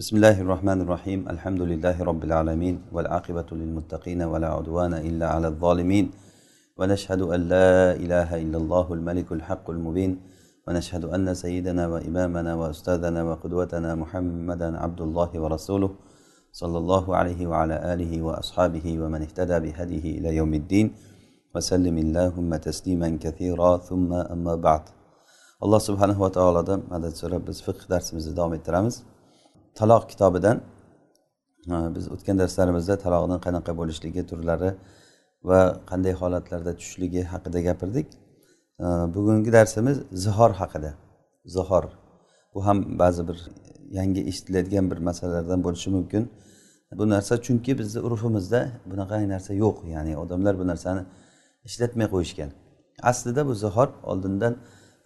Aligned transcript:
بسم 0.00 0.16
الله 0.16 0.40
الرحمن 0.40 0.80
الرحيم 0.80 1.20
الحمد 1.34 1.62
لله 1.70 1.96
رب 2.10 2.22
العالمين 2.24 2.76
والعاقبة 2.92 3.48
للمتقين 3.52 4.20
ولا 4.22 4.48
عدوان 4.56 4.94
إلا 4.94 5.26
على 5.34 5.48
الظالمين 5.52 6.06
ونشهد 6.78 7.20
أن 7.34 7.40
لا 7.54 7.92
إله 8.04 8.30
إلا 8.42 8.58
الله 8.62 8.86
الملك 8.98 9.28
الحق 9.32 9.66
المبين 9.70 10.12
ونشهد 10.68 11.04
أن 11.04 11.34
سيدنا 11.34 11.84
وإمامنا 11.92 12.52
وأستاذنا 12.60 13.20
وقدوتنا 13.28 13.90
محمدا 13.94 14.68
عبد 14.84 15.00
الله 15.00 15.30
ورسوله 15.42 15.90
صلى 16.52 16.78
الله 16.78 17.04
عليه 17.16 17.40
وعلى 17.46 17.76
آله 17.92 18.12
وأصحابه 18.22 18.86
ومن 19.02 19.20
اهتدى 19.22 19.56
بهديه 19.64 20.04
إلى 20.18 20.36
يوم 20.40 20.52
الدين 20.54 20.86
وسلم 21.54 21.96
اللهم 21.98 22.50
تسليما 22.56 23.08
كثيرا 23.24 23.76
ثم 23.76 24.12
أما 24.12 24.54
بعد 24.54 24.84
subhanahu 25.60 26.24
va 26.24 26.30
taolodan 26.32 26.88
madad 26.88 27.12
so'rab 27.12 27.44
biz 27.48 27.60
fiqh 27.60 27.84
darsimizni 27.92 28.32
davom 28.36 28.54
ettiramiz. 28.56 29.04
Taloq 29.80 30.04
kitobidan 30.12 30.56
biz 31.96 32.04
o'tgan 32.14 32.36
darslarimizda 32.42 32.94
taloqni 33.04 33.36
qanaqa 33.46 33.72
bo'lishligi 33.80 34.22
turlari 34.30 34.70
va 35.48 35.60
qanday 35.90 36.14
holatlarda 36.22 36.72
tushishligi 36.78 37.22
haqida 37.32 37.60
gapirdik. 37.68 38.06
Bugungi 39.14 39.50
darsimiz 39.58 39.96
zihor 40.24 40.52
haqida. 40.60 40.90
Zihor 41.54 41.84
bu 42.54 42.60
ham 42.66 42.78
ba'zi 43.02 43.22
bir 43.28 43.38
yangi 43.98 44.20
eshitiladigan 44.30 44.86
bir 44.90 44.98
masalalardan 45.08 45.60
bo'lishi 45.66 45.88
mumkin. 45.96 46.22
Bu 46.98 47.04
narsa 47.14 47.34
chunki 47.46 47.72
bizni 47.80 48.00
urfimizda 48.06 48.60
bunaqa 48.90 49.16
narsa 49.34 49.52
yo'q 49.64 49.76
ya'ni 49.94 50.12
odamlar 50.22 50.54
bu 50.60 50.64
narsani 50.72 51.02
ishlatmay 51.68 52.06
qo'yishgan. 52.14 52.50
Aslida 53.10 53.42
bu 53.48 53.54
zihor 53.64 53.88
oldindan 54.10 54.54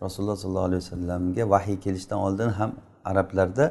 rasululloh 0.04 0.36
sollallohu 0.42 0.68
alayhi 0.70 0.82
vasallamga 0.84 1.44
vahiy 1.54 1.76
kelishidan 1.84 2.18
oldin 2.26 2.48
ham 2.58 2.70
arablarda 3.10 3.64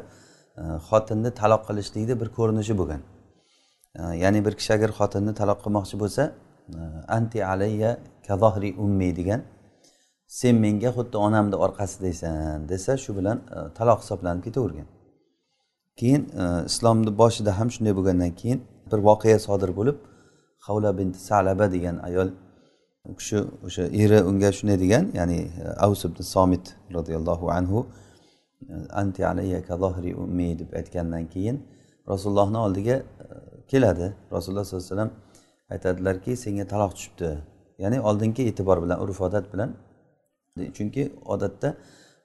Э, 0.57 0.63
xotinni 0.89 1.31
taloq 1.41 1.61
qilishlikni 1.67 2.15
bir 2.21 2.29
ko'rinishi 2.37 2.73
bo'lgan. 2.79 3.01
Э, 3.99 4.01
ya'ni 4.23 4.39
bir 4.45 4.53
kishi 4.59 4.71
agar 4.77 4.89
xotinni 4.99 5.33
taloq 5.41 5.59
qilmoqchi 5.63 5.95
bo'lsa 6.03 6.23
э, 6.29 6.79
anti 7.17 7.39
alayya 7.45 7.91
kazohri 8.27 8.69
ummi 8.85 9.09
degan 9.19 9.41
sen 10.39 10.55
menga 10.55 10.89
xuddi 10.97 11.17
onamni 11.17 11.55
orqasidaysan 11.65 12.69
desa 12.69 12.97
shu 13.03 13.11
bilan 13.17 13.37
e, 13.55 13.57
taloq 13.77 13.99
hisoblanib 14.03 14.43
ketavergan. 14.47 14.87
Keyin 15.99 16.21
e, 16.41 16.43
islomni 16.69 17.11
boshida 17.21 17.51
ham 17.59 17.69
shunday 17.75 17.93
bo'lgandan 17.99 18.31
keyin 18.41 18.59
bir 18.91 18.99
voqea 19.09 19.39
sodir 19.47 19.71
bo'lib 19.79 19.97
havla 20.67 20.91
binti 20.99 21.19
salaba 21.29 21.65
degan 21.75 21.95
ayol 22.07 22.29
u 23.09 23.13
kishi 23.19 23.37
o'sha 23.65 23.83
eri 24.03 24.19
unga 24.29 24.49
shunday 24.57 24.77
degan 24.83 25.03
ya'ni 25.19 25.39
e, 25.63 25.65
avs 25.85 26.01
ibn 26.07 26.19
somit 26.35 26.65
roziyallohu 26.97 27.45
anhu 27.57 27.79
anti 28.89 29.27
alayya 29.27 29.63
kazohri 29.69 30.15
ummi 30.15 30.59
deb 30.59 30.73
aytgandan 30.79 31.25
keyin 31.33 31.57
rasulullohni 32.07 32.57
oldiga 32.57 32.95
e, 32.95 33.03
keladi. 33.67 34.13
Rasululloh 34.31 34.65
sollallohu 34.65 34.85
alayhi 34.85 34.91
vasallam 34.91 35.11
aytadilarki 35.69 36.35
senga 36.37 36.65
taloq 36.67 36.91
tushibdi. 36.95 37.37
Ya'ni 37.83 38.01
oldingi 38.01 38.41
e'tibor 38.49 38.83
bilan 38.83 38.97
urf 39.03 39.21
odat 39.21 39.53
bilan. 39.53 39.69
Chunki 40.77 41.03
odatda 41.25 41.75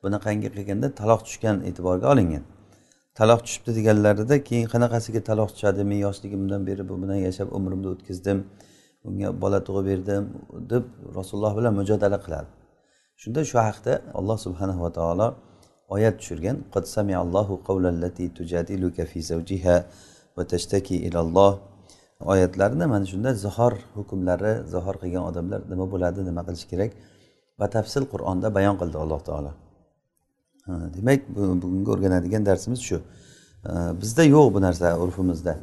bunaqangi 0.03 0.49
qilganda 0.55 0.95
taloq 1.01 1.21
tushgan 1.27 1.57
e'tiborga 1.69 2.07
olingan. 2.13 2.45
Taloq 3.19 3.41
tushibdi 3.47 3.71
deganlarida 3.79 4.37
keyin 4.49 4.67
qanaqasiga 4.75 5.21
taloq 5.31 5.51
tushadi 5.55 5.85
men 5.91 5.99
yoshligimdan 6.07 6.67
beri 6.69 6.89
bu 6.89 6.95
bilan 7.03 7.19
yashab 7.27 7.49
umrimni 7.59 7.89
o'tkazdim 7.95 8.39
unga 9.09 9.29
bola 9.43 9.59
tug'ib 9.67 9.87
berdim 9.91 10.25
deb 10.73 10.85
rasululloh 11.19 11.53
bilan 11.59 11.73
mujodala 11.81 12.19
qiladi. 12.25 12.51
Shunda 13.23 13.41
shu 13.51 13.59
haqda 13.69 13.93
alloh 14.19 14.39
subhanahu 14.47 14.81
va 14.85 14.91
taolo 14.99 15.29
oyat 15.95 16.15
tushirgan 16.21 16.57
qad 16.75 16.85
samiallohu 16.97 17.55
qawlallati 17.69 18.25
tujadiluka 18.39 19.05
fi 19.11 19.19
zawjiha 19.31 19.77
va 20.37 20.43
tashtaki 20.53 20.97
ilalloh 21.09 21.53
oyatlarini 22.33 22.87
mana 22.95 23.07
shunda 23.13 23.31
zihor 23.45 23.75
hukmlari 23.97 24.53
zihor 24.73 24.95
qilgan 25.03 25.25
odamlar 25.31 25.61
nima 25.73 25.87
bo'ladi 25.93 26.21
nima 26.29 26.43
qilish 26.49 26.67
kerak? 26.73 26.91
Batafsil 27.61 28.05
qur'onda 28.13 28.49
bayon 28.57 28.77
qildi 28.81 28.97
alloh 29.05 29.21
taolo. 29.29 29.53
Demak 30.97 31.21
bugungi 31.63 31.91
o'rganadigan 31.95 32.43
darsimiz 32.51 32.81
shu. 32.89 32.99
Bizda 34.03 34.25
yo'q 34.35 34.47
bu 34.55 34.61
narsa 34.67 34.87
urfimizda. 35.05 35.55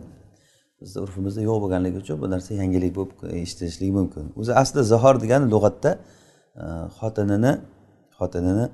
Bizni 0.82 1.00
urfimizda 1.06 1.42
yo'q 1.50 1.58
bo'lganligi 1.64 1.98
uchun 2.04 2.18
bu 2.24 2.28
narsa 2.34 2.52
yangilik 2.62 2.92
bo'lib 2.98 3.12
e, 3.24 3.28
eshitilishligi 3.44 3.94
mumkin. 4.00 4.26
O'zi 4.40 4.52
asli 4.62 4.82
zihor 4.94 5.16
degani 5.24 5.46
lug'atda 5.54 5.92
xotinini 7.00 7.54
xotinini 8.20 8.66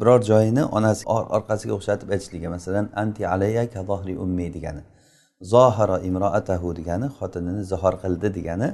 biror 0.00 0.20
joyini 0.30 0.64
onasi 0.76 1.02
orqasiga 1.36 1.72
o'xshatib 1.78 2.08
aytishligi 2.14 2.48
masalan 2.56 2.86
anti 3.02 3.22
alayya 3.34 3.64
kazohri 3.74 4.14
ummi 4.24 4.46
degani 4.56 4.82
zohara 5.52 5.96
imroatahu 6.08 6.68
degani 6.78 7.06
xotinini 7.18 7.62
zihor 7.72 7.94
qildi 8.02 8.28
degani 8.38 8.68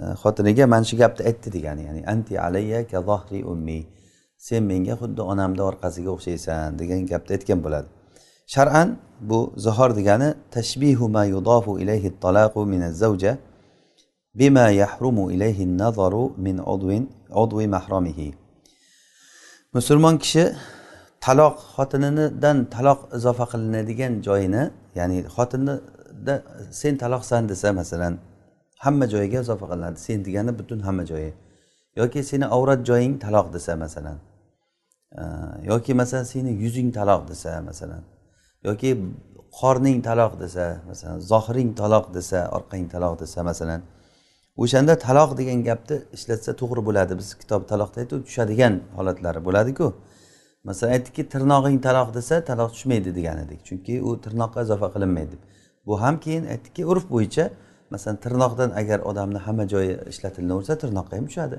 e, 0.00 0.02
xotiniga 0.22 0.64
mana 0.72 0.84
shu 0.90 0.96
gapni 1.02 1.22
aytdi 1.30 1.48
degani 1.56 1.82
ya'ni 1.88 2.02
anti 2.12 2.34
alayya 2.46 2.80
kazohri 2.92 3.40
ummi 3.52 3.80
sen 4.46 4.62
menga 4.70 4.94
xuddi 5.00 5.22
onamni 5.32 5.62
orqasiga 5.70 6.10
o'xshaysan 6.16 6.78
degan 6.80 7.00
gapni 7.12 7.32
aytgan 7.36 7.58
bo'ladi. 7.64 7.88
Shar'an 8.54 8.88
bu 9.30 9.40
zihor 9.64 9.90
degani 9.98 10.28
tashbihu 10.56 11.04
ma 11.16 11.24
yudofu 11.34 11.72
ilayhi 11.82 12.10
talaqu 12.24 12.60
min 12.72 12.80
az-zawja 12.88 13.32
bima 14.38 14.66
yahrumu 14.82 15.24
ilayhi 15.34 15.62
an-nazaru 15.68 16.24
min 16.46 16.56
udwin 16.74 17.04
udwi 17.42 17.66
mahramihi 17.76 18.28
musulmon 19.76 20.18
kishi 20.22 20.44
taloq 21.20 21.56
xotininidan 21.76 22.58
taloq 22.74 23.00
izofa 23.16 23.44
qilinadigan 23.52 24.12
joyini 24.26 24.62
ya'ni 24.98 25.18
xotinida 25.36 26.34
sen 26.80 26.94
taloqsan 27.02 27.42
desa 27.50 27.68
masalan 27.80 28.14
hamma 28.84 29.06
joyiga 29.14 29.38
izofa 29.44 29.66
qilinadi. 29.70 29.98
Sen 30.06 30.18
degani 30.26 30.52
butun 30.58 30.80
hamma 30.86 31.04
joyi. 31.10 31.32
Yoki 32.00 32.20
seni 32.30 32.46
avrat 32.56 32.80
joying 32.90 33.14
taloq 33.24 33.46
desa 33.54 33.72
masalan. 33.84 34.18
Yoki 35.70 35.92
masalan 36.00 36.26
seni 36.32 36.52
yuzing 36.64 36.88
taloq 36.98 37.22
desa 37.30 37.50
masalan. 37.68 38.02
Yoki 38.66 38.90
qorning 39.60 39.98
taloq 40.08 40.32
desa 40.42 40.66
masalan 40.88 41.18
zohiring 41.32 41.70
taloq 41.80 42.06
desa 42.16 42.38
orqang 42.56 42.84
taloq 42.94 43.14
desa 43.22 43.40
masalan. 43.50 43.80
O'shanda 44.56 44.98
taloq 44.98 45.36
degan 45.38 45.64
gapni 45.64 45.96
ishlatsa 46.16 46.52
to'g'ri 46.60 46.82
bo'ladi. 46.88 47.18
Biz 47.20 47.34
kitob 47.40 47.62
taloqda 47.72 47.98
aytib 48.02 48.24
tushadigan 48.28 48.74
holatlari 48.96 49.40
bo'ladiku. 49.44 49.86
Masalan 50.64 50.92
aytdikki 50.96 51.22
tirnog'ing 51.34 51.78
taloq 51.86 52.14
desa 52.14 52.44
taloq 52.50 52.70
tushmaydi 52.74 53.14
degan 53.18 53.38
edik. 53.44 53.60
Chunki 53.68 53.94
u 54.08 54.10
tirnoqqa 54.24 54.62
izofa 54.66 54.88
qilinmaydi. 54.94 55.36
Bu 55.86 56.00
ham 56.02 56.20
keyin 56.24 56.44
aytdikki 56.54 56.82
urf 56.92 57.04
bo'yicha 57.14 57.50
masalan 57.90 58.16
tirnoqdan 58.24 58.70
agar 58.80 58.98
odamni 59.10 59.38
hamma 59.46 59.64
joyi 59.74 59.94
ishlatilaversa 60.12 60.74
tirnoqqa 60.82 61.14
ham 61.18 61.26
tushadi. 61.30 61.58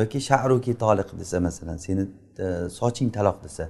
Yoki 0.00 0.18
sha'ruki 0.28 0.72
toliq 0.84 1.08
desa 1.20 1.40
masalan 1.48 1.76
seni 1.86 2.02
e, 2.44 2.46
soching 2.78 3.10
taloq 3.18 3.38
desa 3.44 3.64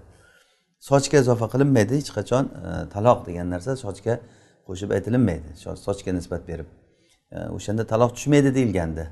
sochga 0.91 1.19
izofa 1.25 1.47
qilinmaydi 1.55 1.93
hech 2.01 2.11
qachon 2.19 2.45
e, 2.69 2.71
taloq 2.95 3.19
degan 3.29 3.47
narsa 3.55 3.73
sochga 3.85 4.15
qo'shib 4.69 4.91
aytilinmaydi. 4.97 5.49
Sochga 5.87 6.11
nisbat 6.19 6.43
berib. 6.51 6.69
O'shanda 7.57 7.85
taloq 7.93 8.11
tushmaydi 8.17 8.55
deyilgandi. 8.55 9.05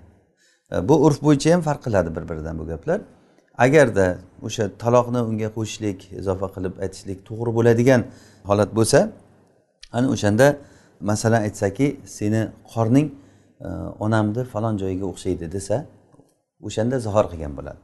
Bu 0.88 0.94
urf 1.06 1.18
bo'yicha 1.22 1.48
ham 1.54 1.62
farq 1.68 1.80
qiladi 1.86 2.10
bir 2.16 2.24
biridan 2.28 2.58
bu 2.58 2.66
gaplar. 2.72 3.00
Agarda 3.58 4.06
o'sha 4.46 4.64
taloqni 4.82 5.20
unga 5.30 5.48
qo'shishlik 5.56 5.98
izofa 6.20 6.46
qilib 6.54 6.74
aytishlik 6.84 7.18
to'g'ri 7.28 7.50
bo'ladigan 7.58 8.00
holat 8.50 8.70
bo'lsa 8.78 8.98
ana 9.96 10.06
o'shanda 10.14 10.46
masalan 11.10 11.40
aytsaki 11.48 11.86
seni 12.18 12.42
qorning 12.72 13.08
e, 13.66 13.68
onamni 14.04 14.42
falon 14.52 14.74
joyiga 14.82 15.06
o'xshaydi 15.12 15.46
desa 15.56 15.76
o'shanda 16.66 16.96
zihor 17.06 17.26
qilgan 17.32 17.52
bo'ladi. 17.58 17.78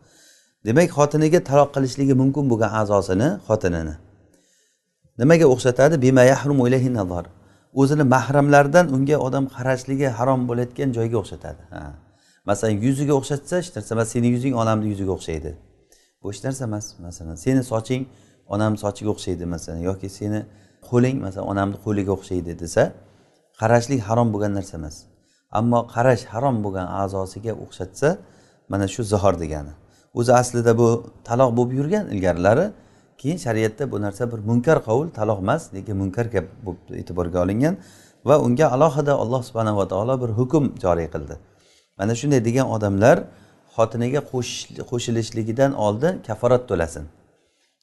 Demak 0.66 0.88
xotiniga 0.98 1.41
taloq 1.50 1.70
qilishligi 1.76 2.14
mumkin 2.22 2.44
bo'lgan 2.50 2.70
a'zosini 2.80 3.28
xotinini. 3.48 3.94
Nimaga 5.20 5.46
o'xshatadi? 5.54 5.96
O'zini 7.74 8.04
mahramlaridan 8.14 8.86
unga 8.96 9.16
odam 9.26 9.44
qarashligi 9.56 10.08
harom 10.18 10.40
bo'layotgan 10.48 10.88
joyga 10.96 11.16
o'xshatadi. 11.22 11.62
Ha. 11.74 11.82
Masalan 12.48 12.76
yuziga 12.86 13.14
o'xshatsa 13.20 13.54
hech 13.60 13.70
narsa 13.76 13.90
emas 13.94 14.08
seni 14.14 14.28
yuzing 14.34 14.54
onamni 14.62 14.86
yuziga 14.92 15.12
o'xshaydi. 15.18 15.50
Bu 16.22 16.26
hech 16.32 16.40
narsa 16.46 16.62
emas. 16.70 16.86
Masalan 17.06 17.36
seni 17.44 17.62
soching 17.72 18.02
onamni 18.54 18.78
sochiga 18.84 19.10
o'xshaydi 19.14 19.44
masalan 19.54 19.80
yoki 19.88 20.08
seni 20.18 20.40
qo'ling 20.88 21.16
masalan 21.24 21.46
onamni 21.52 21.78
qo'liga 21.84 22.12
o'xshaydi 22.16 22.52
desa 22.62 22.82
qarashlik 23.60 24.00
harom 24.08 24.28
bo'lgan 24.34 24.52
narsa 24.58 24.74
emas. 24.80 24.96
Ammo 25.58 25.80
qarash 25.94 26.24
harom 26.32 26.56
bo'lgan 26.64 26.86
a'zosiga 27.02 27.52
o'xshatsa 27.64 28.08
mana 28.70 28.86
shu 28.94 29.02
zihor 29.12 29.34
degani. 29.42 29.72
O'zi 30.18 30.32
aslida 30.40 30.72
bu 30.80 30.88
taloq 31.28 31.50
bo'lib 31.58 31.72
yurgan 31.78 32.04
ilgarilari 32.14 32.66
keyin 33.26 33.38
shariatda 33.38 33.93
bu 33.93 34.00
narsa 34.02 34.32
bir 34.32 34.38
munkar 34.38 34.78
qovul 34.84 35.08
taloq 35.08 35.38
emas 35.38 35.62
lekin 35.75 35.96
munkar 36.02 36.26
gap 36.34 36.46
bo'lib 36.67 36.99
e'tiborga 37.00 37.38
olingan 37.44 37.75
va 38.28 38.34
unga 38.46 38.67
alohida 38.75 39.12
alloh 39.23 39.43
subhanava 39.49 39.88
taolo 39.93 40.14
bir 40.23 40.31
hukm 40.38 40.64
joriy 40.84 41.08
qildi. 41.14 41.34
Mana 41.99 42.14
shunday 42.20 42.40
degan 42.49 42.67
odamlar 42.76 43.17
xotiniga 43.76 44.20
qo'shilishligidan 44.90 45.73
oldin 45.87 46.14
kaforat 46.26 46.62
to'lasin. 46.70 47.05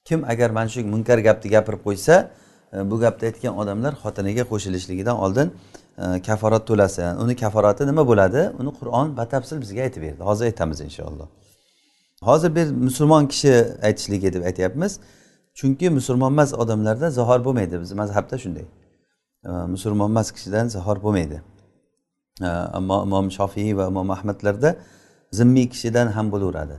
Kim 0.08 0.20
agar 0.34 0.50
mana 0.58 0.70
shu 0.74 0.80
munkar 0.94 1.18
gapni 1.28 1.48
gapirib 1.56 1.82
qo'ysa 1.88 2.16
e, 2.76 2.78
bu 2.92 2.96
gapni 3.04 3.24
aytgan 3.30 3.54
odamlar 3.62 3.94
xotiniga 4.04 4.44
qo'shilishligidan 4.52 5.18
oldin 5.26 5.48
kafarat 5.98 6.26
kaforat 6.28 6.64
to'lasin. 6.70 7.04
Uni 7.24 7.36
kaforati 7.44 7.84
nima 7.92 8.04
bo'ladi? 8.12 8.42
Uni 8.62 8.72
qur'on 8.80 9.08
batafsil 9.20 9.58
bizga 9.64 9.82
aytib 9.88 10.02
berdi. 10.06 10.22
Hozir 10.30 10.46
aytamiz 10.52 10.80
inshaalloh. 10.88 11.28
Hozir 12.30 12.56
bir 12.58 12.68
musulmon 12.88 13.24
kishi 13.32 13.54
aytishligi 13.88 14.34
deb 14.36 14.44
aytyapmiz. 14.50 14.94
Chunki 15.54 15.90
musulmon 15.90 16.32
emas 16.32 16.54
odamlarda 16.54 17.08
zahor 17.10 17.40
bo'lmaydi. 17.46 17.80
Bizni 17.82 17.96
mazhabda 18.02 18.38
shunday. 18.44 18.66
Musulmon 19.74 20.10
emas 20.14 20.32
kishidan 20.36 20.68
zahor 20.68 20.98
bo'lmaydi. 21.06 21.42
Ammo 22.78 23.04
imom 23.08 23.28
shofiy 23.38 23.78
va 23.78 23.88
imom 23.92 24.10
ahmadlarda 24.12 24.76
zimmiy 25.32 25.70
kishidan 25.74 26.08
ham 26.16 26.32
bo'laveradi. 26.34 26.78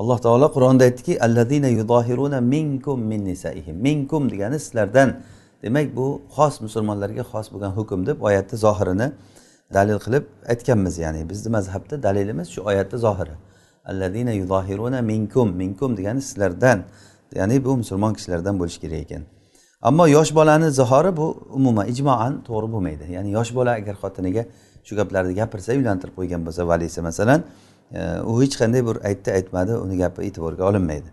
Alloh 0.00 0.18
taolo 0.26 0.46
qur'onda 0.56 0.82
aytdiki 0.88 1.14
alladina 1.26 1.68
yudohiruna 1.68 2.40
minkum 2.40 2.98
min 3.10 3.24
nisaihim. 3.24 3.76
Minkum 3.76 4.30
degani 4.30 4.58
sizlardan. 4.64 5.08
Demak 5.62 5.96
bu 5.96 6.06
xos 6.36 6.54
musulmonlarga 6.60 7.22
xos 7.32 7.46
bo'lgan 7.52 7.72
hukm 7.78 8.00
deb 8.08 8.18
oyatni 8.28 8.56
zohirini 8.64 9.08
dalil 9.74 9.98
qilib 10.04 10.24
aytganmiz. 10.52 10.94
Ya'ni 11.04 11.30
bizni 11.30 11.50
mazhabda 11.56 12.02
dalilimiz 12.02 12.48
shu 12.54 12.60
oyatni 12.70 12.98
zohiri. 13.06 13.34
Alladina 13.90 14.32
yudohiruna 14.32 15.00
minkum. 15.12 15.48
Minkum 15.62 15.90
degani 15.98 16.22
sizlardan. 16.28 16.78
Ya'ni 17.34 17.64
bu 17.64 17.76
musulmon 17.76 18.14
kishilardan 18.14 18.58
bo'lishi 18.58 18.80
kerak 18.80 19.00
ekan. 19.06 19.22
Ammo 19.82 20.06
yosh 20.06 20.34
bolani 20.34 20.70
zihori 20.70 21.16
bu 21.16 21.26
umuman 21.50 21.86
ijmoan 21.88 22.42
to'g'ri 22.48 22.72
bo'lmaydi. 22.72 23.04
Ya'ni 23.16 23.30
yosh 23.30 23.54
bola 23.54 23.70
agar 23.70 23.94
xotiniga 24.02 24.44
shu 24.86 24.96
gaplarni 24.96 25.34
gapirsa 25.40 25.72
uylantirib 25.78 26.14
qo'ygan 26.18 26.46
bo'lsa 26.46 26.68
valisi 26.68 27.00
masalan 27.08 27.44
e, 27.92 28.20
u 28.30 28.42
hech 28.42 28.56
qanday 28.60 28.86
bir 28.88 28.96
aytdi 29.08 29.32
aytmadi 29.38 29.72
uni 29.84 29.96
gapi 30.02 30.22
e'tiborga 30.28 30.64
olinmaydi. 30.70 31.08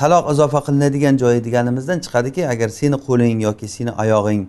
Taloq 0.00 0.30
izofa 0.32 0.60
qilinadigan 0.66 1.16
joyi 1.22 1.44
deganimizdan 1.44 1.98
chiqadiki 2.04 2.48
agar 2.52 2.68
seni 2.68 2.96
qo'ling 3.06 3.42
yoki 3.48 3.68
seni 3.76 3.92
oyog'ing 4.02 4.42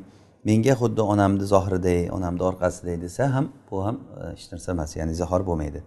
menga 0.50 0.74
xuddi 0.82 1.02
onamni 1.14 1.46
zohiriday 1.54 2.02
onamni 2.18 2.44
orqasiday 2.50 2.98
desa 3.06 3.34
ham 3.36 3.46
bu 3.72 3.86
ham 3.86 3.96
e, 4.22 4.24
hech 4.34 4.52
narsa 4.52 4.72
emas 4.76 4.96
ya'ni 5.00 5.14
zihor 5.22 5.42
bo'lmaydi. 5.50 5.82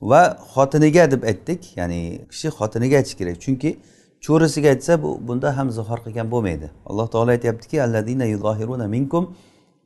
Va 0.00 0.38
xotiniga 0.54 1.10
deb 1.10 1.22
aytdik. 1.22 1.76
Ya'ni 1.76 2.26
kishi 2.30 2.48
xotiniga 2.48 2.96
aytishi 2.96 3.16
kerak. 3.20 3.40
Chunki 3.40 3.70
cho'risiga 4.20 4.68
aytsa 4.74 5.02
bu 5.02 5.18
bunda 5.28 5.56
ham 5.56 5.70
zihor 5.70 5.98
qilgan 6.06 6.30
bo'lmaydi. 6.30 6.70
Alloh 6.86 7.06
taolo 7.10 7.30
aytyaptiki 7.30 7.82
alladina 7.82 8.24
minkum 8.88 9.34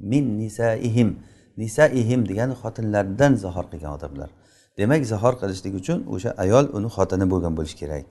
min 0.00 0.38
nisaihim. 0.38 1.19
Nisaihim 1.56 2.29
degani 2.29 2.55
xotinlaridan 2.62 3.32
zihor 3.35 3.64
qilgan 3.73 3.93
odamlar. 3.99 4.31
Demak 4.79 5.06
zihor 5.06 5.35
qilishlik 5.41 5.75
uchun 5.81 5.99
o'sha 6.14 6.31
ayol 6.44 6.64
uni 6.76 6.88
xotini 6.97 7.26
bo'lgan 7.32 7.53
bo'lishi 7.59 7.76
kerak. 7.82 8.05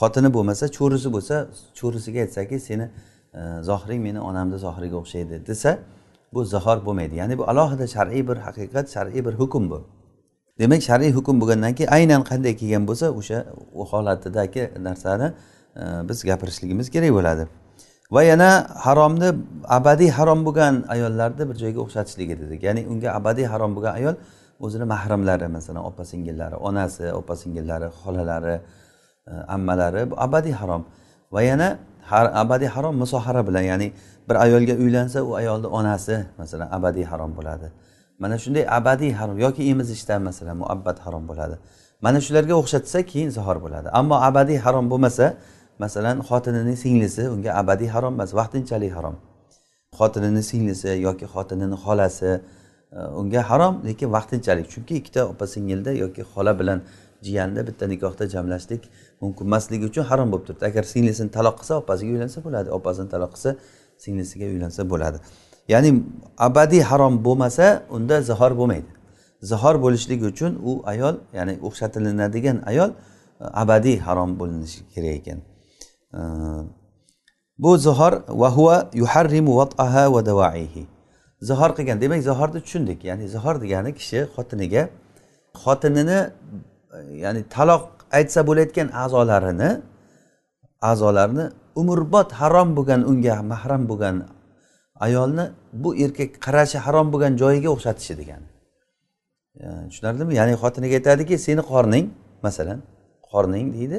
Xotini 0.00 0.28
bo'lmasa 0.36 0.64
cho'risi 0.76 1.08
bo'lsa 1.14 1.36
cho'risiga 1.78 2.20
aytsaki 2.26 2.56
seni 2.68 2.86
e, 3.34 3.40
zohiring 3.68 4.00
meni 4.06 4.20
onamni 4.20 4.58
zohiriga 4.64 4.96
o'xshaydi 5.02 5.46
desa 5.46 5.78
bu 6.34 6.44
zihor 6.44 6.78
bo'lmaydi. 6.86 7.14
Ya'ni 7.20 7.34
bu 7.38 7.44
alohida 7.52 7.86
shar'iy 7.94 8.22
bir 8.28 8.36
haqiqat 8.46 8.86
shar'iy 8.94 9.24
bir 9.26 9.34
hukm 9.40 9.70
bu. 9.70 9.78
Demak 10.58 10.82
shar'iy 10.88 11.12
hukm 11.16 11.40
bo'lgandan 11.40 11.72
keyin 11.78 11.90
aynan 11.96 12.22
qanday 12.30 12.54
kelgan 12.60 12.84
bo'lsa 12.88 13.06
o'sha 13.18 13.38
u 13.80 13.84
holatidagi 13.90 14.62
narsani 14.86 15.28
e, 15.80 15.82
biz 16.08 16.18
gapirishligimiz 16.28 16.90
kerak 16.94 17.12
bo'ladi. 17.18 17.44
Va 18.14 18.22
yana 18.22 18.50
haromni 18.84 19.28
abadiy 19.78 20.10
harom 20.18 20.40
bo'lgan 20.46 20.74
ayollarni 20.94 21.44
bir 21.50 21.56
joyga 21.62 21.80
o'xshatishligi 21.84 22.34
dedik. 22.42 22.60
Ya'ni 22.66 22.82
unga 22.92 23.08
abadiy 23.18 23.46
harom 23.52 23.70
bo'lgan 23.76 23.94
ayol 24.00 24.14
o'zini 24.64 24.84
mahramlari 24.94 25.48
masalan 25.56 25.82
opa 25.90 26.04
singillari 26.12 26.56
onasi 26.68 27.12
opa 27.20 27.34
singillari 27.42 27.88
xolalari 28.00 28.56
e, 29.30 29.32
ammalari 29.56 30.10
bu 30.10 30.14
abadiy 30.26 30.54
harom. 30.60 30.82
Va 31.34 31.42
yana 31.42 31.68
har 32.10 32.26
abadiy 32.42 32.68
harom 32.76 32.94
musohara 33.02 33.46
bilan 33.48 33.64
ya'ni 33.70 33.88
bir 34.28 34.36
ayolga 34.44 34.74
uylansa 34.82 35.18
u 35.28 35.34
ayolni 35.40 35.66
onasi 35.66 36.14
masalan 36.38 36.68
abadiy 36.76 37.04
harom 37.04 37.36
bo'ladi. 37.38 37.68
Mana 38.18 38.38
shunday 38.38 38.64
abadiy 38.78 39.12
harom 39.12 39.38
yoki 39.38 39.62
emizishdan 39.70 40.22
masalan 40.22 40.56
muabbat 40.56 40.98
harom 41.04 41.28
bo'ladi. 41.28 41.56
Mana 42.00 42.18
shularga 42.26 42.54
o'xshatsa 42.60 42.98
keyin 43.10 43.30
zihor 43.36 43.56
bo'ladi. 43.64 43.88
Ammo 43.98 44.16
abadiy 44.28 44.58
harom 44.66 44.90
bo'lmasa 44.90 45.26
masalan 45.78 46.20
xotinining 46.28 46.78
singlisi 46.84 47.22
unga 47.34 47.50
abadiy 47.60 47.88
harom 47.88 48.14
emas 48.14 48.34
vaqtinchalik 48.40 48.92
harom. 48.96 49.16
Xotinini 49.98 50.42
singlisi 50.50 50.88
yoki 51.06 51.26
xotinini 51.34 51.76
xolasi 51.84 52.30
e, 52.92 52.98
unga 53.20 53.42
harom 53.50 53.74
lekin 53.88 54.08
vaqtinchalik. 54.16 54.66
Chunki 54.72 54.94
ikkita 55.00 55.20
opa 55.32 55.46
singilda 55.54 55.92
yoki 55.92 56.22
xola 56.32 56.52
bilan 56.60 56.80
jiyanni 57.26 57.66
bitta 57.68 57.84
nikohda 57.92 58.24
jamlashlik 58.34 58.82
mumkin 59.20 59.44
emasligi 59.48 59.84
uchun 59.90 60.04
harom 60.10 60.28
bo'lib 60.32 60.44
turibdi. 60.46 60.64
Agar 60.70 60.84
singlisini 60.92 61.30
taloq 61.36 61.56
qilsa 61.60 61.74
opasiga 61.82 62.10
uylansa 62.16 62.38
bo'ladi. 62.46 62.68
Opasini 62.78 63.08
taloq 63.14 63.30
qilsa 63.36 63.50
singlisiga 64.04 64.46
uylansa 64.54 64.82
bo'ladi. 64.92 65.18
Ya'ni 65.68 66.02
abadiy 66.38 66.82
harom 66.82 67.24
bo'lmasa 67.24 67.82
unda 67.90 68.22
zihor 68.22 68.52
bo'lmaydi. 68.60 68.90
Zihor 69.42 69.74
bo'lishligi 69.84 70.24
uchun 70.32 70.52
u 70.68 70.82
ayol 70.92 71.14
ya'ni 71.38 71.54
o'xshatilinadigan 71.66 72.56
ayol 72.70 72.90
e, 72.90 72.94
abadiy 73.62 73.98
harom 74.06 74.30
bo'linishi 74.40 74.80
kerak 74.94 75.14
ekan. 75.20 75.38
E, 76.18 76.20
bu 77.58 77.78
zihor 77.86 78.12
va 78.42 78.88
yuharrimu 79.00 79.52
vat'aha 79.60 80.04
va 80.14 80.20
davaihi 80.30 80.82
zihor 81.48 81.70
qilgan 81.76 82.00
demak 82.00 82.20
zihorni 82.28 82.60
tushundik. 82.64 82.98
Ya'ni 83.04 83.24
zihor 83.34 83.54
degani 83.62 83.90
kishi 83.98 84.18
xotiniga 84.34 84.82
xotinini 85.62 86.20
e, 86.96 86.98
ya'ni 87.24 87.42
taloq 87.54 87.84
aytsa 88.18 88.40
bo'layotgan 88.48 88.88
a'zolarini 89.02 89.70
a'zolarini 90.90 91.46
umrbod 91.80 92.28
harom 92.40 92.68
bo'lgan 92.76 93.00
unga 93.10 93.36
mahram 93.52 93.82
bo'lgan 93.90 94.16
ayolni 95.00 95.44
bu 95.72 95.96
erkak 96.04 96.30
qarashi 96.46 96.78
harom 96.86 97.06
bo'lgan 97.12 97.32
joyiga 97.42 97.68
o'xshatishi 97.74 98.14
degani 98.20 98.46
tushunarlimi? 99.90 100.34
Ya'ni 100.40 100.54
xotiniga 100.62 100.94
aytadiki 100.98 101.34
seni 101.46 101.62
qorning 101.72 102.06
masalan 102.42 102.78
qorning 103.30 103.66
deydi. 103.76 103.98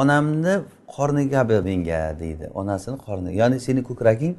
Onamni 0.00 0.54
qorni 0.94 1.24
kabi 1.34 1.56
menga 1.68 2.00
deydi. 2.22 2.44
Onasini 2.60 2.96
qorni 3.06 3.30
ya'ni 3.40 3.56
seni 3.66 3.80
ko'kraging 3.88 4.34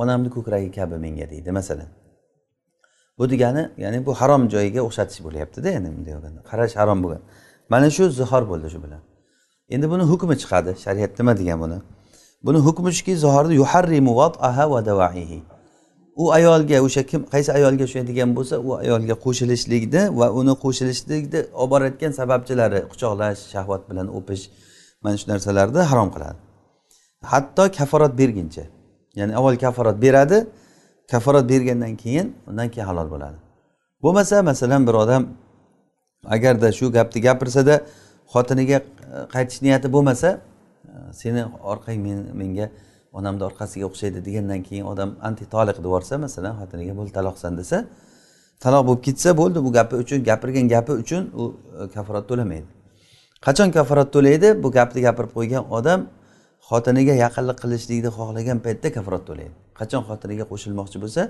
onamni 0.00 0.30
ko'kragi 0.36 0.70
kabi 0.78 0.96
menga 1.04 1.26
deydi 1.32 1.50
masalan. 1.58 1.88
Bu 3.18 3.24
degani 3.32 3.62
ya'ni 3.84 3.98
bu 4.06 4.12
harom 4.20 4.42
joyiga 4.54 4.80
o'xshatish 4.88 5.20
bo'lyaptida 5.26 5.68
endi 5.76 5.88
bunday 5.96 6.12
bo'lganda 6.16 6.40
qarash 6.50 6.74
harom 6.80 6.98
bo'lgan. 7.04 7.22
Mana 7.72 7.88
shu 7.96 8.04
zihor 8.20 8.42
bo'ldi 8.50 8.68
shu 8.74 8.80
bilan. 8.84 9.02
Endi 9.74 9.86
buni 9.92 10.04
hukmi 10.10 10.34
chiqadi. 10.42 10.70
Shariat 10.84 11.12
nima 11.18 11.32
degan 11.40 11.58
buni? 11.64 11.78
Buni 12.44 12.58
hukmi 12.66 12.90
shuki 12.96 13.16
zihorni 13.16 13.54
yuharrimu 13.60 14.12
aha 14.48 14.64
va 14.72 14.80
davaihi 14.90 15.42
u 16.18 16.32
ayolga 16.32 16.80
o'sha 16.86 17.02
kim 17.10 17.20
qaysi 17.32 17.50
ayolga 17.58 17.84
ushlaydigan 17.88 18.30
bo'lsa 18.36 18.54
u 18.68 18.70
ayolga 18.82 19.14
qo'shilishlikni 19.24 20.02
va 20.18 20.26
uni 20.40 20.54
qo'shilishlikni 20.64 21.40
olib 21.60 21.70
borayotgan 21.72 22.12
sababchilari 22.20 22.80
quchoqlash 22.92 23.40
shahvat 23.52 23.82
bilan 23.90 24.06
o'pish 24.18 24.42
mana 25.02 25.16
shu 25.20 25.26
narsalarni 25.32 25.82
harom 25.90 26.08
qiladi. 26.14 26.38
Hatto 27.32 27.64
kaforat 27.78 28.12
berguncha 28.20 28.64
ya'ni 29.18 29.32
avval 29.38 29.56
kaforat 29.64 29.96
beradi 30.04 30.38
kaforat 31.12 31.44
bergandan 31.52 31.94
keyin 32.02 32.26
undan 32.48 32.68
keyin 32.72 32.86
halol 32.90 33.08
bo'ladi. 33.14 33.38
Bo'lmasa 34.04 34.36
masalan 34.50 34.82
bir 34.88 34.94
odam 35.02 35.22
agarda 36.34 36.68
shu 36.78 36.86
gapni 36.96 37.18
gapirsada 37.28 37.74
xotiniga 38.32 38.78
e, 38.78 38.82
qaytish 39.34 39.58
niyati 39.66 39.88
bo'lmasa 39.94 40.28
seni 41.20 41.42
orqang 41.72 41.98
menga 42.40 42.66
onamni 43.18 43.44
orqasiga 43.50 43.86
o'xshaydi 43.90 44.18
degandan 44.26 44.62
keyin 44.68 44.84
odam 44.92 45.10
anti 45.28 45.44
toliq 45.54 45.76
deb 45.78 45.84
yuborsa 45.88 46.14
masalan 46.24 46.54
xotiniga 46.60 46.92
bo'ldi 46.98 47.12
taloqsan 47.18 47.52
desa 47.60 47.78
taloq 48.64 48.82
bo'lib 48.88 49.02
ketsa 49.06 49.30
bo'ldi 49.40 49.58
bu 49.66 49.70
gapi 49.78 49.94
uchun 50.02 50.18
gapirgan 50.28 50.66
gapi 50.74 50.92
uchun 51.02 51.22
u 51.42 51.44
e, 51.82 51.88
kafarat 51.94 52.24
to'lamaydi. 52.30 52.66
Qachon 53.46 53.68
kafarat 53.76 54.08
to'laydi? 54.14 54.48
Bu 54.62 54.68
gapni 54.78 55.00
gapirib 55.06 55.32
qo'ygan 55.36 55.64
odam 55.78 56.00
xotiniga 56.68 57.14
yaqinlik 57.24 57.58
qilishlikni 57.62 58.10
xohlagan 58.18 58.58
paytda 58.66 58.88
kafarat 58.96 59.22
to'laydi. 59.28 59.54
Qachon 59.78 60.02
xotiniga 60.08 60.44
qo'shilmoqchi 60.52 60.98
bo'lsa 61.04 61.22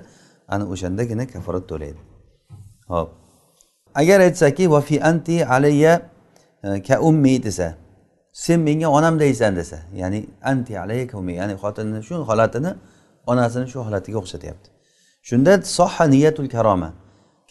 ana 0.53 0.63
o'shandagina 0.73 1.25
kafarat 1.33 1.65
to'laydi. 1.71 1.99
Ho'p. 2.93 3.09
Agar 4.01 4.19
aytsaki 4.27 4.63
vafi 4.75 4.95
anti 5.11 5.35
alayya 5.55 5.93
e, 6.63 6.67
ka 6.87 6.95
ummi 7.09 7.35
desa 7.47 7.67
sen 8.33 8.59
menga 8.59 8.87
onam 8.87 9.19
deysan 9.19 9.55
desa 9.55 9.79
ya'ni 9.93 10.25
anti 10.43 10.79
alayya 10.79 11.05
ya'ni 11.39 11.53
xotinni 11.63 12.03
shu 12.03 12.15
holatini 12.29 12.71
onasini 13.27 13.67
shu 13.67 13.79
holatiga 13.79 14.17
o'xshatyapti. 14.17 14.69
Shunda 15.21 15.61
soha 15.61 16.05
niyatul 16.07 16.49
karoma. 16.49 16.93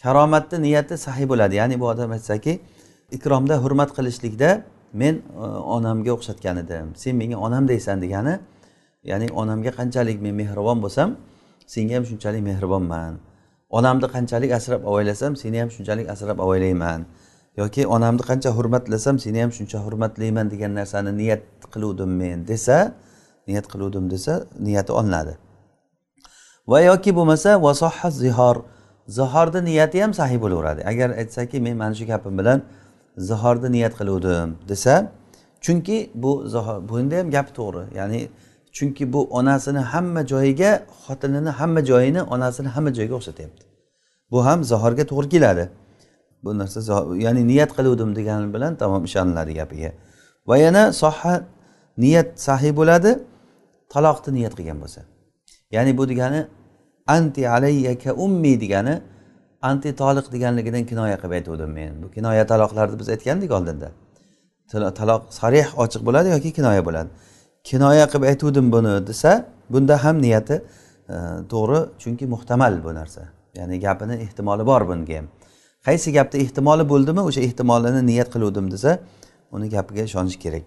Karomatni 0.01 0.57
niyati 0.61 0.97
sahiy 0.97 1.27
bo'ladi. 1.31 1.55
Ya'ni 1.55 1.79
bu 1.79 1.85
odam 1.93 2.11
aytsaki 2.11 2.59
ikromda 3.11 3.55
hurmat 3.63 3.89
qilishlikda 3.97 4.49
men 4.93 5.15
e, 5.15 5.45
onamga 5.75 6.11
o'xshatgan 6.17 6.57
edim 6.63 6.87
sen 6.95 7.15
menga 7.15 7.37
onam 7.37 7.67
deysan 7.67 8.01
degani 8.01 8.39
ya'ni 9.03 9.27
onamga 9.41 9.71
qanchalik 9.79 10.17
men 10.25 10.33
mehribon 10.41 10.79
bo'lsam 10.85 11.09
senga 11.73 11.95
ham 11.95 12.05
shunchalik 12.09 12.41
mehribonman. 12.49 13.13
Onamni 13.77 14.07
qanchalik 14.15 14.51
asrab 14.59 14.81
avaylasam 14.89 15.31
seni 15.41 15.57
ham 15.61 15.69
shunchalik 15.75 16.07
asrab 16.13 16.37
avaylayman. 16.45 17.05
Yoki 17.61 17.81
onamni 17.95 18.23
qancha 18.29 18.49
hurmatlasam 18.57 19.15
seni 19.23 19.39
ham 19.43 19.51
shuncha 19.57 19.77
hurmatlayman 19.85 20.47
degan 20.53 20.71
narsani 20.79 21.11
niyat 21.21 21.41
qiluvdim 21.73 22.11
men 22.21 22.47
desa 22.51 22.77
niyat 23.47 23.65
qiluvdim 23.73 24.05
desa 24.13 24.33
niyati 24.67 24.91
olinadi. 24.99 25.33
Va 26.71 26.79
yoki 26.89 27.11
bo'lmasa 27.17 27.49
vasoha 27.65 28.09
zihor 28.21 28.57
zihorni 29.17 29.61
niyati 29.69 29.97
ham 30.03 30.13
sahiy 30.19 30.39
bo'laveradi. 30.43 30.81
Agar 30.91 31.09
aytsaki 31.21 31.57
men 31.65 31.75
mana 31.81 31.93
shu 31.99 32.05
gapim 32.11 32.33
bilan 32.39 32.59
zihorni 33.29 33.69
niyat 33.75 33.93
qiluvdim 33.99 34.49
desa 34.71 34.93
chunki 35.65 35.97
bu 36.23 36.31
bunda 36.89 37.15
ham 37.19 37.27
gap 37.35 37.47
to'g'ri. 37.57 37.83
Ya'ni 37.99 38.21
chunki 38.77 39.03
bu 39.13 39.21
onasini 39.39 39.81
hamma 39.93 40.21
joyiga 40.31 40.71
xotinini 41.05 41.51
hamma 41.59 41.81
joyini 41.89 42.21
onasini 42.33 42.69
hamma 42.75 42.91
joyiga 42.97 43.15
o'xshatyapti. 43.19 43.63
Bu 44.31 44.45
ham 44.47 44.59
zihorga 44.71 45.03
to'g'ri 45.11 45.29
keladi. 45.35 45.65
Bu 46.43 46.57
narsa 46.57 46.79
ya'ni 47.25 47.47
niyat 47.47 47.71
qiluvdim 47.77 48.15
degani 48.15 48.53
bilan 48.53 48.75
tamom 48.81 49.03
ishoniladi 49.09 49.53
gapiga. 49.59 49.91
Va 50.47 50.57
yana 50.57 50.83
soha 50.93 51.33
niyat 52.03 52.29
sahiy 52.47 52.73
bo'ladi 52.79 53.11
taloqni 53.93 54.31
niyat 54.37 54.53
qilgan 54.57 54.77
bo'lsa. 54.83 55.01
Ya'ni 55.75 55.91
bu 55.97 56.03
degani 56.11 56.41
anti 57.07 57.49
alayyaka 57.49 58.13
ummi 58.25 58.53
degani 58.63 58.95
anti 59.61 59.89
toliq 60.01 60.25
deganligidan 60.35 60.83
kinoya 60.89 61.17
qilib 61.21 61.33
aytuvdim 61.39 61.71
men. 61.79 61.93
Bu 62.03 62.07
kinoya 62.15 62.43
taloqlarni 62.51 62.99
biz 62.99 63.09
aytgandik 63.15 63.51
oldinda. 63.57 63.89
Taloq 64.99 65.21
sarih 65.39 65.67
ochiq 65.83 66.01
bo'ladi 66.07 66.27
yoki 66.35 66.49
kinoya 66.57 66.81
bo'ladi. 66.87 67.09
Kinoya 67.69 68.05
qilib 68.11 68.25
aytuvdim 68.31 68.67
buni 68.75 68.93
desa 69.09 69.31
bunda 69.73 69.95
ham 70.03 70.15
niyati 70.25 70.55
e, 71.13 71.15
to'g'ri 71.51 71.79
chunki 72.01 72.25
muhtamal 72.33 72.73
bu 72.85 72.91
narsa. 72.99 73.21
Ya'ni 73.59 73.75
gapini 73.85 74.15
ehtimoli 74.25 74.63
bor 74.71 74.81
bunga 74.89 75.17
ham. 75.19 75.27
Qaysi 75.87 76.11
gapda 76.17 76.37
ehtimoli 76.37 76.89
bo'ldimi 76.89 77.21
o'sha 77.29 77.41
ehtimolini 77.47 78.01
niyat 78.11 78.29
qiluvdim 78.33 78.71
desa 78.71 78.99
uni 79.51 79.69
gapiga 79.69 80.03
ishonish 80.09 80.37
kerak. 80.43 80.63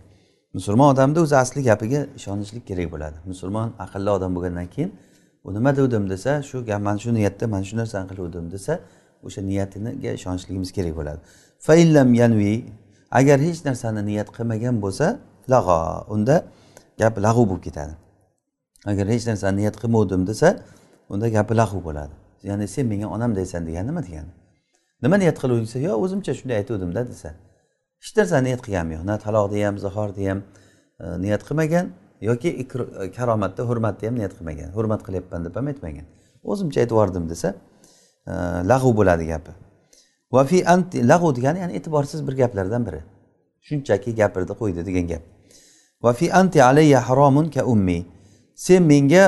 Musulmon 0.54 0.94
odamni 0.94 1.18
o'zi 1.24 1.36
asli 1.36 1.62
gapiga 1.62 2.00
ishonishlik 2.16 2.66
kerak 2.66 2.92
bo'ladi. 2.92 3.16
Musulmon 3.30 3.68
aqlli 3.84 4.10
odam 4.16 4.34
bo'lgandan 4.36 4.66
keyin 4.74 4.90
u 5.44 5.54
nima 5.54 5.76
degdim? 5.76 6.04
desa 6.10 6.42
shu 6.42 6.64
gap 6.66 6.80
mana 6.82 6.98
shu 6.98 7.14
niyatda 7.14 7.46
mana 7.46 7.64
shu 7.64 7.76
narsani 7.76 8.06
qiluvdim 8.10 8.50
desa 8.54 8.72
o'sha 9.26 9.40
niyatiga 9.50 10.10
ishonishligimiz 10.18 10.70
kerak 10.76 10.94
bo'ladi. 10.98 11.20
Faillam 11.66 12.14
yanvi 12.14 12.54
agar 13.10 13.38
hech 13.46 13.60
narsani 13.68 14.02
niyat 14.10 14.28
qilmagan 14.36 14.76
bo'lsa 14.84 15.06
lag'o 15.52 15.78
unda 16.14 16.36
gap 17.00 17.14
lag'u 17.26 17.42
bo'lib 17.50 17.62
ketadi. 17.68 17.94
Agar 18.90 19.06
hech 19.14 19.24
narsani 19.30 19.56
niyat 19.60 19.76
qilmovdim 19.82 20.22
desa 20.30 20.48
unda 21.12 21.26
gapi 21.36 21.52
lag'u 21.60 21.78
bo'ladi. 21.88 22.14
Ya'ni 22.48 22.66
sen 22.74 22.86
menga 22.92 23.06
onam 23.16 23.30
deysan 23.38 23.66
degani 23.66 23.88
nima 23.90 24.02
degani? 24.08 24.32
Nima 25.02 25.16
niyat 25.22 25.38
qiluvding 25.42 25.66
desa 25.68 25.78
yo 25.88 25.96
o'zimcha 26.04 26.32
shunday 26.38 26.56
aytuvdimda 26.62 27.02
desa. 27.10 27.30
Hech 28.02 28.12
narsa 28.18 28.40
niyat 28.46 28.60
qilganim 28.66 28.90
yo'q. 28.96 29.04
Na 29.10 29.16
taloqni 29.24 29.64
ham 29.66 29.76
zahorni 29.84 30.28
ham 30.30 30.40
e, 31.02 31.04
niyat 31.24 31.42
qilmagan 31.48 31.86
yoki 32.28 32.50
e, 32.62 32.64
karomatda 33.18 33.62
hurmatni 33.70 34.04
ham 34.08 34.16
niyat 34.20 34.32
qilmagan. 34.38 34.70
Hurmat 34.76 35.00
qilyapman 35.06 35.40
deb 35.46 35.54
ham 35.58 35.66
aytmagan. 35.72 36.06
O'zimcha 36.50 36.78
aytib 36.82 36.96
yubordim 36.96 37.28
desa 37.32 37.48
e, 38.26 38.32
lag'u 38.70 38.90
bo'ladi 38.98 39.26
gapi. 39.32 39.52
Va 40.34 40.44
fi 40.50 40.58
anti 40.74 40.98
lag'u 41.12 41.34
degani 41.36 41.58
ya'ni 41.62 41.72
e'tiborsiz 41.78 42.20
bir 42.26 42.34
gaplardan 42.42 42.82
biri. 42.86 43.00
Shunchaki 43.68 44.10
gapirdi 44.20 44.52
qo'ydi 44.60 44.86
degan 44.88 45.06
gap. 45.12 45.22
Va 46.04 46.12
fi 46.18 46.32
anti 46.40 46.62
alayya 46.62 47.00
haromun 47.08 47.50
ka 47.54 47.62
ummi. 47.74 48.00
Sen 48.54 48.82
menga 48.92 49.24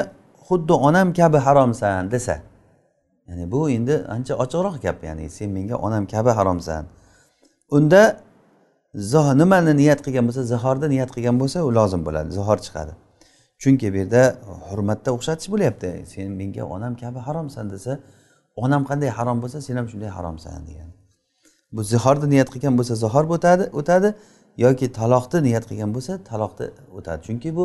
xuddi 0.47 0.75
onam 0.88 1.12
kabi 1.19 1.38
haromsan 1.47 2.11
desa. 2.11 2.37
Ya'ni 3.28 3.45
bu 3.52 3.71
endi 3.71 3.95
ancha 4.14 4.35
ochiqroq 4.45 4.76
gap 4.83 4.99
ya'ni 5.09 5.31
sen 5.31 5.50
menga 5.50 5.76
onam 5.87 6.07
kabi 6.07 6.31
haromsan. 6.38 6.85
Unda 7.76 8.02
nimani 9.40 9.73
niyat 9.76 10.00
qilgan 10.07 10.25
bo'lsa 10.28 10.43
zihorni 10.52 10.88
niyat 10.95 11.11
qilgan 11.14 11.37
bo'lsa 11.43 11.59
u 11.69 11.71
lozim 11.78 12.02
bo'ladi 12.07 12.31
zihor 12.38 12.59
chiqadi. 12.66 12.93
Chunki 13.62 13.87
bu 13.93 13.97
yerda 14.02 14.23
hurmatda 14.69 15.11
o'xshatish 15.16 15.49
bo'lyapti. 15.52 15.88
Sen 16.12 16.28
menga 16.40 16.64
onam 16.75 16.93
kabi 17.02 17.19
haromsan 17.26 17.66
desa 17.75 17.93
onam 18.64 18.83
qanday 18.90 19.11
harom 19.19 19.38
bo'lsa 19.43 19.59
sen 19.66 19.76
ham 19.76 19.87
shunday 19.93 20.11
haromsan 20.16 20.61
degan. 20.69 20.88
Bu 21.73 21.83
zihorni 21.93 22.26
niyat 22.35 22.49
qilgan 22.54 22.75
bo'lsa 22.78 22.95
zihor 23.04 23.25
o'tadi 23.37 23.64
o'tadi 23.81 24.09
yoki 24.64 24.87
taloqni 24.99 25.38
niyat 25.49 25.64
qilgan 25.71 25.90
bo'lsa 25.97 26.12
taloqni 26.31 26.66
o'tadi. 26.99 27.21
Chunki 27.26 27.50
bu 27.59 27.64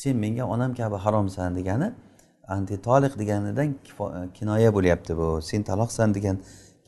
sen 0.00 0.16
menga 0.24 0.44
onam 0.54 0.70
kabi 0.80 0.96
haromsan 1.04 1.50
degani 1.58 1.88
anti 2.48 2.82
toliq 2.82 3.18
deganidan 3.18 3.66
e, 3.66 4.32
kinoya 4.34 4.74
bo'lyapti 4.74 5.16
bu. 5.16 5.42
Sen 5.42 5.62
taloqsan 5.62 6.14
degan 6.14 6.36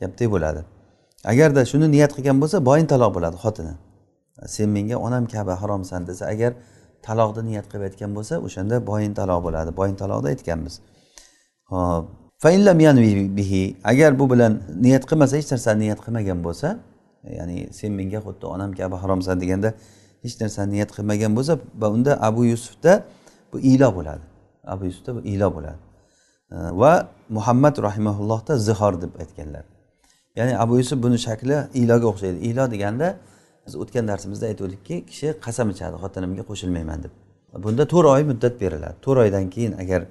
gapdek 0.01 0.31
bo'ladi. 0.31 0.61
Agarda 1.31 1.65
shuni 1.71 1.91
niyat 1.91 2.11
qilgan 2.17 2.37
bo'lsa 2.41 2.65
boyin 2.65 2.87
taloq 2.93 3.11
bo'ladi 3.17 3.37
xotini. 3.43 3.73
Sen 4.45 4.69
menga 4.69 4.97
onam 5.07 5.25
kabi 5.25 5.51
haromsan 5.61 6.07
desa 6.07 6.25
agar 6.33 6.53
taloqni 7.07 7.43
niyat 7.49 7.65
qilib 7.71 7.83
aytgan 7.89 8.11
bo'lsa 8.17 8.33
o'shanda 8.45 8.75
boyin 8.89 9.13
taloq 9.19 9.39
bo'ladi. 9.45 9.69
Boyin 9.79 9.95
taloqda 10.01 10.27
aytganmiz. 10.33 10.75
Hop 11.71 12.05
bihi 13.37 13.75
agar 13.83 14.19
bu 14.19 14.25
bilan 14.31 14.53
niyat 14.81 15.03
qilmasa 15.09 15.37
hech 15.37 15.51
narsani 15.51 15.79
niyat 15.79 15.99
qilmagan 16.05 16.39
bo'lsa 16.43 16.67
ya'ni 17.37 17.57
sen 17.73 17.91
menga 17.99 18.19
xuddi 18.25 18.45
onam 18.55 18.71
kabi 18.79 18.95
haromsan 18.95 19.35
deganda 19.41 19.69
hech 20.23 20.35
narsani 20.41 20.71
niyat 20.75 20.91
qilmagan 20.95 21.31
bo'lsa 21.37 21.53
va 21.81 21.87
unda 21.95 22.11
abu 22.27 22.45
yusufda 22.45 22.93
bu 23.53 23.59
ilo 23.59 23.89
bo'ladi. 23.97 24.30
Abu 24.73 24.83
yusufda 24.89 25.11
ilo 25.33 25.47
bo'ladi. 25.55 25.79
Va 26.81 26.93
muhammad 27.29 27.75
rahimaullohda 27.87 28.53
zihor 28.67 28.93
deb 29.03 29.13
aytganlar. 29.23 29.65
Ya'ni 30.35 30.53
abu 30.63 30.73
yusuf 30.81 30.97
buni 31.03 31.17
shakli 31.27 31.57
iloga 31.81 32.07
o'xshaydi. 32.11 32.39
Ilo 32.49 32.71
deganda 32.73 33.07
biz 33.65 33.73
o'tgan 33.83 34.05
darsimizda 34.11 34.45
aytgandikki 34.51 34.95
kishi 35.09 35.27
qasam 35.45 35.67
ichadi 35.73 35.95
xotinimga 36.03 36.43
qo'shilmayman 36.49 36.99
deb. 37.05 37.13
Bunda 37.65 37.83
to'rt 37.93 38.07
oy 38.15 38.23
muddat 38.31 38.53
beriladi. 38.63 38.95
To'rt 39.05 39.19
oydan 39.25 39.45
keyin 39.55 39.73
agar 39.83 40.01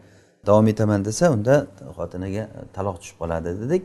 davom 0.48 0.66
etaman 0.72 1.04
desa 1.08 1.24
unda 1.36 1.54
xotiniga 1.98 2.44
taloq 2.76 2.96
tushib 3.02 3.16
qoladi 3.22 3.50
dedik. 3.62 3.82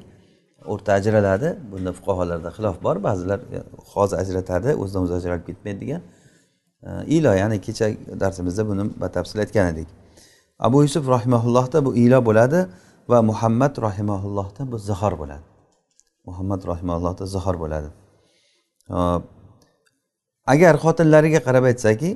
O'rta 0.74 0.91
ajraladi. 1.00 1.50
Bunda 1.72 1.91
fuqarolarda 1.98 2.50
xilof 2.58 2.77
bor. 2.86 2.96
Ba'zilar 3.08 3.39
e, 3.55 3.60
hozir 3.94 4.17
ajratadi 4.24 4.70
o'zidan 4.82 5.01
o'zi 5.05 5.13
ajralib 5.20 5.46
ketmaydi 5.50 5.79
degan. 5.84 6.01
Ilo 7.17 7.32
ya'ni 7.41 7.58
kecha 7.67 7.86
darsimizda 8.24 8.63
buni 8.72 8.84
batafsil 9.03 9.39
aytgan 9.44 9.67
edik. 9.74 9.89
Abu 10.59 10.77
yusuf 10.85 11.03
rahimaullohda 11.15 11.85
bu 11.85 11.91
ilo 11.95 12.19
bo'ladi 12.27 12.59
va 13.12 13.19
muhammad 13.29 13.74
rahimaullohda 13.88 14.62
bu 14.71 14.77
zihor 14.77 15.13
bo'ladi. 15.21 15.45
Muhammad 16.25 16.62
rahimaullohda 16.71 17.25
zahor 17.25 17.55
bo'ladi. 17.63 17.89
Hop. 18.89 19.24
Agar 20.53 20.74
xotinlariga 20.83 21.39
qarab 21.47 21.65
aytsaki 21.71 22.09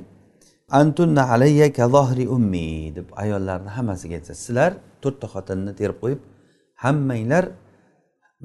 antunna 0.80 1.22
alayya 1.34 1.68
kazohri 1.78 2.24
ummi 2.36 2.94
deb 2.96 3.06
ayollarni 3.22 3.70
hammasiga 3.76 4.14
aytsa 4.18 4.34
sizlar 4.42 4.70
to'rtta 5.02 5.26
xotinni 5.34 5.72
terib 5.80 5.98
qo'yib 6.02 6.20
hammanglar 6.84 7.44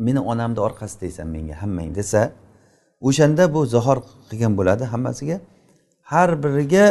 meni 0.05 0.21
onamni 0.31 0.59
orqasidaysan 0.67 1.27
menga 1.35 1.55
hammang 1.61 1.89
desa 1.99 2.21
o'shanda 3.07 3.43
bu 3.55 3.59
zahor 3.75 3.97
qilgan 4.29 4.53
bo'ladi 4.59 4.83
hammasiga. 4.93 5.37
Har 6.11 6.29
biriga 6.43 6.85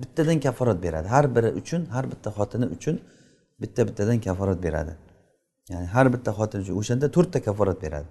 bittadan 0.00 0.38
kaforat 0.40 0.78
beradi. 0.82 1.08
Har 1.14 1.26
biri 1.36 1.50
uchun 1.60 1.82
har 1.94 2.04
bitta 2.12 2.30
xotini 2.36 2.66
uchun 2.76 2.96
bitta 3.62 3.80
bittadan 3.88 4.18
kaforat 4.26 4.62
beradi. 4.66 4.92
Ya'ni 5.70 5.86
har 5.94 6.06
bitta 6.14 6.30
xotin 6.38 6.58
uchun 6.64 6.74
o'shanda 6.80 7.06
to'rtta 7.16 7.38
kaforat 7.46 7.78
beradi. 7.84 8.08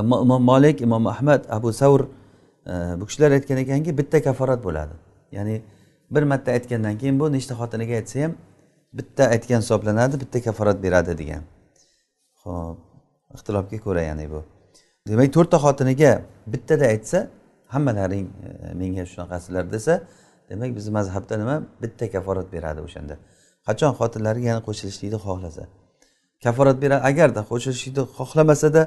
Ammo 0.00 0.16
imom 0.24 0.42
molik 0.50 0.80
imom 0.86 1.06
ahmad 1.06 1.42
abu 1.56 1.72
savr 1.80 2.00
e, 2.70 2.72
bu 3.00 3.04
kishilar 3.08 3.30
aytgan 3.36 3.58
ekanki 3.64 3.90
bitta 4.00 4.18
kaforat 4.26 4.60
bo'ladi. 4.66 4.94
Ya'ni 5.36 5.56
bir 6.14 6.22
marta 6.30 6.50
aytgandan 6.56 6.94
keyin 7.00 7.16
bu 7.20 7.26
nechta 7.36 7.54
xotiniga 7.60 7.94
aytsa 8.00 8.16
ham 8.24 8.32
bitta 8.98 9.22
aytgan 9.34 9.60
hisoblanadi 9.64 10.14
bitta 10.22 10.38
kaforat 10.46 10.78
beradi 10.84 11.12
degan. 11.20 11.42
Ho'p 12.42 12.78
ixtilofga 13.34 13.78
ko'ra 13.86 14.02
ya'ni 14.10 14.26
bu. 14.32 14.40
Demak 15.08 15.28
to'rtta 15.36 15.58
xotiniga 15.66 16.12
bittada 16.52 16.84
aytsa 16.94 17.18
hammalaring 17.74 18.26
e, 18.46 18.48
menga 18.80 19.04
shunaqasilar 19.12 19.64
desa 19.74 19.94
demak 20.50 20.70
bizni 20.76 20.92
mazhabda 20.98 21.34
nima? 21.42 21.56
Bitta 21.82 22.10
kaforat 22.14 22.48
beradi 22.54 22.80
o'shanda. 22.86 23.14
Qachon 23.66 23.92
xotinlari 23.98 24.40
yana 24.48 24.60
qo'shilishlikni 24.68 25.18
xohlasa? 25.26 25.62
Kaforat 26.44 26.76
beradi 26.82 27.02
agarda 27.10 27.40
qo'shilishlikni 27.50 28.02
xohlamasada 28.18 28.82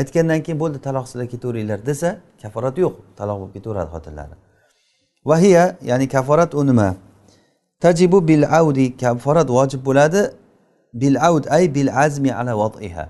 aytgandan 0.00 0.40
keyin 0.44 0.58
bo'ldi 0.62 0.78
taloq 0.86 1.04
sizlar 1.10 1.26
ketaveringlar 1.34 1.80
desa 1.90 2.08
kaforat 2.42 2.74
yo'q 2.84 2.94
taloq 3.18 3.36
bo'lib 3.40 3.54
ketaveradi 3.56 3.90
xotinlari. 3.94 4.34
Vahiya 5.30 5.64
ya'ni 5.90 6.06
kaforat 6.16 6.50
u 6.60 6.62
nima? 6.70 6.88
Tajibu 7.84 8.18
bil 8.28 8.44
audi 8.60 8.86
kaforat 9.02 9.48
vojib 9.58 9.80
bo'ladi 9.88 10.20
bil 11.00 11.16
aud 11.28 11.44
ay 11.56 11.64
bil 11.76 11.90
azmi 12.04 12.30
ala 12.40 12.52
vatiha 12.62 13.04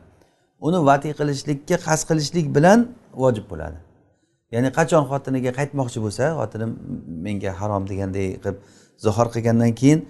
uni 0.67 0.79
vati 0.89 1.11
qilishlikka 1.19 1.77
qasd 1.87 2.05
qilishlik 2.09 2.47
bilan 2.57 2.79
vojib 3.23 3.45
bo'ladi. 3.51 3.79
Ya'ni 4.55 4.71
qachon 4.79 5.05
xotiniga 5.11 5.51
qaytmoqchi 5.59 5.99
bo'lsa 6.05 6.25
xotinim 6.41 6.71
menga 7.27 7.51
harom 7.61 7.83
deganday 7.91 8.27
qilib 8.43 8.59
zihor 9.05 9.27
qilgandan 9.35 9.73
keyin 9.81 10.01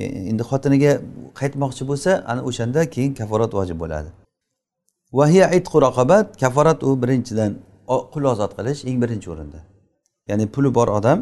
e, 0.00 0.02
endi 0.30 0.42
xotiniga 0.50 0.92
qaytmoqchi 1.40 1.84
bo'lsa 1.90 2.10
ana 2.30 2.40
o'shanda 2.48 2.80
keyin 2.94 3.12
kaforat 3.20 3.52
vojib 3.58 3.78
bo'ladi. 3.82 4.10
Vahiya 5.18 5.46
itqu 5.58 5.76
raqobat 5.86 6.26
kaforat 6.42 6.78
u 6.88 6.90
birinchidan 7.02 7.50
qul 8.12 8.24
ozod 8.32 8.52
qilish 8.58 8.80
eng 8.88 8.98
birinchi 9.02 9.28
o'rinda. 9.34 9.60
Ya'ni 10.30 10.46
puli 10.54 10.70
bor 10.78 10.88
odam 10.98 11.18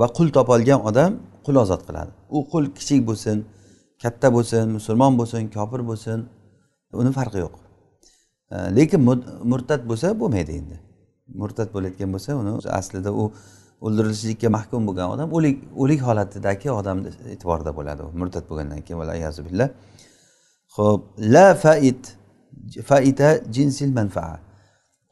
va 0.00 0.06
qul 0.16 0.28
topolgan 0.36 0.80
odam 0.90 1.10
qul 1.46 1.56
ozod 1.64 1.82
qiladi. 1.88 2.12
U 2.36 2.38
qul 2.52 2.64
kichik 2.78 3.00
bo'lsin 3.08 3.36
katta 4.02 4.28
bo'lsin 4.36 4.64
musulmon 4.76 5.12
bo'lsin 5.20 5.42
kofir 5.56 5.80
bo'lsin 5.90 6.18
uni 7.00 7.10
farqi 7.18 7.38
yo'q. 7.44 7.54
E, 8.54 8.56
lekin 8.76 9.00
murtad 9.50 9.80
bo'lsa 9.90 10.08
bo'lmaydi 10.20 10.52
endi. 10.60 10.76
Murtad 11.40 11.68
bo'layotgan 11.74 12.10
bo'lsa 12.14 12.30
uni 12.42 12.52
aslida 12.80 13.10
u 13.12 13.32
o'ldirilishlikka 13.86 14.48
mahkum 14.58 14.86
bo'lgan 14.88 15.08
odam 15.14 15.28
o'lik 15.36 15.56
o'lik 15.82 16.00
holatidagi 16.08 16.68
odamni 16.80 17.08
e'tiborida 17.34 17.72
bo'ladi 17.78 18.02
u 18.08 18.10
murtad 18.20 18.44
bo'lgandan 18.50 18.80
keyin 18.86 18.98
billah. 19.48 19.68
Ho'p 20.76 21.00
la 21.34 21.54
fait 21.54 22.02
faita 22.88 23.28
jinsil 23.56 23.90
manfaa. 23.98 24.34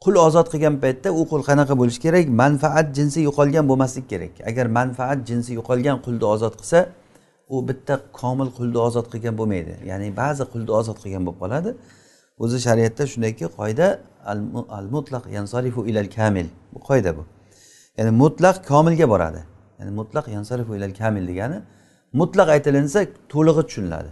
Qul 0.03 0.15
ozod 0.27 0.47
qilgan 0.53 0.75
paytda 0.83 1.09
u 1.19 1.21
qul 1.31 1.41
qanaqa 1.49 1.73
bo'lishi 1.81 1.99
kerak? 2.05 2.25
Manfaat 2.41 2.87
jinsi 2.97 3.19
yo'qolgan 3.27 3.65
bo'lmasligi 3.69 4.07
kerak. 4.13 4.33
Agar 4.49 4.65
manfaat 4.79 5.19
jinsi 5.29 5.51
yo'qolgan 5.59 5.97
qulni 6.05 6.25
ozod 6.35 6.53
qilsa 6.59 6.79
u 7.53 7.55
bitta 7.69 7.95
komil 8.19 8.49
qulni 8.57 8.79
ozod 8.87 9.07
qilgan 9.13 9.35
bo'lmaydi. 9.39 9.73
Ya'ni 9.89 10.07
ba'zi 10.21 10.43
qulni 10.53 10.71
ozod 10.79 10.97
qilgan 11.03 11.23
bo'lib 11.27 11.39
qoladi. 11.43 11.69
O'zi 12.43 12.57
shariatda 12.65 13.03
shundayki 13.11 13.45
qoida 13.57 13.87
al 14.77 14.87
mutlaq 14.95 15.23
yansarifu 15.37 15.81
ilal 15.89 16.09
kamil. 16.17 16.47
Bu 16.73 16.79
qoida 16.89 17.11
bu. 17.17 17.23
Ya'ni 17.97 18.11
mutlaq 18.23 18.55
komilga 18.71 19.09
boradi. 19.13 19.41
Ya'ni 19.79 19.91
mutlaq 19.99 20.25
yansarifu 20.35 20.71
ilal 20.77 20.93
kamil 21.01 21.23
degani 21.31 21.57
mutlaq 22.13 22.47
aytilinsa 22.55 22.99
to'lig'i 23.33 23.63
tushuniladi. 23.67 24.11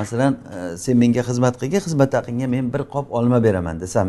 Masalan 0.00 0.32
e, 0.54 0.76
sen 0.84 0.96
menga 1.02 1.22
xizmat 1.28 1.54
qilgin 1.60 1.80
xizmat 1.86 2.10
haqingga 2.18 2.46
men 2.54 2.64
bir 2.74 2.82
qop 2.94 3.06
olma 3.18 3.38
beraman 3.46 3.76
desam 3.84 4.08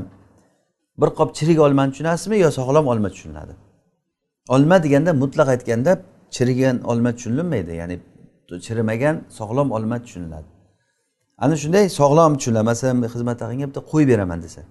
bir 1.01 1.09
qop 1.19 1.29
chirik 1.37 1.59
olmani 1.65 1.91
tushunasizmi 1.93 2.37
yo 2.45 2.49
sog'lom 2.59 2.85
olma 2.91 3.09
tushuniladi? 3.13 3.53
Olma 4.55 4.77
deganda 4.83 5.11
mutlaq 5.23 5.47
aytganda 5.53 5.91
chirigan 6.35 6.75
olma 6.91 7.11
tushunilmaydi. 7.15 7.71
Ya'ni 7.81 7.95
chirimagan 8.65 9.15
sog'lom 9.39 9.69
olma 9.77 9.97
tushuniladi. 10.03 10.58
Ana 11.43 11.55
shunday 11.61 11.85
sog'lom 11.99 12.33
tushuniladi 12.37 12.65
masalan 12.71 13.01
xizmat 13.13 13.41
haqingga 13.41 13.67
bitta 13.69 13.81
qo'y 13.91 14.07
beraman 14.11 14.39
desa. 14.45 14.61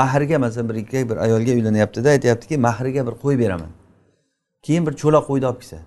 Mahrga 0.00 0.38
masalan 0.38 0.68
bir 0.68 0.74
erkak 0.74 1.10
bir 1.10 1.16
ayolga 1.16 1.52
uylanyaptida 1.58 2.08
aytyaptiki 2.16 2.58
mahriga 2.58 3.02
bir 3.06 3.14
qo'y 3.24 3.38
beraman. 3.42 3.72
Keyin 4.62 4.86
bir 4.86 4.94
cho'loq 5.02 5.24
qo'yni 5.30 5.46
olib 5.50 5.60
kelsa. 5.62 5.78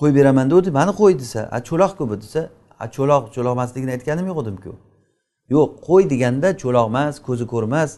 Qo'y 0.00 0.14
beraman 0.18 0.50
degandi 0.50 0.70
mani 0.78 0.92
qo'y 1.00 1.18
desa 1.22 1.40
a 1.56 1.58
cho'loqku 1.68 2.02
bu? 2.10 2.16
desa 2.24 2.40
a 2.84 2.86
cho'loq 2.96 3.22
cho'loq 3.34 3.52
emasligini 3.58 3.90
aytganim 3.96 4.26
yo'q 4.30 4.38
edimku 4.44 4.72
yo'q 5.54 5.70
qo'y 5.88 6.04
deganda 6.12 6.48
cho'loq 6.62 6.86
emas 6.92 7.14
ko'zi 7.26 7.44
ko'rmas 7.52 7.90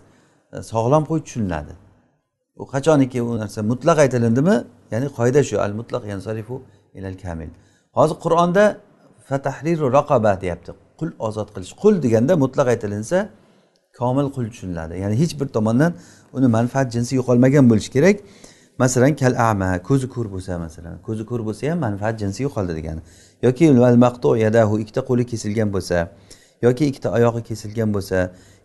e, 0.53 0.63
sog'lom 0.73 1.05
qo'y 1.11 1.21
tushuniladi. 1.27 1.73
U 2.61 2.65
qachoniki 2.73 3.19
u 3.23 3.39
narsa 3.43 3.61
mutlaq 3.71 3.99
aytilindimi? 4.05 4.57
Ya'ni 4.93 5.09
qoida 5.19 5.41
shu 5.49 5.57
al 5.65 5.73
mutlaq 5.81 6.05
yansarifu 6.13 6.57
ilal 6.99 7.17
kamil. 7.25 7.51
Hozir 7.99 8.17
qur'onda 8.25 8.65
fatahriru 9.29 9.93
raqaba 9.93 10.41
deyapti. 10.41 10.73
Qul 10.99 11.11
ozod 11.19 11.49
qilish. 11.55 11.73
Qul 11.83 11.95
deganda 12.05 12.37
mutlaq 12.45 12.69
aytilinsa 12.75 13.19
komil 13.99 14.29
qul 14.35 14.45
tushuniladi. 14.53 14.95
Ya'ni 15.03 15.17
hech 15.23 15.35
bir 15.41 15.49
tomondan 15.57 15.93
uni 16.37 16.49
manfaat 16.57 16.93
jinsi 16.95 17.13
yo'qolmagan 17.19 17.65
bo'lishi 17.71 17.91
kerak. 17.97 18.17
Masalan 18.79 19.13
kal 19.21 19.35
ama 19.51 19.71
ko'zi 19.89 20.07
ko'r 20.15 20.27
bo'lsa 20.35 20.59
masalan. 20.65 20.95
Ko'zi 21.07 21.25
ko'r 21.31 21.43
bo'lsa 21.49 21.71
ham 21.71 21.79
manfaat 21.87 22.15
jinsi 22.23 22.43
yo'qoldi 22.47 22.73
degani. 22.79 23.01
Yoki 23.47 23.65
maqtu 24.07 24.37
yadahu 24.45 24.75
ikkita 24.83 25.01
qo'li 25.09 25.25
kesilgan 25.33 25.69
bo'lsa. 25.75 25.97
Yoki 26.67 26.85
ikkita 26.91 27.09
oyog'i 27.17 27.43
kesilgan 27.49 27.91
bo'lsa. 27.95 28.19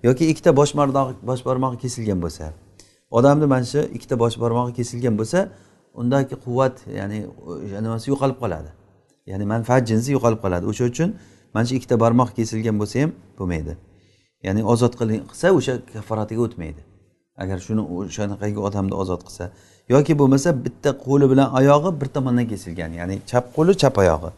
Yoki 0.08 0.24
ikkita 0.32 0.51
bosh 0.60 0.72
barmog'i 0.77 1.13
bosh 1.29 1.41
barmog'i 1.48 1.77
kesilgan 1.84 2.20
bo'lsa. 2.24 2.46
Odamni 3.17 3.46
mana 3.53 3.65
shu 3.72 3.82
ikkita 3.98 4.15
bosh 4.24 4.36
barmog'i 4.43 4.74
kesilgan 4.79 5.15
bo'lsa 5.20 5.39
undagi 6.01 6.36
quvvat 6.46 6.75
ya'ni 7.00 7.20
nimasi 7.86 8.05
yo'qolib 8.12 8.38
qoladi. 8.43 8.70
Ya'ni 9.32 9.46
manfaat 9.53 9.84
jinsi 9.89 10.10
yo'qolib 10.15 10.39
qoladi. 10.46 10.65
O'sha 10.72 10.84
uchun 10.92 11.10
mana 11.53 11.65
shu 11.68 11.74
ikkita 11.80 11.96
barmoq 12.03 12.30
kesilgan 12.38 12.75
bo'lsa 12.82 12.96
ham 13.03 13.12
bo'lmaydi. 13.39 13.74
Ya'ni 14.46 14.62
ozod 14.74 14.94
qilsa 15.00 15.48
o'sha 15.59 15.74
kafforatiga 15.94 16.42
o'tmaydi. 16.48 16.81
Agar 17.44 17.57
shuni 17.66 17.81
o'shanaqangi 17.96 18.59
odamni 18.68 18.96
ozod 19.03 19.22
qilsa 19.27 19.46
yoki 19.94 20.14
bo'lmasa 20.20 20.50
bitta 20.66 20.90
qo'li 21.05 21.25
bilan 21.31 21.48
oyog'i 21.59 21.92
bir 22.01 22.07
tomondan 22.16 22.46
kesilgan 22.51 22.92
ya'ni 23.00 23.16
chap 23.29 23.46
qo'li 23.57 23.74
chap 23.81 23.96
oyog'i 24.03 24.31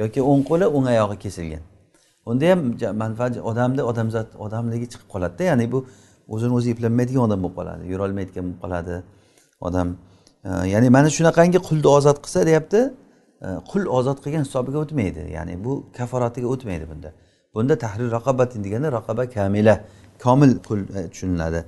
yoki 0.00 0.20
o'ng 0.30 0.42
qo'li 0.50 0.66
o'ng 0.76 0.86
oyog'i 0.92 1.16
kesilgan. 1.24 1.62
Unda 2.30 2.44
ham 2.52 2.60
manfaat 3.02 3.32
odamni 3.50 3.82
odamzod 3.90 4.28
odamligi 4.44 4.86
chiqib 4.92 5.08
qoladida 5.14 5.42
ya'ni 5.50 5.64
bu 5.72 5.78
o'zini 6.34 6.52
o'zi 6.58 6.68
eplanmaydigan 6.74 7.22
odam 7.28 7.40
bo'lib 7.44 7.56
qoladi 7.58 7.82
yurolmaydigan 7.92 8.44
bo'lib 8.48 8.60
qoladi 8.64 8.94
odam. 9.68 9.88
Ya'ni 10.74 10.88
mana 10.96 11.08
shunaqangi 11.16 11.58
qulni 11.68 11.88
ozod 11.98 12.18
qilsa 12.24 12.40
deyapti 12.48 12.80
qul 13.42 13.86
ozod 13.86 14.18
qilgan 14.24 14.44
hisobiga 14.46 14.78
o'tmaydi. 14.84 15.22
Ya'ni 15.36 15.64
bu 15.64 15.72
kaforatiga 15.96 16.48
o'tmaydi 16.54 16.84
bunda. 16.90 17.12
Bunda 17.54 17.78
tahrir 17.78 18.10
raqobatin 18.10 18.64
deganda 18.64 18.92
raqoba 18.92 19.30
kamila 19.30 19.74
komil 20.22 20.52
qul 20.68 20.80
e, 20.98 21.10
tushuniladi. 21.10 21.64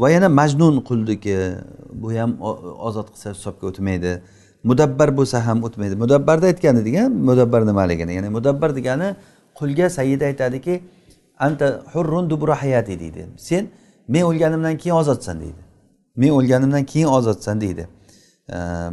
Va 0.00 0.10
yana 0.10 0.28
majnun 0.28 0.80
quldiki 0.88 1.36
bu 1.92 2.12
ham 2.12 2.30
ozod 2.88 3.08
qilsa 3.14 3.30
hisobga 3.36 3.66
o'tmaydi. 3.70 4.12
Mudabbar 4.64 5.16
bo'lsa 5.18 5.46
ham 5.46 5.58
o'tmaydi. 5.66 5.94
Mudabbarda 6.04 6.46
aytgan 6.46 6.84
degan 6.88 7.12
mudabbar 7.12 7.66
nimaligini 7.66 8.12
ya'ni 8.18 8.28
mudabbar 8.28 8.70
degani 8.78 9.08
qulga 9.58 9.90
sayyida 9.90 10.24
aytadiki 10.30 10.82
anta 11.38 11.66
hurrun 11.92 12.30
dubura 12.30 12.62
hayati 12.62 13.00
deydi. 13.00 13.26
Sen 13.36 13.68
men 14.08 14.22
o'lganimdan 14.22 14.76
keyin 14.76 14.96
ozodsan 14.96 15.40
deydi. 15.40 15.62
Men 16.16 16.30
o'lganimdan 16.30 16.84
keyin 16.84 17.08
ozodsan 17.08 17.60
deydi. 17.60 17.88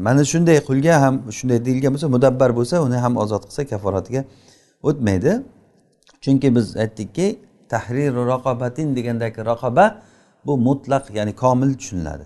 Mana 0.06 0.22
shunday 0.32 0.58
qulga 0.70 1.02
ham 1.04 1.16
shunday 1.38 1.60
deyilgan 1.66 1.92
bo'lsa 1.96 2.08
mudabbar 2.16 2.50
bo'lsa 2.60 2.76
uni 2.88 2.98
ham 3.06 3.14
ozod 3.24 3.44
qilsa 3.48 3.62
kaforatiga 3.72 4.22
o'tmaydi. 4.84 5.32
Chunki 6.24 6.56
biz 6.56 6.78
aytdikki 6.84 7.40
tahriru 7.70 8.28
raqobatin 8.34 8.96
degandagi 8.98 9.46
raqoba 9.52 9.86
bu 10.46 10.54
mutlaq 10.68 11.04
ya'ni 11.18 11.34
komil 11.36 11.72
tushuniladi. 11.80 12.26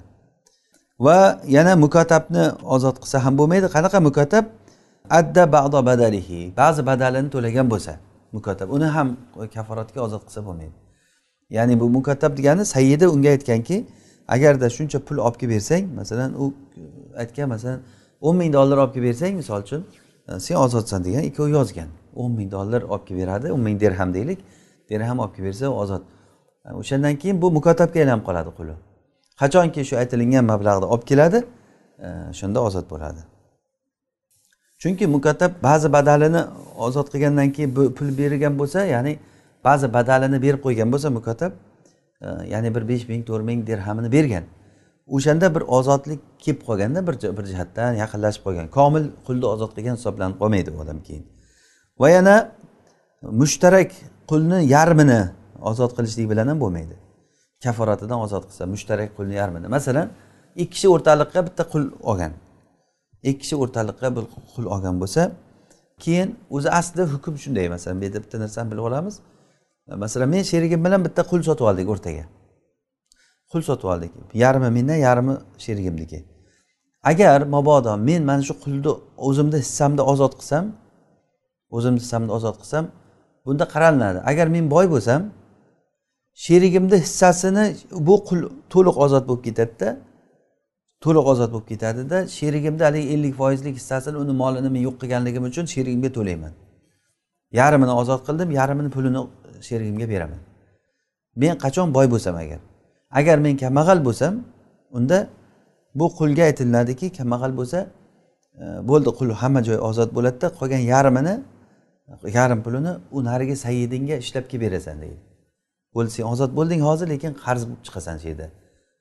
Va 1.00 1.42
yana 1.48 1.76
mukotabni 1.76 2.44
ozod 2.76 2.96
qilsa 3.02 3.18
ham 3.26 3.34
bo'lmaydi. 3.40 3.68
Qanaqa 3.76 4.00
mukotab 4.08 4.46
adda 5.10 5.44
ba'do 5.56 5.80
badalihi. 5.90 6.40
Ba'zi 6.62 6.82
badalini 6.90 7.30
to'lagan 7.36 7.68
bo'lsa 7.74 7.94
mukotab 8.36 8.68
uni 8.76 8.88
ham 8.96 9.08
kaforatga 9.56 10.00
ozod 10.08 10.24
qilsa 10.28 10.42
bo'lmaydi. 10.48 10.76
Ya'ni 11.58 11.80
bu 11.82 11.86
mukotab 11.98 12.32
degani 12.38 12.64
sayyidi 12.66 13.06
unga 13.14 13.30
aytganki 13.36 13.78
agarda 14.36 14.68
shuncha 14.78 15.00
pul 15.08 15.18
olib 15.18 15.38
kelib 15.42 15.54
bersang 15.56 15.84
masalan 16.00 16.32
u 16.42 16.54
aytgan 17.22 17.48
masalan 17.54 17.80
o'n 18.22 18.36
ming 18.42 18.54
dollar 18.54 18.78
olib 18.84 18.94
kelib 18.94 19.08
bersang 19.10 19.34
misol 19.42 19.62
uchun 19.66 19.82
e, 20.30 20.40
sen 20.46 20.56
ozodsan 20.56 21.04
degan 21.04 21.24
ikkovi 21.30 21.52
yozgan. 21.52 21.90
o'n 22.16 22.32
ming 22.32 22.52
dollar 22.52 22.82
olib 22.82 23.06
kelib 23.08 23.22
beradi 23.22 23.52
o'n 23.56 23.60
ming 23.60 23.80
dirham 23.82 24.14
deylik. 24.14 24.40
Dirham 24.90 25.20
olib 25.20 25.34
kelib 25.36 25.48
bersa 25.48 25.70
ozod. 25.70 26.02
E, 26.66 26.70
o'shandan 26.74 27.16
keyin 27.22 27.42
bu 27.42 27.52
mukotabga 27.58 28.00
aylanib 28.00 28.24
qoladi 28.28 28.52
quli. 28.58 28.74
Qachonki 29.42 29.82
shu 29.90 29.96
aytilingan 30.02 30.46
mablag'ni 30.52 30.86
olib 30.94 31.06
keladi 31.12 31.40
e, 32.06 32.08
shunda 32.40 32.60
ozod 32.68 32.86
bo'ladi. 32.94 33.22
Chunki 34.82 35.06
mukatab 35.16 35.52
ba'zi 35.64 35.88
badalini 35.94 36.42
ozod 36.86 37.08
qilgandan 37.14 37.50
keyin 37.56 37.72
pul 37.98 38.10
berilgan 38.20 38.54
bo'lsa 38.60 38.80
ya'ni 38.96 39.14
ba'zi 39.68 39.88
badalini 39.94 40.38
berib 40.46 40.62
qo'ygan 40.66 40.88
bo'lsa 40.94 41.10
mukatab 41.18 41.52
ya'ni 42.22 42.76
bir 42.76 42.88
besh 42.88 43.08
ming 43.08 43.26
to'rt 43.30 43.44
ming 43.50 43.68
dirhamini 43.68 44.12
bergan. 44.12 44.44
O'shanda 45.16 45.56
bir 45.56 45.62
ozodlik 45.78 46.20
kelib 46.40 46.62
qolganda 46.68 47.08
bir 47.08 47.16
bir 47.38 47.46
jihatdan 47.52 47.94
yaqinlashib 48.04 48.44
qolgan. 48.46 48.68
Komil 48.78 49.04
qulni 49.28 49.46
ozod 49.54 49.72
qilgan 49.76 49.96
hisoblanib 50.00 50.38
qolmaydi 50.42 50.70
u 50.76 50.82
odam 50.84 51.00
keyin. 51.08 51.24
Va 52.02 52.10
yana 52.10 52.36
mushtarak 53.42 53.92
qulni 54.32 54.60
yarmini 54.76 55.22
ozod 55.72 55.92
qilishlik 55.98 56.30
bilan 56.32 56.48
ham 56.52 56.60
bo'lmaydi. 56.64 56.96
Kaforatidan 57.64 58.20
ozod 58.26 58.44
qilsa 58.50 58.64
mushtarak 58.74 59.10
qulni 59.18 59.36
yarmini. 59.42 59.68
Masalan 59.68 60.08
ikki 60.56 60.72
kishi 60.74 60.88
o'rtaliqqa 60.94 61.40
bitta 61.48 61.64
qul 61.74 61.84
olgan. 62.12 62.34
Ikki 63.30 63.40
kishi 63.42 63.56
o'rtaliqqa 63.64 64.08
bir 64.16 64.24
qul 64.54 64.66
olgan 64.76 64.96
bo'lsa 65.02 65.22
keyin 66.04 66.30
o'zi 66.56 66.70
aslida 66.80 67.04
hukm 67.14 67.34
shunday. 67.44 67.66
Masalan 67.76 67.96
bu 68.02 68.04
yerda 68.06 68.20
bitta 68.24 68.38
narsani 68.44 68.72
bilib 68.72 68.86
olamiz. 68.90 69.16
Masalan 69.96 70.30
men 70.30 70.44
sherigim 70.44 70.86
bilan 70.86 71.06
bitta 71.06 71.22
qul 71.32 71.42
sotib 71.50 71.66
oldik 71.72 71.88
o'rtaga. 71.94 72.26
Qul 73.52 73.62
sotib 73.70 73.88
oldik. 73.94 74.12
Yarmi 74.34 74.70
mendan 74.78 75.00
yarmi 75.08 75.34
sherigimniki. 75.58 76.20
Agar 77.04 77.42
mabodo 77.42 77.98
men 77.98 78.22
mana 78.30 78.42
shu 78.48 78.54
qulni 78.64 78.92
o'zimni 79.18 79.58
hissamda 79.64 80.04
ozod 80.12 80.34
qilsam 80.40 80.66
o'zimni 81.78 82.00
hissamda 82.04 82.32
ozod 82.38 82.56
qilsam 82.62 82.86
bunda 83.46 83.66
qaralinadi 83.74 84.20
agar 84.32 84.48
men 84.56 84.66
boy 84.74 84.86
bo'lsam 84.94 85.22
sherigimni 86.46 86.98
hissasini 87.06 87.66
bu 88.08 88.16
qul 88.28 88.40
to'liq 88.74 88.96
ozod 89.06 89.24
bo'lib 89.30 89.44
ketadida 89.48 89.90
to'liq 91.04 91.26
ozod 91.34 91.50
bo'lib 91.54 91.68
ketadida 91.72 92.18
sherigimni 92.38 92.84
haligi 92.88 93.08
ellik 93.16 93.34
foizlik 93.42 93.76
hissasini 93.80 94.18
uni 94.24 94.34
molini 94.42 94.70
men 94.76 94.82
yo'q 94.88 94.96
qilganligim 95.02 95.44
uchun 95.50 95.66
sherigimga 95.74 96.12
to'layman. 96.18 96.54
Yarmini 97.60 97.94
ozod 98.02 98.22
qildim 98.28 98.50
yarmini 98.60 98.90
pulini 98.96 99.22
sherigimga 99.68 100.08
beraman. 100.14 100.42
Men 101.42 101.58
qachon 101.64 101.88
boy 101.98 102.08
bo'lsam 102.14 102.36
agar? 102.44 102.60
Agar 103.20 103.38
men 103.46 103.58
kambag'al 103.64 104.00
bo'lsam 104.08 104.34
unda 104.98 105.18
bu 106.00 106.06
qulga 106.20 106.44
aytiladiki 106.50 107.08
kambag'al 107.18 107.52
bo'lsa 107.60 107.80
e, 108.62 108.66
bo'ldi 108.90 109.10
qul 109.20 109.30
hamma 109.42 109.62
joy 109.68 109.78
ozod 109.90 110.10
bo'ladida 110.18 110.48
qolgan 110.60 110.84
yarmini 110.94 111.36
yarim 112.38 112.60
pulini 112.66 112.94
u 113.12 113.20
narigi 113.30 113.56
sayidingga 113.66 114.16
ishlab 114.24 114.46
kelib 114.52 114.62
berasan 114.66 115.02
deydi. 115.04 115.20
Bo'ldi 115.96 116.12
sen 116.18 116.26
ozod 116.34 116.52
bo'lding 116.58 116.82
hozir 116.90 117.08
lekin 117.14 117.32
qarz 117.46 117.62
bo'lib 117.68 117.82
chiqasan 117.88 118.16
shu 118.22 118.28
yerda 118.32 118.48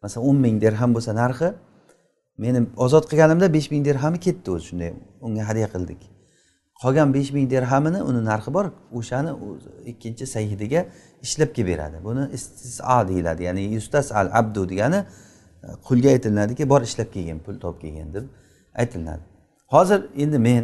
masalan 0.03 0.23
o'n 0.29 0.37
ming 0.45 0.57
dirham 0.65 0.91
bo'lsa 0.97 1.13
narxi 1.23 1.49
meni 2.45 2.61
ozod 2.85 3.05
qilganimda 3.11 3.47
besh 3.57 3.69
ming 3.73 3.83
dirhami 3.89 4.19
ketdi 4.27 4.49
o'zi 4.55 4.65
shunday 4.69 4.91
unga 5.27 5.43
hadya 5.49 5.69
qildik. 5.75 6.01
Qolgan 6.83 7.15
besh 7.15 7.31
ming 7.37 7.51
dirhamini 7.51 8.01
uni 8.11 8.21
narxi 8.31 8.51
bor 8.57 8.67
o'shani 8.99 9.31
ikkinchi 9.91 10.25
sayyidiga 10.35 10.81
ishlab 11.23 11.51
kelib 11.57 11.69
beradi. 11.73 11.97
Buni 12.05 12.25
istisa 12.37 13.09
deyiladi 13.09 13.43
ya'ni 13.49 13.63
yustas 13.77 14.07
al 14.21 14.29
abdu 14.41 14.69
degani 14.73 15.01
e, 15.65 15.69
qulga 15.87 16.09
aytiladiki 16.15 16.65
bor 16.73 16.81
ishlab 16.89 17.09
kelgin 17.15 17.39
pul 17.45 17.57
topib 17.65 17.81
kelgin 17.83 18.09
deb 18.15 18.25
aytilinadi. 18.81 19.23
Hozir 19.75 20.01
endi 20.23 20.39
men 20.49 20.63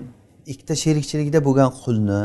ikkita 0.52 0.74
sherikchilikda 0.84 1.38
bo'lgan 1.48 1.70
qulni 1.82 2.22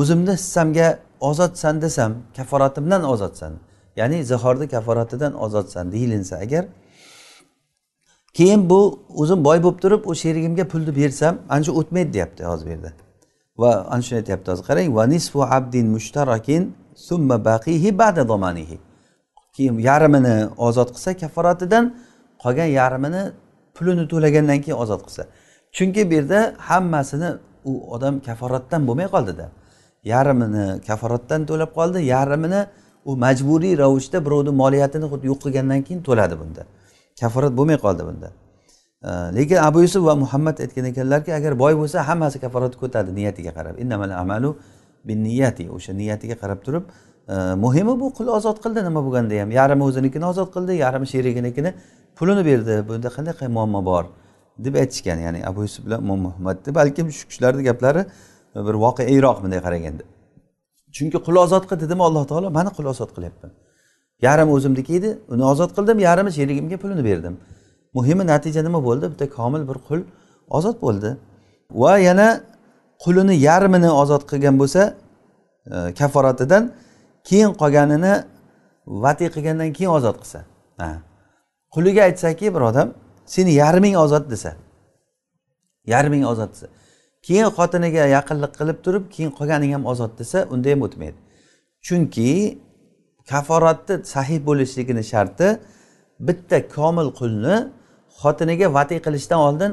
o'zimni 0.00 0.32
hissamga 0.40 0.88
ozodsan 1.30 1.74
desam 1.84 2.12
kaforatimdan 2.36 3.02
ozodsan 3.12 3.52
ya'ni 4.00 4.24
zihorni 4.30 4.66
kaforatidan 4.74 5.32
ozodsan 5.44 5.92
deyilinsa 5.92 6.36
agar 6.36 6.64
keyin 8.34 8.70
bu 8.70 8.80
o'zim 9.14 9.44
boy 9.44 9.58
bo'lib 9.64 9.78
turib 9.84 10.02
u 10.10 10.14
sherigimga 10.22 10.64
pulni 10.72 10.96
bersam 10.96 11.34
ana 11.48 11.62
shu 11.66 11.72
o'tmaydi 11.80 12.12
deyapti 12.12 12.44
hozir 12.44 12.66
bu 12.66 12.70
yerda. 12.70 12.90
Va 13.58 13.70
ana 13.94 14.02
shuni 14.02 14.16
aytyapti 14.22 14.50
hozir 14.50 14.64
qarang 14.68 14.88
va 14.96 15.04
nisfu 15.14 15.40
abdin 15.56 15.86
mushtarakin 15.96 16.62
summa 17.08 17.36
baqihi 17.44 17.98
ba'da 18.02 18.22
domanihi. 18.28 18.78
Keyin 19.56 19.78
yarmini 19.78 20.36
ozod 20.66 20.88
qilsa 20.94 21.10
kaforatidan 21.22 21.84
qolgan 22.42 22.70
yarmini 22.80 23.22
pulini 23.76 24.04
to'lagandan 24.12 24.58
keyin 24.64 24.78
ozod 24.84 25.00
qilsa. 25.06 25.22
Chunki 25.76 26.02
bu 26.10 26.14
yerda 26.18 26.40
hammasini 26.68 27.30
u 27.70 27.72
odam 27.94 28.14
kaforatdan 28.28 28.80
bo'lmay 28.88 29.08
qoldida. 29.14 29.46
Yarmini 30.12 30.64
kaforatdan 30.88 31.40
to'lab 31.50 31.70
qoldi 31.78 31.98
yarmini 32.14 32.60
u 33.04 33.16
majburiy 33.24 33.74
ravishda 33.82 34.18
birovni 34.26 34.52
moliyatini 34.62 35.06
xuddi 35.12 35.24
yo'q 35.30 35.38
qilgandan 35.44 35.80
keyin 35.86 36.00
to'ladi 36.08 36.34
bunda. 36.42 36.62
Kafforat 37.24 37.52
bo'lmay 37.58 37.78
qoldi 37.84 38.02
bunda. 38.08 38.28
Lekin 39.36 39.58
abu 39.68 39.78
yusuf 39.84 40.02
va 40.08 40.14
muhammad 40.24 40.56
aytgan 40.64 40.84
ekanlarki 40.92 41.30
agar 41.38 41.52
boy 41.62 41.74
bo'lsa 41.80 41.98
hammasi 42.08 42.36
kafforatni 42.44 42.78
ko'tadi 42.82 43.10
niyatiga 43.18 43.52
qarab. 43.58 43.74
Innamal 43.82 44.10
amalu 44.22 44.50
bin 45.08 45.18
niyati 45.28 45.64
o'sha 45.76 45.92
niyatiga 46.00 46.36
qarab 46.42 46.60
turib 46.66 46.84
muhimi 47.64 47.94
bu 48.00 48.06
qul 48.18 48.28
ozod 48.38 48.58
qildi 48.64 48.80
nima 48.88 49.00
bo'lganda 49.06 49.34
ham. 49.42 49.50
Yarmi 49.60 49.82
o'zinikini 49.88 50.26
ozod 50.32 50.48
qildi 50.56 50.72
yarmi 50.84 51.06
sheriginikini 51.14 51.70
pulini 52.18 52.42
berdi. 52.50 52.74
Bunda 52.88 53.08
qanday 53.16 53.48
muammo 53.58 53.82
bor? 53.92 54.04
deb 54.58 54.74
aytishgan 54.74 55.18
ya'ni 55.18 55.46
abu 55.46 55.62
yusuf 55.62 55.86
bilan 55.86 56.00
imom 56.04 56.20
muhammadni 56.26 56.74
balkim 56.74 57.12
shu 57.12 57.28
kishilarni 57.28 57.62
gaplari 57.62 58.02
bir 58.54 58.74
voqeiyroq 58.84 59.38
bunday 59.44 59.60
qaraganda. 59.66 60.04
Chunki 60.96 61.18
qul 61.26 61.36
ozod 61.44 61.64
qil 61.70 61.78
dedimi 61.84 62.02
alloh 62.08 62.24
taolo 62.30 62.50
mana 62.58 62.70
qul 62.76 62.86
ozod 62.92 63.10
qilyapman. 63.16 63.50
Yarimi 64.26 64.52
o'zimniki 64.56 64.92
edi 64.98 65.10
uni 65.32 65.44
ozod 65.52 65.70
qildim 65.76 65.98
yarimi 66.08 66.30
sherigimga 66.36 66.76
pulini 66.82 67.04
berdim. 67.08 67.34
Muhimi 67.96 68.24
natija 68.32 68.60
nima 68.66 68.80
bo'ldi 68.88 69.06
bitta 69.12 69.26
komil 69.38 69.62
bir 69.70 69.78
qul 69.88 70.00
ozod 70.56 70.76
bo'ldi. 70.84 71.10
Va 71.82 71.92
yana 72.08 72.28
qulini 73.04 73.34
yarmini 73.48 73.90
ozod 74.02 74.22
qilgan 74.30 74.54
bo'lsa 74.60 74.82
e, 75.74 75.94
kaforatidan 75.98 76.62
keyin 77.28 77.50
qolganini 77.60 78.14
vati 79.04 79.26
qilgandan 79.34 79.70
keyin 79.76 79.92
ozod 79.98 80.16
qilsa. 80.22 80.40
Quliga 81.74 82.02
aytsaki 82.08 82.54
bir 82.54 82.62
odam 82.70 82.88
seni 83.34 83.52
yarming 83.62 83.96
ozod 84.04 84.30
desa 84.30 84.50
yarming 85.86 86.24
ozod 86.32 86.50
desa 86.54 86.66
keyin 87.26 87.48
xotiniga 87.56 88.04
yaqinlik 88.16 88.52
qilib 88.58 88.78
turib 88.84 89.04
keyin 89.14 89.30
qolganing 89.38 89.72
ham 89.74 89.84
ozod 89.92 90.12
desa 90.18 90.38
unda 90.54 90.70
ham 90.70 90.80
o'tmaydi. 90.86 91.18
Chunki 91.86 92.58
kaforatni 93.30 93.94
sahih 94.14 94.38
bo'lishligini 94.48 95.04
sharti 95.12 95.48
bitta 96.26 96.58
komil 96.76 97.08
qulni 97.20 97.56
xotiniga 98.20 98.66
vatiy 98.78 99.00
qilishdan 99.06 99.40
oldin 99.48 99.72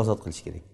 ozod 0.00 0.18
qilish 0.24 0.42
kerak. 0.46 0.64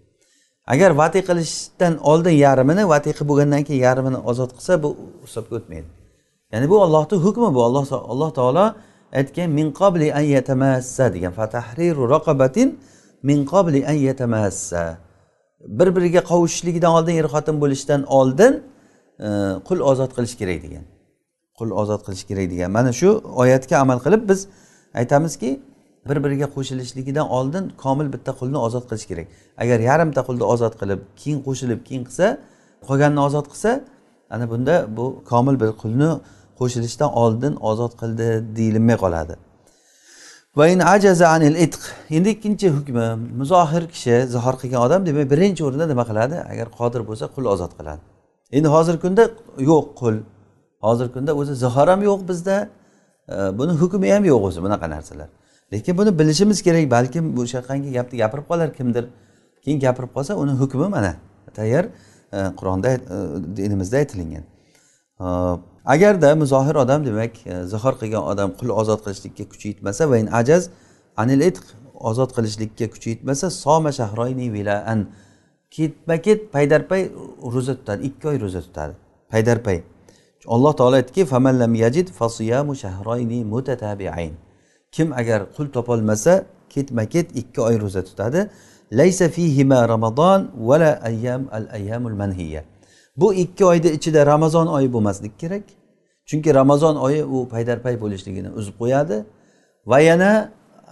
Agar 0.73 0.91
vatiy 1.01 1.23
qilishdan 1.29 1.93
oldin 2.11 2.35
yarmini 2.45 2.83
vatiy 2.93 3.13
qilib 3.15 3.29
bo'lgandan 3.31 3.61
keyin 3.67 3.81
yarmini 3.87 4.19
ozod 4.31 4.51
qilsa 4.57 4.73
bu 4.83 4.89
hisobga 5.25 5.53
o'tmaydi. 5.59 5.89
Ya'ni 6.53 6.65
bu 6.71 6.75
ollohni 6.85 7.15
hukmi 7.25 7.49
bu. 7.55 7.59
Alloh 7.67 7.83
alloh 8.13 8.29
taolo 8.39 8.65
aytgan 9.19 9.49
min 9.59 9.67
qobli 9.79 10.07
an 10.19 10.25
yatamassa 10.35 11.05
degan 11.15 11.33
fatahriru 11.39 12.03
raqabatin 12.15 12.67
min 13.29 13.39
qobli 13.53 13.79
an 13.91 13.97
yatamassa 14.07 14.83
bir 15.77 15.87
biriga 15.95 16.21
qovushishligidan 16.31 16.91
oldin 16.97 17.15
er 17.21 17.27
xotin 17.33 17.55
bo'lishdan 17.63 18.01
oldin 18.19 18.53
e, 19.27 19.29
qul 19.67 19.79
ozod 19.91 20.11
qilish 20.17 20.35
kerak 20.41 20.59
degan. 20.65 20.83
Qul 21.59 21.69
ozod 21.81 22.01
qilish 22.05 22.23
kerak 22.29 22.47
degan. 22.51 22.69
Mana 22.77 22.91
shu 22.99 23.09
oyatga 23.43 23.75
amal 23.83 23.99
qilib 24.05 24.29
biz 24.29 24.39
aytamizki 24.99 25.49
bir 26.09 26.17
biriga 26.23 26.47
qo'shilishligidan 26.55 27.27
oldin 27.37 27.63
komil 27.83 28.07
bitta 28.13 28.31
qulni 28.39 28.57
ozod 28.67 28.85
qilish 28.89 29.07
kerak. 29.11 29.27
Agar 29.63 29.79
yarimta 29.89 30.21
qulni 30.27 30.45
ozod 30.53 30.73
qilib 30.81 30.99
keyin 31.21 31.39
qo'shilib 31.47 31.79
keyin 31.87 32.03
qilsa 32.07 32.27
qolganini 32.87 33.21
ozod 33.27 33.45
qilsa 33.51 33.71
ana 34.35 34.45
bunda 34.51 34.75
bu 34.97 35.05
komil 35.31 35.55
bir 35.61 35.71
qulni 35.81 36.09
qo'shilishdan 36.59 37.09
oldin 37.23 37.53
ozod 37.71 37.93
qildi 38.01 38.27
deyilmay 38.57 38.97
qoladi. 39.03 39.35
Endi 42.17 42.29
ikkinchi 42.35 42.67
hukmi 42.75 43.05
muzohir 43.39 43.83
kishi 43.93 44.15
zihor 44.33 44.55
qilgan 44.61 44.81
odam 44.87 45.01
demak 45.05 45.25
birinchi 45.33 45.61
o'rinda 45.67 45.85
nima 45.91 46.03
qiladi? 46.09 46.35
Agar 46.51 46.67
qodir 46.79 47.01
bo'lsa 47.09 47.25
qul 47.35 47.45
ozod 47.53 47.71
qiladi. 47.79 48.01
Endi 48.57 48.67
hozirgi 48.75 49.01
kunda 49.05 49.23
yo'q 49.71 49.85
qul. 50.01 50.15
Hozirgi 50.85 51.13
kunda 51.13 51.31
o'zi 51.35 51.53
zihor 51.63 51.87
ham 51.87 52.01
yo'q 52.09 52.21
bizda. 52.29 52.69
Buni 53.59 53.73
hukmi 53.81 54.11
ham 54.15 54.25
yo'q 54.25 54.43
o'zi 54.49 54.59
bunaqa 54.65 54.89
narsalar. 54.89 55.29
Lekin 55.73 55.97
buni 55.97 56.19
bilishimiz 56.19 56.61
kerak 56.61 56.91
balkim 56.91 57.37
o'shaqangi 57.41 57.91
gapni 57.97 58.17
gapirib 58.23 58.45
qolar 58.51 58.73
kimdir. 58.77 59.05
Keyin 59.63 59.79
gapirib 59.79 60.11
qolsa 60.15 60.35
uni 60.43 60.51
hukmi 60.51 60.87
mana 60.87 61.15
tayyor 61.55 61.85
e, 62.33 62.37
qur'onda 62.59 62.89
e, 62.93 62.99
dinimizda 63.57 63.97
aytilingan. 63.97 64.45
Agarda 65.85 66.35
muzohir 66.35 66.75
odam 66.75 67.05
demak 67.05 67.33
e, 67.47 67.63
zihor 67.73 67.93
qilgan 68.01 68.23
odam 68.31 68.49
qul 68.59 68.69
ozod 68.81 68.99
qilishlikka 69.05 69.45
kuchi 69.51 69.67
yetmasa 69.71 70.09
va 70.11 70.17
in 70.23 70.27
ajaz 70.39 70.69
anil 71.17 71.41
itq 71.49 71.65
ozod 72.09 72.31
qilishlikka 72.37 72.87
kuchi 72.93 73.09
yetmasa 73.13 73.49
soma 73.49 73.91
shahroyni 73.99 74.47
vilaan 74.55 74.99
ketma 75.75 76.15
ket 76.25 76.39
paydarpay 76.55 77.01
ro'za 77.53 77.73
tutadi 77.79 78.01
ikki 78.09 78.27
oy 78.31 78.37
ro'za 78.43 78.61
tutadi. 78.67 78.93
Paydarpay. 79.31 79.77
Alloh 80.45 80.73
taolo 80.75 80.95
aytdiki 80.95 81.25
kim 84.91 85.13
agar 85.13 85.39
qul 85.55 85.67
topolmasa 85.75 86.45
ketma 86.69 87.05
ket 87.05 87.27
ikki 87.35 87.61
oy 87.61 87.75
ro'za 87.79 88.01
tutadi. 88.03 88.49
Laysa 88.91 89.29
fihima 89.29 89.87
ramazon 89.89 90.51
vala 90.55 90.99
ayyam 91.03 91.41
al 91.51 91.65
ayyamul 91.77 92.15
manhiya 92.21 92.63
bu 93.17 93.33
ikki 93.33 93.65
oyni 93.65 93.89
ichida 93.97 94.25
ramazon 94.25 94.67
oyi 94.67 94.93
bo'lmasligi 94.93 95.37
kerak. 95.37 95.63
Chunki 96.25 96.53
ramazon 96.53 96.95
oyi 96.95 97.23
u 97.23 97.47
paydarpay 97.53 98.01
bo'lishligini 98.01 98.49
uzib 98.59 98.75
qo'yadi. 98.81 99.17
Va 99.87 99.99
yana 99.99 100.31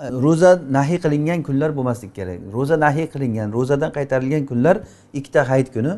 e, 0.03 0.11
ro'za 0.25 0.51
nahiy 0.77 0.99
qilingan 1.03 1.43
kunlar 1.47 1.69
bo'lmasligi 1.77 2.13
kerak. 2.13 2.39
Ro'za 2.55 2.75
nahiy 2.85 3.07
qilingan 3.13 3.47
ro'zadan 3.57 3.91
qaytarilgan 3.97 4.43
kunlar 4.51 4.75
ikkita 5.13 5.49
hayit 5.49 5.69
kuni. 5.75 5.93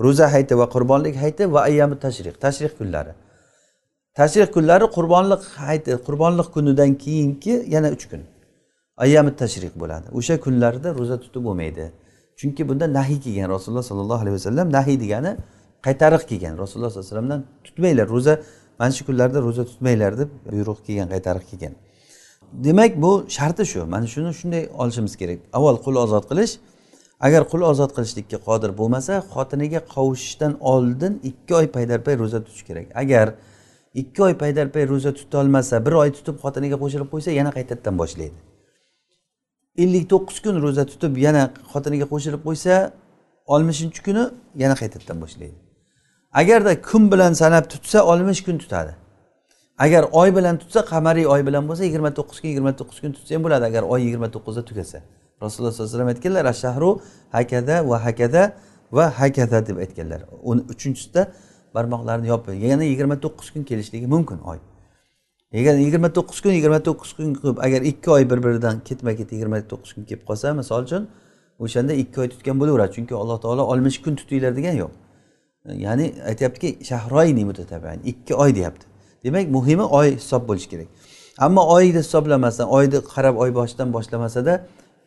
Ro'za 0.00 0.32
hayti 0.32 0.58
va 0.58 0.66
qurbonlik 0.74 1.16
hayti 1.16 1.52
va 1.52 1.60
ayyami 1.68 1.96
tashriq 2.04 2.36
tashrih 2.44 2.72
kunlari. 2.78 3.12
Tashrih 4.14 4.48
kunlari 4.56 4.86
qurbonlik 4.96 5.42
hayti 5.56 5.92
qurbonlik 6.06 6.48
kunidan 6.54 6.94
keyingi 7.04 7.54
yana 7.74 7.88
uch 7.96 8.04
kun. 8.10 8.22
Ayyami 8.96 9.36
tashriq 9.36 9.74
bo'ladi. 9.82 10.06
O'sha 10.18 10.34
kunlarda 10.44 10.88
ro'za 10.98 11.16
tutib 11.24 11.42
bo'lmaydi. 11.48 11.84
Chunki 12.38 12.62
bunda 12.68 12.86
nahiy 12.98 13.18
kelgan 13.24 13.48
rasululloh 13.54 13.86
sollallohu 13.90 14.20
alayhi 14.24 14.36
vasallam 14.38 14.66
nahiy 14.76 14.96
degani 15.04 15.32
qaytariq 15.86 16.22
kelgan. 16.30 16.54
Rasululloh 16.62 16.90
sallallohu 16.90 17.08
alayhi 17.08 17.14
vasallamdan 17.14 17.40
tutmanglar 17.64 18.06
ro'za 18.14 18.34
mana 18.78 18.92
shu 18.96 19.02
kunlarda 19.08 19.38
ro'za 19.46 19.62
tutmanglar 19.70 20.12
deb 20.20 20.30
buyruq 20.52 20.78
kelgan 20.86 21.08
qaytariq 21.14 21.44
kelgan. 21.50 21.74
Demak 22.66 22.92
bu 23.02 23.10
sharti 23.36 23.64
shu. 23.72 23.80
Mana 23.94 24.06
shuni 24.06 24.30
shunday 24.40 24.62
olishimiz 24.82 25.14
kerak. 25.20 25.38
Avval 25.56 25.76
qul 25.84 25.94
ozod 26.04 26.24
qilish 26.30 26.52
agar 27.20 27.42
qul 27.50 27.62
ozod 27.70 27.90
qilishlikka 27.96 28.38
qodir 28.48 28.70
bo'lmasa 28.78 29.14
xotiniga 29.34 29.80
qovushishdan 29.94 30.52
oldin 30.72 31.20
ikki 31.30 31.54
oy 31.54 31.66
paydarpay 31.76 32.14
ro'za 32.22 32.44
tutish 32.44 32.64
kerak. 32.68 32.86
Agar 33.02 33.34
ikki 33.94 34.22
oy 34.22 34.34
paydarpay 34.42 34.88
ro'za 34.92 35.14
tutolmasa 35.14 35.86
bir 35.86 35.92
oy 36.02 36.10
tutib 36.16 36.36
xotiniga 36.44 36.76
qo'shilib 36.82 37.08
qo'ysa 37.12 37.30
yana 37.40 37.50
qaytadan 37.56 37.94
boshlaydi. 38.02 38.36
Ellik 39.82 40.04
to'qqiz 40.12 40.38
kun 40.44 40.56
ro'za 40.64 40.84
tutib 40.92 41.16
yana 41.26 41.42
xotiniga 41.72 42.06
qo'shilib 42.12 42.42
qo'ysa 42.48 42.74
oltmishinchi 43.54 44.00
kuni 44.06 44.24
yana 44.62 44.74
qaytadan 44.82 45.16
boshlaydi. 45.24 45.56
Agarda 46.40 46.72
kun 46.90 47.02
bilan 47.12 47.32
sanab 47.42 47.64
tutsa 47.72 47.98
oltmish 48.10 48.42
kun 48.46 48.58
tutadi. 48.62 48.92
Agar 49.84 50.02
oy 50.20 50.28
bilan 50.36 50.54
tutsa 50.62 50.80
qamariy 50.92 51.26
oy 51.34 51.40
bilan 51.46 51.64
bo'lsa 51.68 51.82
yigirma 51.88 52.10
to'qqiz 52.18 52.38
kun 52.40 52.48
yigirma 52.52 52.72
to'qqiz 52.80 52.98
kun 53.02 53.12
tutsa 53.16 53.30
ham 53.34 53.42
bo'ladi 53.46 53.64
agar 53.70 53.82
oy 53.92 54.00
yigirma 54.06 54.28
to'qqizda 54.34 54.62
tugasa 54.70 54.98
rasululloh 55.42 55.72
sallallohu 55.72 55.94
alayhi 55.94 56.00
vasallam 56.00 56.12
aytganlar 56.14 56.44
shahru 56.64 56.90
hakada 57.36 57.76
va 57.90 57.96
hakada 58.06 58.42
va 58.92 59.04
hakada 59.20 59.66
deb 59.66 59.76
aytganlar. 59.84 60.20
Uchinchisida 60.72 61.22
barmoqlarini 61.74 62.28
yopib 62.32 62.54
yana 62.68 62.84
yigirma 62.84 63.16
to'qqiz 63.24 63.48
kun 63.54 63.62
kelishligi 63.70 64.06
mumkin 64.14 64.38
oy. 64.50 64.58
Agar 65.60 65.74
yigirma 65.84 66.08
to'qqiz 66.18 66.38
kun 66.44 66.52
yigirma 66.58 66.80
to'qqiz 66.88 67.10
kun 67.16 67.34
qilib 67.40 67.58
agar 67.66 67.80
ikki 67.90 68.10
oy 68.16 68.30
bir 68.30 68.38
biridan 68.44 68.76
ketma 68.88 69.12
ket 69.18 69.32
yigirma 69.34 69.58
to'qqiz 69.72 69.90
kun 69.94 70.04
kelib 70.08 70.24
qolsa 70.28 70.54
misol 70.60 70.82
uchun 70.86 71.02
o'shanda 71.64 71.92
ikki 72.02 72.16
oy 72.22 72.28
tutgan 72.34 72.56
bo'laveradi. 72.60 72.92
Chunki 72.96 73.14
alloh 73.22 73.38
taolo 73.44 73.62
oltmish 73.72 73.98
kun 74.04 74.14
tutinglar 74.20 74.52
degan 74.58 74.76
yo'q. 74.82 74.92
Ya'ni 75.86 76.06
aytyaptiki 76.30 76.68
shahroyni 76.88 77.44
mutatabain 77.50 78.00
ikki 78.12 78.34
oy 78.42 78.50
deyapti. 78.58 78.86
Demak 79.24 79.46
muhimi 79.56 79.86
oy 79.98 80.08
hisob 80.20 80.42
bo'lishi 80.48 80.68
kerak. 80.72 80.88
Ammo 81.38 81.62
oyni 81.76 81.98
hisoblamasdan 81.98 82.68
oyni 82.76 82.98
qarab 83.14 83.36
oy 83.42 83.50
boshidan 83.58 83.88
boshlamasada 83.96 84.54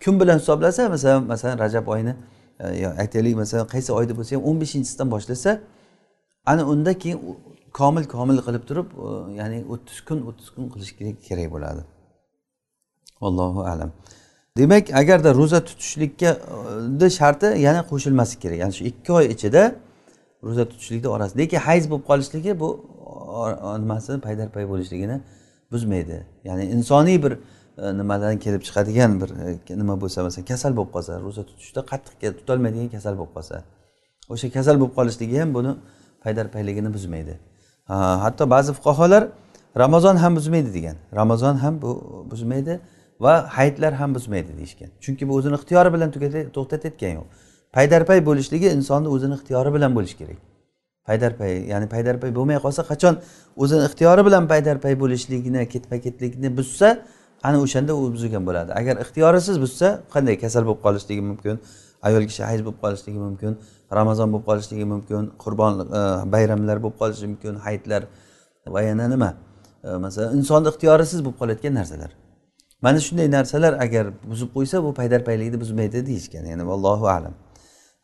kun 0.04 0.20
bilan 0.20 0.40
hisoblasa 0.40 0.90
masalan 0.90 1.24
masalan 1.24 1.60
rajab 1.60 1.88
oyini 1.88 2.16
e, 2.60 2.88
aytaylik 2.88 3.36
masalan 3.36 3.68
qaysi 3.74 3.92
oyda 4.00 4.14
bo'lsa 4.18 4.36
ham 4.36 4.44
o'n 4.50 4.62
beshinchisidan 4.62 5.12
boshlasa 5.12 5.60
ana 6.46 6.66
unda 6.74 6.92
keyin 7.04 7.20
komil 7.74 8.06
komil 8.16 8.38
qilib 8.48 8.64
turib 8.70 8.88
ya'ni 9.40 9.60
o'ttiz 9.74 9.98
kun 10.08 10.18
o'ttiz 10.30 10.50
kun 10.56 10.70
qilish 10.74 10.92
kerak 11.28 11.52
bo'ladi. 11.56 11.82
Allohu 13.28 13.62
alam. 13.74 13.92
Demak 14.58 14.86
agarda 15.02 15.30
ro'za 15.40 15.60
tutishlikka 15.70 16.32
e, 17.06 17.10
sharti 17.20 17.48
yana 17.68 17.82
qo'shilmasi 17.92 18.36
kerak. 18.44 18.58
Ya'ni 18.64 18.74
shu 18.78 18.84
ikki 18.92 19.12
oy 19.20 19.26
ichida 19.36 19.64
ro'za 20.48 20.64
tutishlikni 20.72 21.10
orasida 21.16 21.40
lekin 21.42 21.60
hayz 21.68 21.84
bo'lib 21.92 22.06
qolishligi 22.12 22.60
bu 22.62 22.70
nimasini 23.84 24.20
paydarpay 24.28 24.66
bo'lishligini 24.72 25.18
buzmaydi. 25.72 26.18
Ya'ni 26.48 26.64
insoniy 26.76 27.24
bir 27.24 27.34
E, 27.78 27.98
nimadan 27.98 28.40
kelib 28.40 28.62
chiqadigan 28.68 29.22
bir 29.22 29.30
e, 29.30 29.78
nima 29.82 29.96
bo'lsa 30.02 30.24
masalan 30.26 30.46
kasal 30.52 30.72
bo'lib 30.78 30.92
qolsa 30.96 31.12
ro'za 31.26 31.44
tutishda 31.50 31.82
qattiq 31.92 32.32
tutolmaydigan 32.40 32.90
kasal 32.96 33.13
bo'lib 33.20 33.34
qolsa 33.38 33.56
o'sha 34.34 34.48
kasal 34.58 34.76
bo'lib 34.82 34.94
qolishligi 35.00 35.38
ham 35.42 35.50
buni 35.58 35.74
paydarpayligini 36.24 36.90
buzmaydi. 36.96 37.34
Hatto 38.24 38.50
ba'zi 38.56 38.72
fuqarolar 38.78 39.24
ramazon 39.84 40.16
ham 40.24 40.36
buzmaydi 40.40 40.74
degan. 40.78 40.96
Ramazon 41.20 41.56
ham 41.63 41.82
bu 41.82 41.92
buzmaydi 42.32 42.80
va 43.20 43.34
hayitlar 43.58 43.94
ham 44.02 44.16
buzmaydi 44.16 44.52
deyishgan. 44.60 44.90
Chunki 45.04 45.24
bu 45.30 45.34
o'zini 45.40 45.56
ixtiyori 45.60 45.90
bilan 45.96 46.10
to'xtatayotgani 46.56 47.13
yo'q. 47.20 47.28
Paydarpay 47.76 48.20
bo'lishligi 48.30 48.68
insonni 48.78 49.08
o'zini 49.16 49.34
ixtiyori 49.40 49.74
bilan 49.76 49.92
bo'lishi 49.98 50.18
kerak. 50.22 50.40
Paydarpay 51.08 51.52
ya'ni 51.72 51.88
paydarpay 51.94 52.32
bo'lmay 52.38 52.58
qolsa 52.66 52.82
qachon 52.92 53.16
o'zini 53.63 53.84
ixtiyori 53.90 54.22
bilan 54.28 54.44
paydarpay 54.54 54.94
bo'lishligini 55.04 55.62
ketma 55.74 55.98
ketlikni 56.06 56.50
buzsa 56.58 56.90
ana 57.43 57.58
o'shanda 57.62 57.95
u 57.95 58.13
buzilgan 58.13 58.45
bo'ladi. 58.47 58.71
Agar 58.80 58.95
ixtiyorisiz 59.04 59.62
buzsa 59.62 59.88
qanday 60.13 60.36
kasal 60.43 60.63
bo'lib 60.67 60.82
qolishligi 60.86 61.21
mumkin? 61.21 61.60
Ayol 62.08 62.23
kishi 62.30 62.43
hayz 62.43 62.62
bo'lib 62.65 62.80
qolishligi 62.84 63.19
mumkin 63.28 63.58
ramazon 63.97 64.34
bo'lib 64.34 64.45
qolishligi 64.50 64.86
mumkin 64.93 65.32
qurbon 65.43 65.73
e, 65.80 66.02
bayramlar 66.34 66.78
bo'lib 66.84 66.97
qolishi 67.02 67.28
mumkin 67.32 67.56
hayitlar 67.65 68.04
va 68.76 68.82
yana 68.82 69.08
nima? 69.13 69.34
E, 69.84 69.89
masalan 70.06 70.38
insonni 70.38 70.67
ixtiyorisiz 70.73 71.26
bo'lib 71.26 71.38
qolayotgan 71.41 71.73
narsalar. 71.80 72.12
Mana 72.82 73.00
shunday 73.08 73.28
narsalar 73.38 73.73
agar 73.86 74.06
buzib 74.32 74.50
qo'ysa 74.56 74.84
bu 74.84 74.93
paydarpaylikni 75.00 75.62
buzmaydi 75.63 76.06
deyishgan 76.10 76.45
ya'ni 76.52 76.63
allohu 76.78 77.08
alam. 77.17 77.34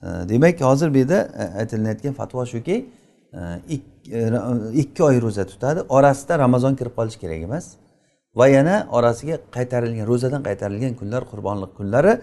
E, 0.04 0.08
demak 0.32 0.62
hozir 0.62 0.94
bu 0.94 0.98
yerda 1.04 1.20
aytilayotgan 1.62 2.14
fatvo 2.20 2.46
shuki 2.54 2.76
ikki 4.82 5.04
oy 5.04 5.22
ro'za 5.22 5.46
tutadi. 5.52 5.80
Orasida 5.90 6.40
ramazon 6.40 6.76
kirib 6.76 6.94
qolishi 7.00 7.20
kerak 7.24 7.42
emas. 7.50 7.66
Va 8.36 8.48
yana 8.48 8.88
orasiga 8.92 9.38
qaytarilgan 9.56 10.08
ro'zadan 10.12 10.42
qaytarilgan 10.48 10.94
kunlar 11.00 11.24
qurbonlik 11.32 11.72
kunlari 11.78 12.14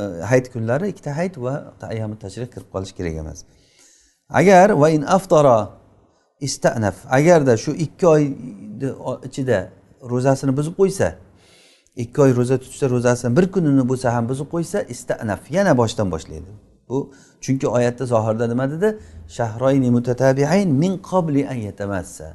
e, 0.00 0.02
hayit 0.30 0.46
kunlari 0.54 0.88
ikkita 0.92 1.16
hayit 1.16 1.38
va 1.38 1.54
ayyomi 1.92 2.16
tashrih 2.24 2.48
kirib 2.54 2.68
qolishi 2.74 2.94
kerak 2.98 3.14
emas. 3.22 3.38
Agar 4.40 4.68
va 4.82 4.88
in 4.96 5.02
aftoro 5.16 5.58
istanaf 6.40 6.96
agarda 7.18 7.56
shu 7.64 7.72
ikki 7.84 8.06
oy 8.14 8.22
ichida 9.28 9.58
ro'zasini 10.12 10.52
buzib 10.58 10.74
qo'ysa 10.80 11.08
ikki 12.02 12.18
oy 12.24 12.30
ro'za 12.38 12.56
tutsa 12.64 12.90
ro'zasini 12.94 13.36
bir 13.36 13.46
kunini 13.54 13.84
bo'lsa 13.90 14.14
ham 14.16 14.24
buzib 14.30 14.48
qo'ysa 14.54 14.78
istanaf 14.94 15.50
yana 15.56 15.72
boshdan 15.80 16.08
boshlaydi. 16.14 16.50
Bu 16.88 17.12
chunki 17.44 17.66
oyatda 17.68 18.04
zohirda 18.06 18.46
nima 18.52 18.70
dedi? 18.70 18.88
Shahroyni 19.36 19.90
mutatabiayn 19.96 20.68
min 20.82 20.92
qobli 21.10 21.42
an 21.52 21.58
yatamassa 21.68 22.26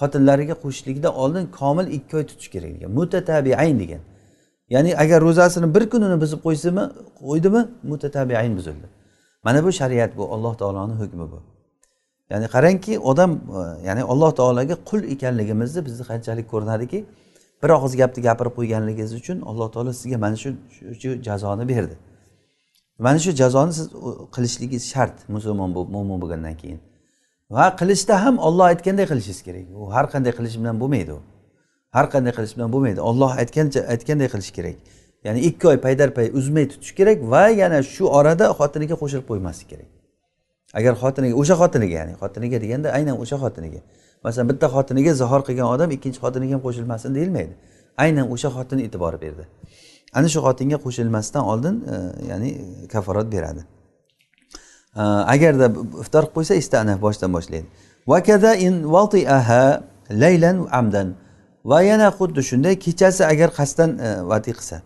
xotinlariga 0.00 0.54
qo'shishlikdan 0.62 1.12
oldin 1.22 1.44
komil 1.58 1.86
ikki 1.96 2.16
oy 2.18 2.24
tutish 2.30 2.50
kerak 2.54 2.70
degan. 2.74 2.90
Mutatabiayn 2.98 3.76
degan. 3.82 4.02
Ya'ni 4.74 4.96
agar 5.02 5.20
ro'zasini 5.26 5.74
bir 5.74 5.84
kunini 5.92 6.20
buzib 6.20 6.40
qo'ysimi 6.46 6.84
qo'ydimi 7.20 7.62
mutatabiayn 7.90 8.56
buzildi. 8.58 8.86
Mana 9.44 9.64
bu 9.64 9.72
shariat 9.72 10.16
bu 10.16 10.34
alloh 10.34 10.54
taoloni 10.54 10.94
hukmi 11.02 11.26
bu. 11.32 11.38
Ya'ni 12.30 12.46
qarangki 12.54 12.98
odam 13.10 13.30
e, 13.32 13.86
ya'ni 13.88 14.02
alloh 14.02 14.30
taologa 14.40 14.76
qul 14.90 15.00
ekanligimizni 15.14 15.80
bizni 15.86 16.04
qanchalik 16.10 16.46
ko'rinadiki? 16.52 17.04
Bir 17.62 17.70
og'iz 17.76 17.96
gapni 18.00 18.20
gapirib 18.28 18.52
qo'yganligingiz 18.58 19.12
uchun 19.20 19.38
alloh 19.50 19.68
taolo 19.74 19.92
sizga 20.00 20.18
mana 20.24 20.36
shu 20.42 20.50
shu 21.00 21.10
jazoni 21.28 21.64
berdi. 21.72 21.94
Mana 23.06 23.18
shu 23.24 23.30
jazoni 23.42 23.72
siz 23.78 23.86
qilishligingiz 24.34 24.84
shart 24.92 25.16
musulmon 25.36 25.70
bo'lib 25.76 25.90
mo'min 25.96 26.16
bo'lgandan 26.22 26.56
keyin. 26.62 26.80
Va 27.50 27.66
qilishda 27.80 28.14
ham 28.24 28.38
olloh 28.38 28.66
aytganday 28.72 29.06
qilishingiz 29.10 29.42
kerak. 29.48 29.66
U 29.80 29.92
har 29.94 30.06
qanday 30.12 30.32
qilish 30.38 30.56
bilan 30.60 30.76
bo'lmaydi 30.82 31.12
u. 31.18 31.20
Har 31.96 32.06
qanday 32.14 32.32
qilish 32.38 32.54
bilan 32.56 32.70
bo'lmaydi. 32.74 33.00
Olloh 33.10 33.30
aytgancha 33.42 33.80
aytganday 33.92 34.28
qilish 34.34 34.52
kerak. 34.56 34.76
Ya'ni 35.26 35.40
ikki 35.48 35.68
oy 35.72 35.78
paydarpay 35.86 36.26
uzmay 36.38 36.64
tutish 36.72 36.92
kerak 36.98 37.18
va 37.32 37.44
yana 37.62 37.78
shu 37.94 38.04
orada 38.18 38.46
xotiniga 38.58 38.94
qo'shilib 39.02 39.24
qo'ymaslik 39.30 39.68
kerak. 39.72 39.88
Agar 40.78 40.94
xotiniga 41.02 41.34
o'sha 41.40 41.54
xotiniga 41.62 41.94
ya'ni 42.00 42.14
xotiniga 42.22 42.58
deganda 42.64 42.88
aynan 42.98 43.16
o'sha 43.22 43.36
xotiniga. 43.44 43.80
Masalan 44.24 44.46
bitta 44.50 44.66
xotiniga 44.76 45.12
zahor 45.22 45.40
qilgan 45.48 45.68
odam 45.74 45.90
ikkinchi 45.96 46.18
xotiniga 46.24 46.52
ham 46.56 46.62
qo'shilmasin 46.66 47.10
deyilmaydi. 47.18 47.54
Aynan 48.04 48.26
o'sha 48.34 48.48
xotin 48.56 48.78
e'tibor 48.86 49.14
berdi. 49.24 49.44
Ana 50.18 50.28
shu 50.32 50.40
xotinga 50.46 50.78
qo'shilmasdan 50.84 51.42
oldin 51.52 51.74
e, 51.94 51.96
ya'ni 52.30 52.50
kaforat 52.92 53.28
beradi. 53.34 53.62
Agarda 54.96 55.66
iftor 56.00 56.22
qilib 56.22 56.34
qo'ysa 56.36 56.54
istana 56.62 56.94
boshdan 57.04 57.32
boshlaydi 57.36 57.66
vakada 58.06 58.54
in 58.54 58.74
laylan 60.22 60.66
amdan 60.70 61.14
va 61.64 61.82
yana 61.82 62.08
xuddi 62.18 62.40
shunday 62.50 62.74
kechasi 62.86 63.22
agar 63.32 63.50
qasddan 63.58 63.90
vati 64.30 64.52
qilsa 64.58 64.82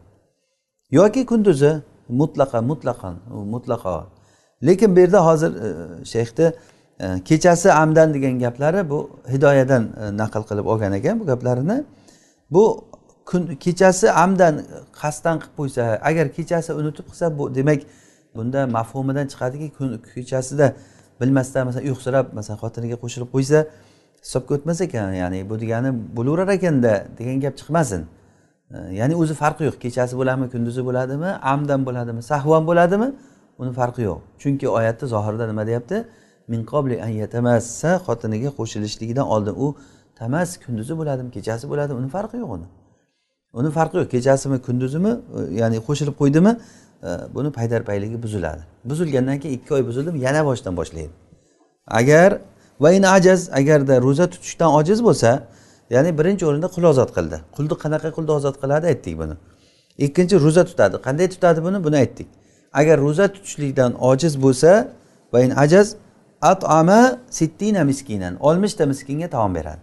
yoki 0.90 1.27
kunduzi 1.27 1.73
mutlaqo 2.21 2.59
mutlaqan 2.71 3.14
mutlaqo 3.55 3.95
lekin 4.67 4.97
bu 4.97 5.01
yerda 5.01 5.21
hozir 5.29 5.53
shayxni 6.12 6.47
kechasi 7.29 7.69
amdan 7.73 8.14
degan 8.14 8.38
gaplari 8.45 8.90
bu 8.90 8.99
hidoyadan 9.33 9.83
naql 10.21 10.43
qilib 10.49 10.67
olgan 10.73 10.93
ekan 10.99 11.21
bu 11.21 11.25
gaplarini 11.27 11.85
bu 12.51 12.64
kun 13.31 13.43
kechasi 13.64 14.07
amdan 14.25 14.55
qasddan 15.01 15.37
qilib 15.43 15.55
qo'ysa 15.59 15.83
agar 16.09 16.27
kechasi 16.37 16.71
unutib 16.81 17.05
qilsa 17.11 17.27
bu 17.38 17.45
demak 17.55 17.81
bunda 18.37 18.61
mafhumidan 18.66 19.27
chiqadiki 19.33 19.66
kechasida 20.14 20.66
bilmasdan 21.20 21.62
masalan 21.66 21.85
uyqusirab 21.88 22.27
masalan 22.38 22.59
xotiniga 22.64 22.97
qo'shilib 23.03 23.29
qo'ysa 23.35 23.59
hisobga 24.25 24.55
o'tmas 24.57 24.81
ekan. 24.87 25.12
Ya'ni 25.23 25.38
bu 25.51 25.55
degani 25.62 25.90
bo'laverar 26.16 26.49
ekanda 26.59 26.92
degan 27.18 27.40
gap 27.44 27.55
chiqmasin. 27.61 28.03
E, 28.75 28.77
ya'ni 29.01 29.14
o'zi 29.23 29.35
farqi 29.42 29.62
yo'q. 29.68 29.77
Kechasi 29.85 30.14
bo'ladimi 30.20 30.49
kunduzi 30.55 30.83
bo'ladimi 30.88 31.31
amdan 31.53 31.81
bo'ladimi 31.87 32.23
sahvan 32.31 32.62
bo'ladimi 32.70 33.09
uni 33.62 33.73
farqi 33.79 34.03
yo'q. 34.09 34.20
Chunki 34.42 34.66
oyatni 34.79 35.07
zohirida 35.14 35.44
nima 35.51 35.66
deyapti? 35.70 35.97
Min 36.53 36.61
qobli 36.73 36.97
an 37.07 37.12
yatamassa 37.23 37.90
xotiniga 38.07 38.51
qo'shilishligidan 38.59 39.27
oldin 39.35 39.55
u 39.64 39.66
tamas 40.20 40.51
kunduzi 40.64 40.94
bo'ladimi 41.01 41.31
kechasi 41.37 41.64
bo'ladimi 41.73 41.97
uni 42.03 42.09
farqi 42.16 42.37
yo'q 42.42 42.51
uni. 42.57 42.66
Uni 43.61 43.70
farqi 43.77 43.97
yo'q. 44.01 44.09
Kechasimi 44.14 44.59
kunduzimi 44.66 45.12
e, 45.38 45.40
ya'ni 45.61 45.79
qo'shilib 45.88 46.14
qo'ydimi 46.23 46.53
buni 47.35 47.53
paydarpayligi 47.53 48.23
buziladi. 48.23 48.62
Buzilgandan 48.85 49.40
keyin 49.40 49.59
ikki 49.59 49.75
oy 49.75 49.87
buzildimi 49.87 50.19
yana 50.21 50.45
boshdan 50.47 50.77
boshlaydi. 50.77 51.11
Agar 51.87 52.38
va 52.81 52.93
in 52.93 53.03
ajaz 53.03 53.51
agarda 53.53 54.01
ro'za 54.03 54.27
tutishdan 54.31 54.71
ojiz 54.79 55.05
bo'lsa 55.05 55.31
ya'ni 55.90 56.19
birinchi 56.19 56.47
o'rinda 56.47 56.69
qul 56.75 56.85
ozod 56.93 57.11
qildi. 57.17 57.37
Qulni 57.57 57.77
qanaqa 57.85 58.09
qulni 58.17 58.33
ozod 58.38 58.57
qiladi 58.62 58.87
aytdik 58.93 59.14
buni. 59.23 59.35
Ikkinchi 60.07 60.37
ro'za 60.45 60.62
tutadi. 60.71 60.97
Qanday 61.07 61.29
tutadi 61.35 61.61
buni? 61.67 61.79
Buni 61.87 61.97
aytdik. 62.03 62.29
Agar 62.81 62.97
ro'za 63.07 63.27
tutishlikdan 63.35 63.90
ojiz 64.11 64.35
bo'lsa 64.45 64.71
va 65.33 65.38
in 65.47 65.51
ajaz 65.64 65.97
atama 66.53 67.01
sittina 67.38 67.83
miskinan 67.90 68.35
oltmishta 68.49 68.87
miskinga 68.93 69.29
taom 69.35 69.55
beradi. 69.55 69.83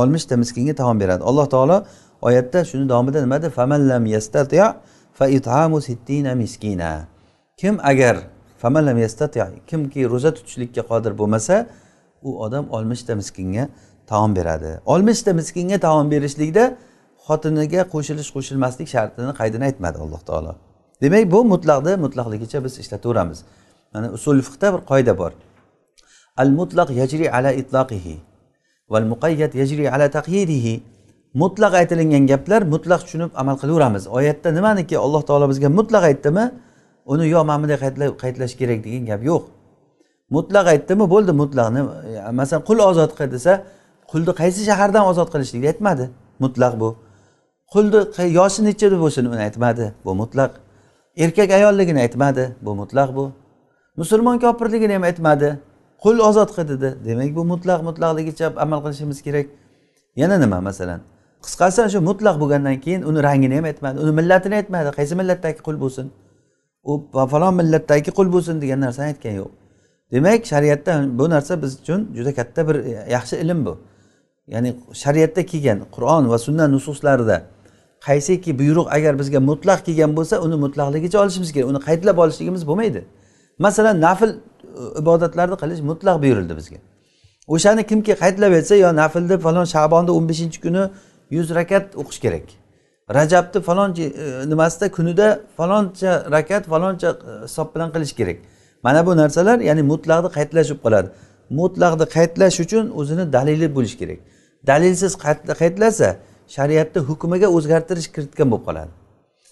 Oltmishta 0.00 0.36
miskinga 0.42 0.74
taom 0.80 0.96
beradi. 1.00 1.22
Alloh 1.30 1.46
taolo 1.54 1.76
oyatda 2.28 2.64
shuni 2.70 2.88
davomida 2.88 3.20
nima 3.24 3.42
dedi 3.42 3.50
famallam 3.58 4.02
yastati 4.06 4.56
fa 5.18 5.26
itamu 5.26 5.80
sittina 5.80 6.34
miskina. 6.34 7.06
Kim 7.56 7.80
agar 7.82 8.16
yastati 9.04 9.40
kimki 9.66 10.00
ro'za 10.12 10.30
tutishlikka 10.34 10.82
qodir 10.90 11.12
bo'lmasa 11.20 11.66
u 12.22 12.30
odam 12.44 12.64
oltmishta 12.70 13.14
miskinga 13.20 13.68
taom 14.06 14.30
beradi. 14.36 14.80
Oltmishta 14.86 15.32
miskinga 15.40 15.78
taom 15.86 16.10
berishlikda 16.10 16.64
xotiniga 17.26 17.82
qo'shilish 17.94 18.30
qo'shilmaslik 18.34 18.88
shartini 18.94 19.32
qaydini 19.40 19.64
aytmadi 19.68 19.98
alloh 20.04 20.22
taolo. 20.28 20.52
Demak 21.02 21.24
bu 21.32 21.44
mutlaqni 21.52 21.92
mutlaqligicha 22.04 22.58
biz 22.64 22.78
ishlataveramiz 22.82 23.38
mana 23.92 24.08
usul 24.16 24.38
fiqda 24.46 24.68
bir 24.74 24.82
qoida 24.90 25.12
bor. 25.20 25.32
Al 26.42 26.50
mutlaq 26.60 26.88
yajri 27.00 27.26
ala 27.36 27.50
itloqihi 27.60 28.16
val 28.92 29.06
muqayyat 29.12 29.52
yajri 29.60 29.84
ala 29.94 30.06
taqyidihi. 30.18 30.74
Mutlaq 31.34 31.74
aytilingan 31.74 32.26
gaplar 32.26 32.62
mutlaq 32.62 33.00
tushunib 33.04 33.30
amal 33.34 33.56
qilaveramiz. 33.62 34.06
Oyatda 34.08 34.52
nimaniki 34.52 34.98
alloh 34.98 35.22
taolo 35.22 35.48
bizga 35.48 35.68
mutlaq 35.68 36.04
aytdimi 36.10 36.44
uni 37.06 37.28
yo 37.28 37.44
mana 37.44 37.62
bunday 37.62 37.78
qaytlash 38.22 38.54
kerak 38.60 38.84
degan 38.84 39.04
gap 39.10 39.22
yo'q. 39.30 39.42
Mutlaq 40.30 40.66
aytdimi 40.74 41.04
bo'ldi 41.14 41.32
mutlaqni 41.42 41.80
masalan 42.32 42.62
qul 42.68 42.78
ozod 42.90 43.12
qil 43.18 43.28
desa 43.36 43.52
qulni 44.10 44.32
qaysi 44.40 44.60
shahardan 44.68 45.04
ozod 45.10 45.28
qilishlikni 45.32 45.68
aytmadi. 45.72 46.04
Mutlaq 46.44 46.74
bu. 46.80 46.88
Qulni 47.72 48.00
yoshi 48.38 48.60
nechada 48.68 48.96
bo'lsin 49.04 49.24
uni 49.32 49.42
aytmadi. 49.48 49.84
Bu 50.04 50.14
mutlaq. 50.22 50.50
Erkak 51.24 51.50
ayolligini 51.58 52.00
aytmadi. 52.06 52.44
Bu 52.64 52.74
mutlaq 52.80 53.08
bu. 53.16 53.24
Musulmon 54.00 54.38
kofirligini 54.44 54.92
ham 54.96 55.04
aytmadi. 55.10 55.48
Qul 56.04 56.16
ozod 56.28 56.50
qil 56.56 56.66
dedi. 56.72 56.88
Demak 57.06 57.30
bu 57.36 57.42
mutlaq 57.52 57.80
mutlaqligicha 57.88 58.46
amal 58.64 58.78
qilishimiz 58.84 59.18
kerak. 59.26 59.46
Yana 60.16 60.36
nima 60.38 60.60
masalan? 60.68 61.00
Qisqasi 61.44 61.90
shu 61.92 62.00
mutlaq 62.10 62.36
bo'lgandan 62.42 62.76
keyin 62.84 63.02
uni 63.10 63.22
rangini 63.28 63.54
ham 63.58 63.66
aytmadi 63.70 63.96
uni 64.04 64.12
millatini 64.18 64.54
aytmadi. 64.60 64.88
Qaysi 64.98 65.14
millatdagi 65.20 65.60
qul 65.66 65.76
bo'lsin? 65.84 66.06
U 66.90 66.92
falon 67.32 67.54
millatdagi 67.60 68.10
qul 68.18 68.28
bo'lsin 68.34 68.54
degan 68.62 68.80
narsani 68.86 69.06
aytgani 69.12 69.36
yo'q. 69.42 69.50
Demak 70.12 70.46
shariatda 70.52 71.18
bu 71.18 71.30
narsa 71.30 71.62
biz 71.62 71.80
uchun 71.80 72.00
juda 72.16 72.34
katta 72.34 72.68
bir 72.68 72.74
e, 72.74 73.06
yaxshi 73.16 73.36
ilm 73.36 73.66
bu. 73.66 73.78
Ya'ni 74.54 74.70
shariatda 75.02 75.46
kelgan 75.46 75.78
qur'on 75.94 76.24
va 76.32 76.38
sunna 76.46 76.64
nususlarida 76.74 77.36
qaysiki 78.06 78.58
buyruq 78.60 78.86
agar 78.96 79.18
bizga 79.20 79.40
mutlaq 79.50 79.80
kelgan 79.86 80.16
bo'lsa 80.18 80.34
uni 80.46 80.56
mutlaqligicha 80.64 81.18
olishimiz 81.22 81.50
kerak 81.54 81.68
uni 81.72 81.80
qaytlab 81.88 82.16
olishligimiz 82.24 82.62
bo'lmaydi. 82.68 83.00
Masalan 83.58 83.96
nafl 84.06 84.30
e, 84.30 84.36
ibodatlarni 85.00 85.56
qilish 85.62 85.80
mutlaq 85.90 86.16
buyurildi 86.22 86.54
bizga. 86.60 86.78
O'shani 87.54 87.82
kimki 87.90 88.12
qaytlab 88.22 88.52
aytsa 88.58 88.74
yo 88.84 88.88
naflni 89.02 89.36
falon 89.46 89.66
shabonni 89.74 90.10
o'n 90.18 90.24
beshinchi 90.30 90.58
kuni 90.64 90.82
yuz 91.30 91.54
rakat 91.54 91.96
o'qish 91.96 92.20
kerak. 92.24 92.46
Rajabni 93.14 93.62
falonchi 93.62 94.04
e, 94.04 94.48
nimasida 94.48 94.90
kunida 94.90 95.40
faloncha 95.56 96.12
rakat 96.30 96.64
faloncha 96.72 97.08
e, 97.10 97.44
hisob 97.44 97.74
bilan 97.74 97.88
qilish 97.94 98.14
kerak. 98.20 98.38
Mana 98.82 99.06
bu 99.06 99.16
narsalar 99.16 99.58
ya'ni 99.68 99.82
mutlaqni 99.92 100.28
qaytlash 100.38 100.68
bo'lib 100.70 100.82
qoladi 100.86 101.08
mutlaqni 101.50 102.06
qaytlash 102.16 102.60
uchun 102.64 102.90
o'zini 103.00 103.32
dalili 103.32 103.74
bo'lishi 103.76 103.98
kerak. 103.98 104.18
Dalilsiz 104.66 105.12
qaytlasa 105.62 106.08
shariatni 106.56 107.00
hukmiga 107.08 107.48
o'zgartirish 107.56 108.08
kiritgan 108.14 108.48
bo'lib 108.52 108.64
qoladi. 108.68 108.90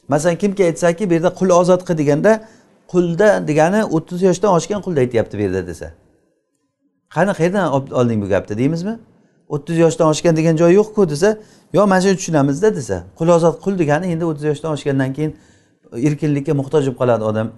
Masalan 0.09 0.37
kimki 0.43 0.63
aytsaki 0.65 1.11
bu 1.11 1.15
yerda 1.15 1.31
qul 1.41 1.51
ozod 1.61 1.83
qil 1.89 1.97
deganda 2.03 2.33
qulda 2.93 3.29
degani 3.49 3.81
o'ttiz 3.97 4.21
yoshdan 4.29 4.51
oshgan 4.59 4.81
qulni 4.85 4.99
aytyapti 5.05 5.35
bu 5.39 5.43
yerda 5.47 5.63
desa. 5.71 5.89
Qani 7.15 7.33
qayerdan 7.39 7.67
olding 8.01 8.19
bu 8.25 8.29
gapni 8.35 8.55
deymizmi? 8.59 8.95
O'ttiz 9.49 9.79
yoshdan 9.79 10.07
oshgan 10.13 10.37
degan 10.37 10.57
joyi 10.57 10.75
yo'qku 10.75 11.09
desa 11.11 11.39
yo 11.73 11.87
mana 11.87 12.01
shuni 12.01 12.17
tushunamizda 12.17 12.77
desa. 12.77 13.05
Qul 13.19 13.29
ozod 13.29 13.57
qul 13.65 13.79
degani 13.79 14.07
endi 14.07 14.25
o'ttiz 14.25 14.45
yoshdan 14.51 14.71
oshgandan 14.77 15.13
keyin 15.17 15.33
e, 15.93 16.07
erkinlikka 16.09 16.55
muhtoj 16.61 16.83
bo'lib 16.87 16.99
qoladi 17.01 17.25
odam. 17.31 17.49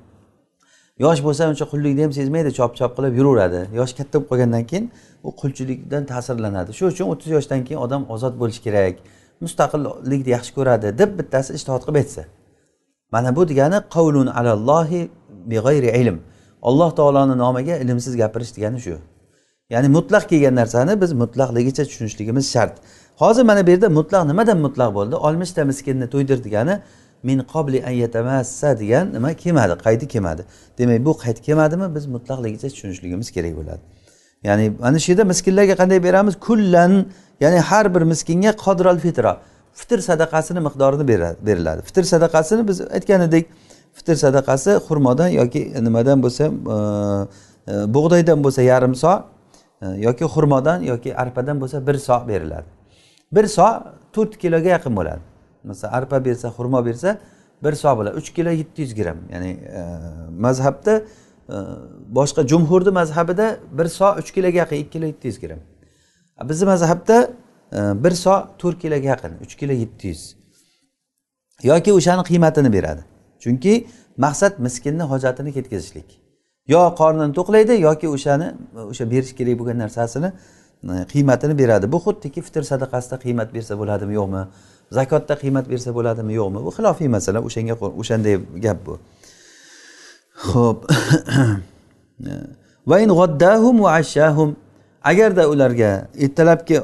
Yosh 1.04 1.20
bo'lsa 1.26 1.48
uncha 1.52 1.64
qullikni 1.72 2.02
ham 2.04 2.12
sezmaydi 2.18 2.50
chop 2.58 2.72
chop 2.78 2.92
qilib 2.96 3.14
yuraveradi. 3.20 3.60
Yosh 3.80 3.92
katta 3.98 4.14
bo'lib 4.18 4.28
qolgandan 4.30 4.64
keyin 4.70 4.90
u 5.26 5.30
qulchilikdan 5.40 6.02
ta'sirlanadi. 6.12 6.70
Shuning 6.78 6.92
uchun 6.94 7.06
o'ttiz 7.12 7.30
yoshdan 7.36 7.60
keyin 7.66 7.80
odam 7.86 8.02
ozod 8.14 8.34
bo'lishi 8.40 8.62
kerak 8.66 8.94
mustaqillikni 9.44 10.30
yaxshi 10.36 10.52
ko'radi 10.58 10.98
deb 11.00 11.10
bittasi 11.18 11.50
ishtihod 11.58 11.82
qilib 11.86 12.00
aytsa. 12.02 12.22
Mana 13.12 13.36
bu 13.36 13.42
degani 13.50 13.78
qavlun 13.94 14.28
alallohi 14.38 15.00
big'ayri 15.52 15.90
ilm. 16.00 16.18
Alloh 16.68 16.90
taoloni 16.98 17.38
nomiga 17.44 17.74
ilmsiz 17.82 18.16
gapirish 18.22 18.52
degani 18.56 18.80
shu. 18.86 18.96
Ya'ni 19.70 19.88
mutlaq 19.88 20.28
kelgan 20.28 20.54
narsani 20.54 21.00
biz 21.00 21.12
mutlaqligicha 21.12 21.84
tushunishligimiz 21.84 22.52
shart. 22.52 22.78
Hozir 23.16 23.42
mana 23.42 23.66
bu 23.66 23.70
yerda 23.70 23.88
mutlaq 23.88 24.26
nimadan 24.26 24.58
mutlaq 24.58 24.94
bo'ldi? 24.94 25.14
Oltmishta 25.16 25.64
miskinni 25.64 26.06
to'ydir 26.14 26.44
degani 26.44 26.80
min 27.22 27.38
qobli 27.52 27.86
ayatamassa 27.86 28.78
degan 28.80 29.12
nima 29.12 29.34
kelmadi 29.34 29.74
qaydi 29.86 30.08
kelmadi 30.08 30.42
demak 30.78 31.04
bu 31.06 31.12
qayd 31.24 31.38
kelmadimi 31.46 31.94
biz 31.96 32.04
mutlaqligicha 32.06 32.68
tushunishligimiz 32.68 33.30
kerak 33.36 33.54
bo'ladi. 33.60 33.82
Ya'ni 34.48 34.72
mana 34.80 34.98
shu 34.98 35.12
yerda 35.12 35.24
miskinlarga 35.32 35.74
qanday 35.80 36.02
beramiz? 36.02 36.34
Kullan 36.46 36.92
ya'ni 37.40 37.58
har 37.58 37.94
bir 37.94 38.02
miskinga 38.12 38.52
qodral 38.64 38.98
fitra. 38.98 39.32
Fitr 39.78 39.98
sadaqasini 40.10 40.60
miqdorini 40.66 41.04
beriladi. 41.46 41.80
Fitr 41.88 42.02
sadaqasini 42.02 42.68
biz 42.68 42.80
aytgan 42.80 43.20
edik. 43.28 43.46
Fitr 43.98 44.14
sadaqasi 44.24 44.70
xurmodan 44.86 45.28
yoki 45.40 45.62
nimadan 45.86 46.18
bo'lsa 46.24 46.44
e, 46.74 46.76
bug'doydan 47.96 48.38
bo'lsa 48.44 48.62
yarim 48.62 48.94
so 48.94 49.12
yoki 49.82 50.24
xurmodan 50.24 50.82
yoki 50.82 51.16
arpadan 51.16 51.60
bo'lsa 51.60 51.86
bir 51.86 51.94
so 51.94 52.28
beriladi. 52.28 52.64
Bir 53.32 53.46
so 53.46 53.66
to'rt 54.12 54.38
kiloga 54.38 54.68
yaqin 54.68 54.96
bo'ladi. 54.96 55.20
Masalan 55.64 55.92
arpa 55.92 56.24
bersa 56.24 56.48
xurmo 56.48 56.86
bersa 56.86 57.18
bir 57.64 57.72
so 57.72 57.88
bo'ladi. 57.88 58.16
Uch 58.16 58.34
kilo 58.34 58.50
yetti 58.50 58.82
yuz 58.82 58.94
gramm 58.94 59.18
ya'ni 59.32 59.50
e, 59.50 59.82
mazhabda 60.30 61.02
e, 61.48 61.56
boshqa 62.08 62.46
jumhurni 62.46 62.90
mazhabida 62.90 63.56
bir 63.78 63.86
so 63.86 64.14
uch 64.18 64.30
kiloga 64.32 64.56
yaqin 64.58 64.76
ikki 64.76 64.90
kilo 64.90 65.06
yetti 65.06 65.28
yuz 65.28 65.40
gramm 65.40 65.60
bizni 66.48 66.66
mazhabda 66.66 67.30
e, 67.72 68.04
bir 68.04 68.10
so 68.10 68.34
to'rt 68.58 68.78
kiloga 68.78 69.08
yaqin 69.14 69.32
uch 69.44 69.54
kilo 69.60 69.72
yetti 69.72 70.08
yuz 70.08 70.36
yoki 71.62 71.92
o'shani 71.92 72.22
qiymatini 72.22 72.72
beradi. 72.72 73.04
Chunki 73.40 73.86
maqsad 74.16 74.58
miskinni 74.58 75.02
hojatini 75.02 75.52
ketkazishlik. 75.52 76.17
Yo 76.68 76.80
qornini 77.00 77.32
to'qlaydi 77.38 77.80
yoki 77.80 78.08
o'shani 78.14 78.48
o'sha 78.90 79.04
berish 79.12 79.32
kerak 79.38 79.58
bo'lgan 79.60 79.78
narsasini 79.84 80.32
e, 80.32 80.34
qiymatini 81.12 81.58
beradi. 81.58 81.92
Bu 81.92 81.98
xuddiki 82.06 82.40
fitr 82.46 82.62
sadaqasida 82.72 83.16
qiymat 83.24 83.48
bersa 83.54 83.78
bo'ladimi 83.80 84.14
yo'qmi? 84.20 84.42
Zakotda 84.98 85.34
qiymat 85.42 85.66
bersa 85.72 85.90
bo'ladimi 85.98 86.32
yo'qmi? 86.40 86.58
Bu 86.66 86.70
xilofiy 86.76 87.08
masala 87.16 87.38
o'shanga 87.48 87.74
o'shanday 88.02 88.34
gap 88.64 88.78
bu. 88.86 88.94
Ho'p 90.52 90.78
agarda 95.04 95.48
ularga 95.48 96.08
ertalabki 96.18 96.80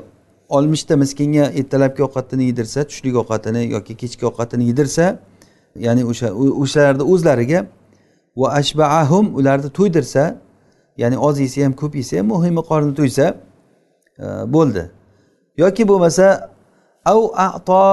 oltmishta 0.48 0.96
miskinga 0.96 1.50
ertalabki 1.60 2.04
ovqatini 2.04 2.50
yedirsa 2.50 2.84
tushlik 2.90 3.16
ovqatini 3.22 3.70
yoki 3.70 3.96
kechki 3.96 4.26
ovqatini 4.26 4.68
yedirsa 4.70 5.18
ya'ni 5.86 6.04
o'sha 6.04 6.32
o'shalarni 6.34 7.04
o'zlariga 7.14 7.66
va 8.36 8.48
ashbaahum 8.60 9.26
ularni 9.38 9.70
to'ydirsa 9.78 10.22
ya'ni 10.96 11.18
oz 11.18 11.40
yesa 11.40 11.64
ham 11.64 11.72
ko'p 11.72 11.94
yesa 12.00 12.18
ham 12.18 12.26
muhimi 12.26 12.62
qorni 12.70 12.92
to'ysa 12.98 13.26
e, 14.18 14.26
bo'ldi. 14.54 14.90
Yoki 15.62 15.88
bo'lmasa 15.90 16.26
av 17.12 17.20
ato 17.46 17.84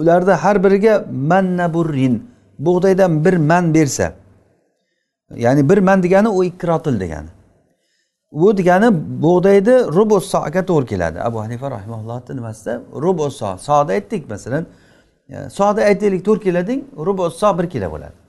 ularni 0.00 0.34
har 0.42 0.56
biriga 0.64 0.94
manna 1.30 1.74
burrin 1.74 2.14
bug'doydan 2.58 3.24
bir 3.24 3.36
man 3.50 3.74
bersa 3.74 4.12
ya'ni 5.44 5.68
bir 5.70 5.78
man 5.78 6.02
degani 6.02 6.28
u 6.28 6.44
ikki 6.44 6.66
rotil 6.66 7.00
degani. 7.00 7.30
Bu 8.32 8.56
degani 8.56 8.88
bug'doyni 9.24 9.74
rubu 9.96 10.20
soga 10.20 10.62
to'g'ri 10.70 10.86
keladi. 10.86 11.18
Abu 11.28 11.40
hanifa 11.40 11.70
rahimallohni 11.70 12.36
nimasida? 12.36 12.82
Rubu 13.04 13.30
so 13.30 13.56
soda 13.56 13.92
aytdik 13.92 14.30
masalan 14.30 14.66
e, 15.28 15.50
soda 15.50 15.80
aytaylik 15.90 16.22
to'rt 16.24 16.42
kilo 16.46 16.66
deng 16.66 16.80
rubu 17.06 17.30
so 17.30 17.58
bir 17.58 17.66
kilo 17.74 17.90
bo'ladi. 17.94 18.27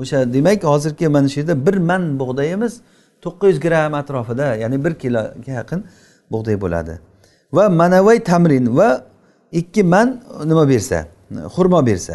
O'sha 0.00 0.18
demak 0.34 0.64
hozirgi 0.72 1.08
mana 1.08 1.28
shu 1.32 1.40
yerda 1.40 1.54
bir 1.66 1.76
man 1.90 2.02
bug'doyimiz 2.20 2.72
to'qqiz 3.24 3.48
yuz 3.52 3.60
gramm 3.66 3.94
atrofida 4.00 4.46
ya'ni 4.62 4.76
bir 4.84 4.94
kiloga 5.02 5.52
yaqin 5.60 5.80
bug'doy 6.32 6.56
bo'ladi. 6.64 6.94
Va 7.56 7.64
manavay 7.80 8.18
tamrin 8.30 8.66
va 8.78 8.88
ikki 9.60 9.82
man 9.92 10.08
nima 10.50 10.64
bersa 10.72 10.98
xurmo 11.54 11.80
bersa 11.86 12.14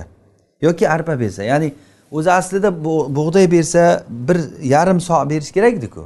yoki 0.61 0.89
arpa 0.95 1.19
bersa 1.19 1.43
ya'ni 1.43 1.73
o'zi 2.11 2.31
aslida 2.39 2.69
bug'doy 3.17 3.51
bersa 3.51 4.03
bir 4.27 4.37
yarim 4.73 4.99
so 5.07 5.29
berish 5.29 5.51
kerak 5.51 5.73
ediku 5.73 6.03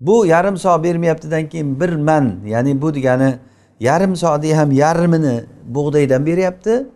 bu 0.00 0.26
yarim 0.26 0.56
so 0.56 0.82
bermayaptidan 0.82 1.48
keyin 1.48 1.80
bir 1.80 1.92
man 1.96 2.24
ya'ni 2.46 2.82
bu 2.82 2.94
degani 2.94 3.38
yarim 3.80 4.16
soni 4.16 4.54
ham 4.54 4.72
yarmini 4.72 5.44
bug'doydan 5.66 6.26
beryapti 6.26 6.86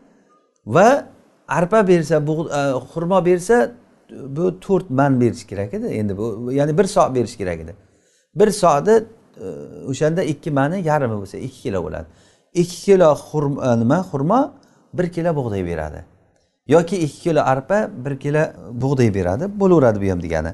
va 0.67 1.07
arpa 1.51 1.89
bersa 1.89 2.17
e, 2.17 2.61
xurmo 2.93 3.25
bersa 3.25 3.71
bu 4.37 4.61
to'rt 4.61 4.91
man 4.91 5.21
berish 5.21 5.47
kerak 5.47 5.75
edi. 5.75 5.87
Endi 5.87 6.19
bu 6.19 6.53
ya'ni 6.53 6.79
bir 6.79 6.85
so 6.85 7.15
berish 7.15 7.37
kerak 7.37 7.61
edi. 7.61 7.75
Bir 8.35 8.51
soni 8.51 8.91
e, 8.91 9.01
o'shanda 9.91 10.23
ikki 10.23 10.51
mani 10.51 10.83
yarmi 10.91 11.15
bo'lsa 11.15 11.39
ikki 11.39 11.63
kilo 11.63 11.85
bo'ladi. 11.85 12.07
Ikki 12.55 12.77
kilo 12.87 13.15
xurmo 13.15 13.65
e, 13.65 13.81
nima? 13.81 13.99
Xurmo 14.11 14.41
bir 14.95 15.13
kilo 15.13 15.37
bug'doy 15.37 15.67
beradi. 15.67 16.05
Yoki 16.69 16.97
ikki 16.97 17.21
kilo 17.21 17.41
arpa 17.41 17.91
bir 18.05 18.19
kilo 18.19 18.43
bug'doy 18.83 19.15
beradi. 19.15 19.45
Bo'laveradi 19.61 19.99
bu 20.03 20.11
ham 20.13 20.23
degani. 20.23 20.53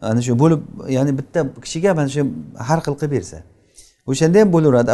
Ana 0.00 0.22
shu 0.22 0.38
bo'lib 0.38 0.60
ya'ni 0.88 1.18
bitta 1.18 1.40
kishiga 1.64 1.94
mana 1.94 2.08
shu 2.08 2.22
har 2.68 2.78
xil 2.84 2.94
qilib 3.00 3.12
bersa. 3.16 3.38
O'shanda 4.06 4.38
ham 4.40 4.52
bo'laveradi. 4.52 4.90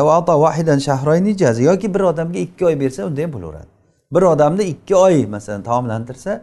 Yoki 1.63 1.95
bir 1.95 2.01
odamga 2.01 2.39
ikki 2.39 2.67
oy 2.67 2.81
bersa 2.81 3.07
unda 3.07 3.23
ham 3.23 3.33
bo'laveradi. 3.33 3.80
Bir 4.13 4.23
odamni 4.23 4.63
ikki 4.63 4.97
oy 4.97 5.27
masalan 5.27 5.63
taomlantirsa 5.63 6.43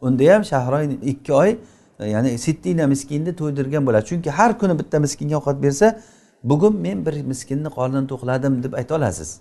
unda 0.00 0.34
ham 0.34 0.44
shahroyn 0.44 0.90
ikki 0.90 1.32
oy 1.32 1.56
e, 2.00 2.08
ya'ni 2.08 2.38
sittina 2.38 2.86
miskinni 2.86 3.36
to'ydirgan 3.36 3.86
bo'ladi. 3.86 4.06
Chunki 4.06 4.30
har 4.30 4.58
kuni 4.58 4.78
bitta 4.78 5.00
miskinga 5.00 5.36
ovqat 5.36 5.62
bersa 5.62 6.00
bugun 6.44 6.76
men 6.76 7.06
bir 7.06 7.22
miskinni 7.22 7.68
qornini 7.68 8.06
to'qladim 8.12 8.62
deb 8.62 8.72
ayta 8.72 8.94
olasiz. 8.94 9.40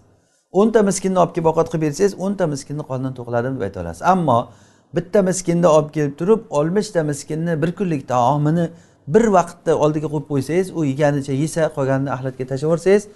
O'nta 0.51 0.84
miskinni 0.84 1.19
olib 1.19 1.34
kelib 1.36 1.45
ovqat 1.51 1.67
qilib 1.71 1.82
bersangiz 1.82 2.13
o'nta 2.25 2.47
miskinni 2.47 2.84
qornini 2.89 3.13
to'qladim 3.19 3.55
deb 3.55 3.61
ayta 3.61 3.82
olasiz. 3.82 4.01
Ammo 4.01 4.49
bitta 4.95 5.21
miskinni 5.21 5.67
olib 5.67 5.89
kelib 5.95 6.17
turib 6.19 6.41
oltmishta 6.49 7.03
miskinni 7.03 7.61
bir 7.61 7.71
kunlik 7.78 8.07
taomini 8.07 8.69
bir 9.07 9.25
vaqtda 9.38 9.75
oldiga 9.84 10.07
qo'yib 10.13 10.28
qo'ysangiz 10.32 10.67
u 10.78 10.86
yeganicha 10.86 11.34
yesa 11.43 11.61
qolganini 11.75 12.11
axlatga 12.15 12.45
tashlab 12.51 12.69
yuborsangiz 12.69 13.07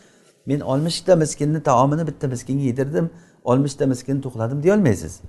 men 0.46 0.60
oltmishta 0.60 1.16
miskinni 1.16 1.64
taomini 1.64 2.08
bitta 2.08 2.28
miskinga 2.28 2.64
yedirdim. 2.72 3.10
Oltmishta 3.44 3.86
miskinni 3.88 4.22
to'qladim 4.22 4.64
deyolmaysiz. 4.64 5.22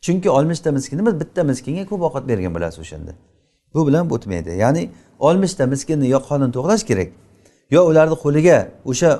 Chunki 0.00 0.30
oltmishta 0.30 0.72
miskin 0.72 1.06
biz 1.06 1.20
bitta 1.20 1.44
miskinga 1.44 1.84
ko'p 1.90 2.02
ovqat 2.08 2.28
bergan 2.28 2.54
bo'lasiz 2.54 2.78
o'shanda. 2.84 3.12
Bu 3.74 3.86
bilan 3.86 4.10
o'tmaydi. 4.10 4.50
Ya'ni 4.64 4.90
oltmishta 5.18 5.66
miskinni 5.66 6.08
yo 6.08 6.18
qornini 6.28 6.52
to'qlash 6.56 6.84
kerak 6.90 7.08
yo 7.70 7.84
ularni 7.90 8.16
qo'liga 8.24 8.58
o'sha 8.90 9.10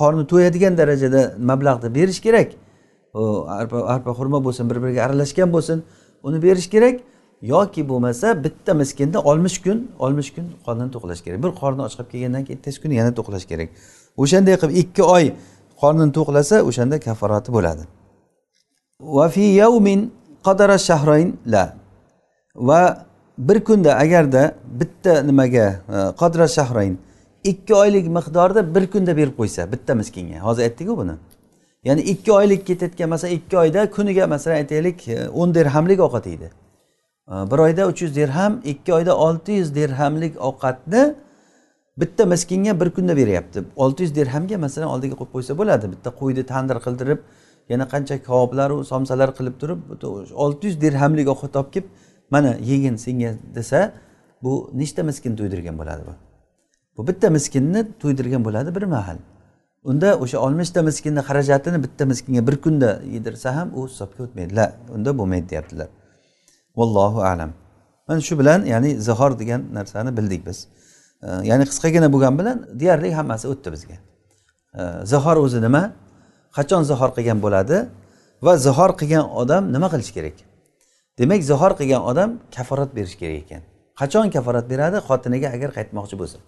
qorni 0.00 0.24
to'yadigan 0.32 0.76
darajada 0.80 1.20
mablag'ni 1.50 1.94
berish 1.94 2.20
kerak. 2.26 2.48
Arpa 3.60 3.78
arpa 3.94 4.10
xurmo 4.18 4.38
bo'lsin 4.46 4.70
bir 4.70 4.78
biriga 4.82 5.00
aralashgan 5.06 5.52
bo'lsin 5.52 5.82
uni 6.22 6.42
berish 6.42 6.68
kerak. 6.74 7.00
Yoki 7.42 7.82
bo'lmasa 7.88 8.44
bitta 8.44 8.74
miskinni 8.74 9.18
oltmish 9.30 9.58
kun 9.64 9.78
oltmish 9.98 10.30
kun 10.34 10.46
qornini 10.66 10.90
to'qlash 10.94 11.22
kerak. 11.24 11.38
Bir 11.44 11.52
qorni 11.60 11.80
och 11.86 11.92
qolib 11.96 12.10
kelgandan 12.12 12.44
keyin 12.44 12.58
ertasi 12.58 12.78
kuni 12.82 12.94
yana 13.00 13.12
to'qlash 13.18 13.46
kerak. 13.50 13.68
O'shanday 14.22 14.56
qilib 14.60 14.74
ikki 14.82 15.02
oy 15.02 15.24
qornini 15.82 16.12
to'qlasa 16.18 16.56
o'shanda 16.68 16.96
kaforati 17.06 17.52
bo'ladi. 17.56 17.84
Va 19.16 19.28
fi 19.34 19.44
yawmin 19.62 20.00
qadara 20.46 20.78
shahrayn 20.88 21.28
la. 21.46 21.64
Va 22.68 23.06
bir 23.38 23.64
kunda 23.64 23.94
agarda 23.94 24.54
bitta 24.80 25.22
nimaga 25.22 25.66
e, 25.88 25.98
qadra 26.20 26.48
shahrayn 26.48 26.98
ikki 27.44 27.74
oylik 27.74 28.06
miqdorda 28.06 28.74
bir 28.74 28.86
kunda 28.92 29.16
berib 29.16 29.34
qo'ysa 29.40 29.72
bitta 29.72 29.94
miskinga 29.94 30.38
hozir 30.46 30.62
aytdiku 30.62 30.96
buni. 30.96 31.12
Ya'ni 31.84 32.00
ikki 32.00 32.32
oylik 32.32 32.66
ketayotgan 32.66 33.08
masalan 33.08 33.32
ikki 33.34 33.58
oyda 33.58 33.90
kuniga 33.90 34.26
masalan 34.26 34.56
aytaylik 34.56 35.08
e, 35.08 35.28
o'n 35.28 35.54
dirhamlik 35.54 36.00
ovqat 36.00 36.26
yeydi. 36.26 36.48
E, 37.28 37.34
bir 37.50 37.58
oyda 37.66 37.88
uch 37.88 38.02
yuz 38.02 38.14
dirham 38.16 38.60
ikki 38.64 38.94
oyda 38.94 39.16
olti 39.16 39.52
yuz 39.52 39.74
dirhamlik 39.74 40.34
ovqatni 40.48 41.14
bitta 42.00 42.26
miskinga 42.26 42.80
bir 42.80 42.90
kunda 42.90 43.16
beryapti. 43.16 43.64
olti 43.76 44.02
yuz 44.02 44.14
dirhamga 44.14 44.58
masalan 44.58 44.88
oldiga 44.88 45.14
qo'yib 45.20 45.32
qo'ysa 45.34 45.58
bo'ladi. 45.60 45.86
Bitta 45.94 46.10
qo'yni 46.20 46.42
tandir 46.52 46.76
qildirib 46.86 47.18
yana 47.72 47.84
qancha 47.92 48.22
kaboblaru 48.28 48.84
somsalar 48.92 49.30
qilib 49.38 49.56
turib 49.60 49.80
olti 50.44 50.66
yuz 50.66 50.76
dirhamlik 50.84 51.28
ovqat 51.34 51.56
olib 51.60 51.70
kelib 51.74 51.88
mana 52.34 52.50
yegin 52.70 52.96
senga 53.04 53.30
desa 53.54 53.92
bu 54.42 54.52
nechta 54.80 55.02
miskin 55.02 55.36
to'ydirgan 55.36 55.78
bo'ladi 55.80 56.02
bu? 56.08 56.14
Bu 56.96 57.06
bitta 57.08 57.30
miskinni 57.36 57.80
to'ydirgan 58.02 58.44
bo'ladi 58.44 58.74
bir 58.76 58.82
mahal. 58.82 59.18
Unda 59.90 60.08
o'sha 60.22 60.38
oltmishta 60.46 60.82
miskinni 60.82 61.20
xarajatini 61.28 61.82
bitta 61.84 62.06
miskinga 62.12 62.46
bir 62.48 62.56
kunda 62.64 62.90
yedirsa 63.14 63.56
ham 63.56 63.68
u 63.78 63.88
hisobga 63.88 64.20
o'tmaydi. 64.24 64.56
La 64.56 64.66
unda 64.94 65.18
bo'lmaydi 65.18 65.48
deyaptilar. 65.52 65.88
Vallohu 66.76 67.20
alam. 67.32 67.50
Mana 68.08 68.20
shu 68.20 68.38
bilan 68.40 68.60
ya'ni 68.72 68.90
zihor 69.00 69.38
degan 69.38 69.62
narsani 69.72 70.16
bildik 70.16 70.46
biz. 70.46 70.58
Ya'ni 71.22 71.64
qisqagina 71.70 72.08
bo'lgani 72.14 72.38
bilan 72.40 72.58
deyarli 72.80 73.14
hammasi 73.18 73.48
o'tdi 73.52 73.68
bizga. 73.74 73.96
Zihor 75.12 75.36
o'zi 75.44 75.60
nima? 75.66 75.82
Qachon 76.56 76.82
zihor 76.90 77.10
qilgan 77.16 77.38
bo'ladi? 77.44 77.76
Va 78.46 78.52
zihor 78.66 78.90
qilgan 79.00 79.24
odam 79.40 79.62
nima 79.74 79.88
qilishi 79.92 80.12
kerak? 80.16 80.36
Demak 81.18 81.40
zihor 81.50 81.72
qilgan 81.80 82.02
odam 82.10 82.30
kaforat 82.56 82.90
berishi 82.96 83.18
kerak 83.22 83.38
ekan. 83.44 83.62
Qachon 84.00 84.26
kaforat 84.34 84.66
beradi? 84.72 84.96
Xotiniga 85.08 85.48
agar 85.56 85.70
qaytmoqchi 85.78 86.16
bo'lsa. 86.20 86.38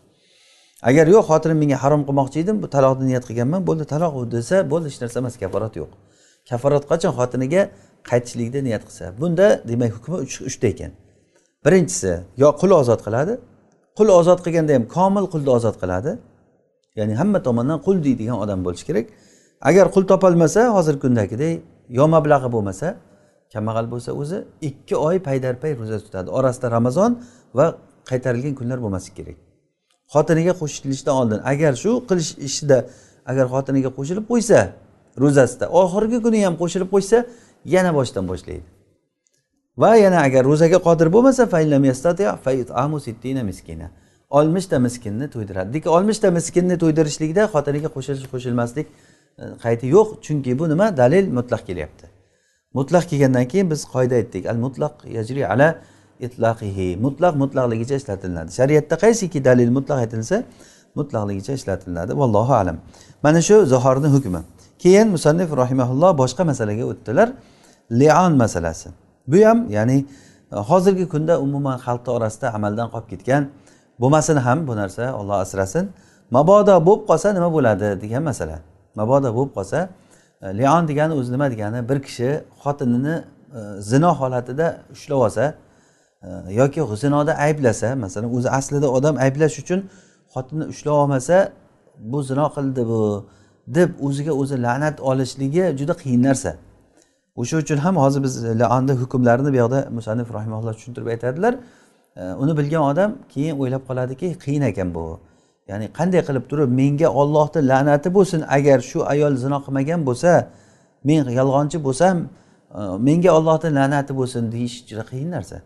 Agar 0.88 1.06
yo'q 1.14 1.24
xotinim 1.30 1.58
menga 1.62 1.76
harom 1.82 2.02
qilmoqchi 2.08 2.38
edim 2.44 2.56
bu 2.62 2.66
taloqni 2.74 3.04
niyat 3.10 3.24
qilganman 3.28 3.62
bo'ldi 3.68 3.84
taloq 3.92 4.14
desa 4.36 4.56
bo'ldi 4.72 4.86
hech 4.90 4.98
narsa 5.02 5.16
emas 5.22 5.34
kaforat 5.42 5.74
yo'q. 5.80 5.90
Kaforat 6.50 6.84
qachon 6.90 7.12
xotiniga 7.18 7.62
qaytishlikni 8.10 8.60
niyat 8.66 8.82
qilsa? 8.88 9.04
Bunda 9.20 9.46
demak 9.70 9.90
hukmi 9.96 10.16
uchta 10.50 10.66
ekan. 10.74 10.92
Birinchisi 11.64 12.12
yo 12.42 12.48
qul 12.60 12.70
ozod 12.82 13.00
qiladi 13.06 13.34
qul 13.98 14.08
ozod 14.20 14.40
qilganda 14.44 14.72
ham 14.76 14.84
komil 14.96 15.26
qulni 15.32 15.50
ozod 15.58 15.76
qiladi. 15.82 16.12
Ya'ni 16.98 17.14
hamma 17.20 17.38
tomondan 17.46 17.78
qul 17.86 17.96
deydigan 18.06 18.38
odam 18.44 18.60
bo'lishi 18.66 18.84
kerak. 18.88 19.06
Agar 19.68 19.86
qul 19.94 20.04
topolmasa 20.12 20.60
hozirgi 20.76 21.00
kundagidek 21.04 21.54
yo 21.98 22.04
mablag'i 22.14 22.48
bo'lmasa 22.54 22.88
kambag'al 23.52 23.86
bo'lsa 23.92 24.10
o'zi 24.20 24.38
ikki 24.68 24.94
oy 25.08 25.16
paydarpay 25.28 25.72
ro'za 25.80 25.98
tutadi. 26.06 26.28
Orasida 26.38 26.68
ramazon 26.76 27.10
va 27.58 27.66
qaytarilgan 28.10 28.54
kunlar 28.60 28.78
bo'lmasligi 28.84 29.14
kerak. 29.20 29.36
Xotiniga 30.14 30.52
qo'shilishdan 30.60 31.14
oldin 31.20 31.40
agar 31.52 31.72
shu 31.82 31.90
qilish 32.08 32.32
ishida 32.48 32.78
agar 33.30 33.46
xotiniga 33.54 33.90
qo'shilib 33.98 34.24
qo'ysa 34.32 34.58
ro'zasida 35.22 35.66
oxirgi 35.82 36.18
kuni 36.24 36.38
ham 36.46 36.54
qo'shilib 36.62 36.88
qo'ysa 36.94 37.18
yana 37.74 37.90
boshdan 37.98 38.24
boshlaydi. 38.30 38.66
Va 39.78 39.96
yana 39.96 40.22
agar 40.26 40.44
ro'zaga 40.44 40.78
qodir 40.86 41.08
bo'lmasa 41.12 41.46
oltmishta 44.32 44.78
miskinni 44.78 45.30
to'ydiradi. 45.30 45.74
Lekin 45.74 45.90
oltmishta 45.96 46.30
miskinni 46.38 46.76
to'ydirishlikda 46.82 47.42
xotiniga 47.54 47.88
qo'shilish 47.96 48.28
qo'shilmaslik 48.32 48.86
e, 48.88 49.44
qayti 49.64 49.86
yo'q. 49.96 50.08
Chunki 50.24 50.58
bu 50.58 50.68
nima? 50.72 50.86
Dalil 50.96 51.26
mutlaq 51.38 51.62
kelyapti. 51.68 52.06
Mutlaq 52.78 53.04
kelgandan 53.10 53.46
keyin 53.52 53.70
biz 53.72 53.80
qoida 53.94 54.14
aytdik 54.20 54.46
al 54.52 54.58
mutlaq 54.64 54.94
yajri 55.16 55.42
ala 55.52 55.68
itlaqihi. 56.26 56.88
Mutlaq 57.06 57.34
mutlaqligicha 57.42 57.94
ishlatiladi. 58.00 58.50
Shariatda 58.58 58.96
qaysiki 59.04 59.44
dalil 59.48 59.70
mutlaq 59.76 59.98
aytilsa 60.04 60.36
mutlaqligicha 60.98 61.52
ishlatiladi. 61.58 62.12
Vallohu 62.20 62.52
alam. 62.62 62.76
Mana 63.22 63.40
shu 63.48 63.56
zahorni 63.74 64.08
hukmi. 64.14 64.40
Keyin 64.82 65.08
musannif 65.16 65.50
rahimaulloh 65.62 66.12
boshqa 66.22 66.42
masalaga 66.50 66.84
o'tdilar. 66.92 67.28
Lion 68.00 68.32
masalasi. 68.42 68.88
Bu 69.26 69.46
ham 69.46 69.70
ya'ni 69.70 70.06
e, 70.52 70.56
hozirgi 70.56 71.08
kunda 71.08 71.40
umuman 71.40 71.78
xalqni 71.78 72.10
orasida 72.16 72.54
amaldan 72.54 72.88
qolib 72.92 73.08
ketgan 73.12 73.42
bo'lmasin 74.00 74.36
ham 74.36 74.66
bu 74.68 74.76
narsa 74.76 75.14
olloh 75.20 75.34
asrasin. 75.44 75.90
Mabodo 76.30 76.86
bo'lib 76.86 77.04
qolsa 77.10 77.34
nima 77.34 77.52
bo'ladi 77.56 78.00
degan 78.02 78.22
masala. 78.22 78.58
Mabodo 78.94 79.34
bo'lib 79.36 79.52
qolsa 79.56 79.88
e, 80.42 80.46
lion 80.58 80.88
degani 80.88 81.14
o'zi 81.20 81.32
nima 81.32 81.50
degani 81.50 81.88
bir 81.88 81.98
kishi 82.06 82.30
xotinini 82.62 83.16
e, 83.58 83.60
zino 83.80 84.10
holatida 84.20 84.66
ushlab 84.94 85.18
olsa 85.26 85.54
yoki 86.50 86.80
zinoda 86.96 87.32
ayblasa 87.34 87.96
masalan 87.96 88.36
o'zi 88.36 88.48
aslida 88.50 88.88
odam 88.96 89.16
ayblash 89.24 89.58
uchun 89.62 89.80
xotinni 90.34 90.64
ushlab 90.72 90.94
olmasa 91.02 91.36
bu 91.98 92.22
zino 92.22 92.46
qildi 92.56 92.82
bu 92.90 93.00
deb 93.66 93.90
o'ziga 94.06 94.32
o'zi 94.32 94.62
la'nat 94.62 95.00
olishligi 95.00 95.64
juda 95.78 95.94
qiyin 96.02 96.22
narsa. 96.22 96.56
O'sha 97.36 97.56
uchun 97.56 97.76
ham 97.76 97.96
hozir 97.96 98.22
biz 98.22 98.44
e, 98.44 98.58
laonni 98.58 98.92
hukmlarini 98.92 99.52
bu 99.52 99.56
yoqda 99.56 99.88
musannif 99.90 100.34
rahimalloh 100.34 100.72
tushuntirib 100.74 101.06
aytadilar. 101.06 101.54
E, 102.16 102.22
uni 102.42 102.58
bilgan 102.58 102.82
odam 102.82 103.10
keyin 103.28 103.58
o'ylab 103.60 103.82
qoladiki 103.88 104.38
qiyin 104.44 104.62
ekan 104.62 104.94
bu. 104.94 105.20
Ya'ni 105.68 105.86
qanday 105.98 106.22
qilib 106.28 106.44
turib 106.50 106.68
menga 106.80 107.08
ollohni 107.08 107.60
la'nati 107.70 108.08
bo'lsin 108.14 108.40
agar 108.56 108.78
shu 108.90 108.98
ayol 109.12 109.34
zino 109.44 109.58
qilmagan 109.64 110.00
bo'lsa 110.08 110.30
men 111.04 111.24
yolg'onchi 111.38 111.78
bo'lsam 111.86 112.16
e, 112.78 112.80
menga 113.08 113.30
ollohni 113.38 113.70
la'nati 113.78 114.12
bo'lsin 114.20 114.52
deyish 114.54 114.76
juda 114.88 115.04
qiyin 115.10 115.30
narsa. 115.36 115.56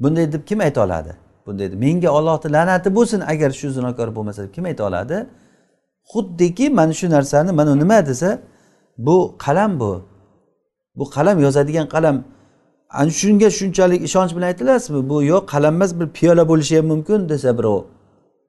Bunday 0.00 0.32
deb 0.32 0.42
kim 0.48 0.60
ayta 0.60 0.80
oladi? 0.86 1.12
Bunday 1.46 1.66
deb 1.72 1.78
menga 1.86 2.10
ollohni 2.18 2.48
la'nati 2.56 2.88
bo'lsin 2.98 3.20
agar 3.32 3.50
shu 3.50 3.70
zinokor 3.78 4.08
bo'lmasa 4.16 4.40
deb 4.44 4.52
kim 4.56 4.64
ayta 4.64 4.84
oladi? 4.88 5.26
Xuddiki 6.12 6.70
mana 6.70 6.92
shu 6.92 7.06
narsani 7.10 7.52
mana 7.52 7.74
nima 7.82 8.06
desa 8.06 8.38
bu 8.98 9.16
qalam 9.44 9.80
bu. 9.80 10.15
Bu 10.98 11.04
qalam 11.16 11.36
yozadigan 11.46 11.86
qalam. 11.94 12.16
Ana 12.90 13.10
shunga 13.20 13.48
shunchalik 13.58 14.00
ishonch 14.08 14.32
bilan 14.36 14.46
aytilasizmi? 14.52 15.08
Bu 15.10 15.16
yo'q 15.32 15.44
qalam 15.52 15.74
emas 15.74 15.90
bir 16.00 16.08
piyola 16.16 16.48
bo'lishi 16.50 16.74
ham 16.78 16.86
mumkin 16.92 17.28
desa 17.28 17.58
birov 17.58 17.80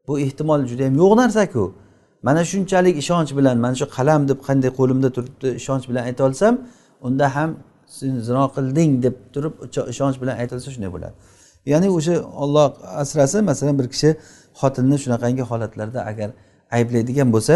bu 0.08 0.20
ehtimol 0.26 0.62
juda 0.70 0.84
yam 0.84 0.96
yo'q 1.02 1.14
narsaku. 1.22 1.64
Mana 2.28 2.42
shunchalik 2.52 2.96
ishonch 3.04 3.32
bilan 3.38 3.58
mana 3.64 3.76
shu 3.82 3.86
qalam 3.98 4.22
deb 4.30 4.40
qanday 4.48 4.72
qo'limda 4.80 5.10
turibdi 5.16 5.48
ishonch 5.62 5.86
bilan 5.90 6.04
ayta 6.10 6.22
olsam 6.28 6.54
unda 7.08 7.36
ham 7.36 7.50
sen 7.98 8.14
zino 8.28 8.44
qilding 8.56 8.92
deb 9.06 9.16
turib 9.34 9.54
ishonch 9.94 10.18
bilan 10.22 10.36
aytilsa 10.42 10.70
shunday 10.76 10.92
bo'ladi. 10.96 11.16
Ya'ni 11.72 11.88
o'sha 11.98 12.16
olloh 12.44 12.68
asrasin 13.02 13.42
masalan 13.52 13.76
bir 13.80 13.88
kishi 13.94 14.10
xotinni 14.60 14.98
shunaqangi 15.04 15.44
holatlarda 15.52 16.00
agar 16.12 16.30
ayblaydigan 16.78 17.30
bo'lsa 17.36 17.56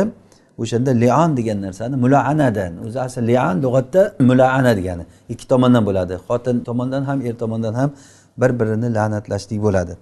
o'shanda 0.57 0.91
lion 1.03 1.37
degan 1.37 1.61
narsani 1.61 1.95
mulaanadan 1.95 2.73
o'zi 2.85 2.99
asli 3.07 3.21
lion 3.27 3.55
lug'atda 3.65 4.01
mulaana 4.29 4.71
degani. 4.79 5.03
Ikki 5.29 5.45
tomondan 5.47 5.83
bo'ladi. 5.89 6.13
Xotin 6.27 6.63
tomondan 6.67 7.03
ham 7.09 7.19
er 7.27 7.35
tomondan 7.43 7.73
ham 7.73 7.89
bir 8.41 8.51
birini 8.59 8.87
la'natlashlik 8.97 9.59
bo'ladi. 9.67 9.93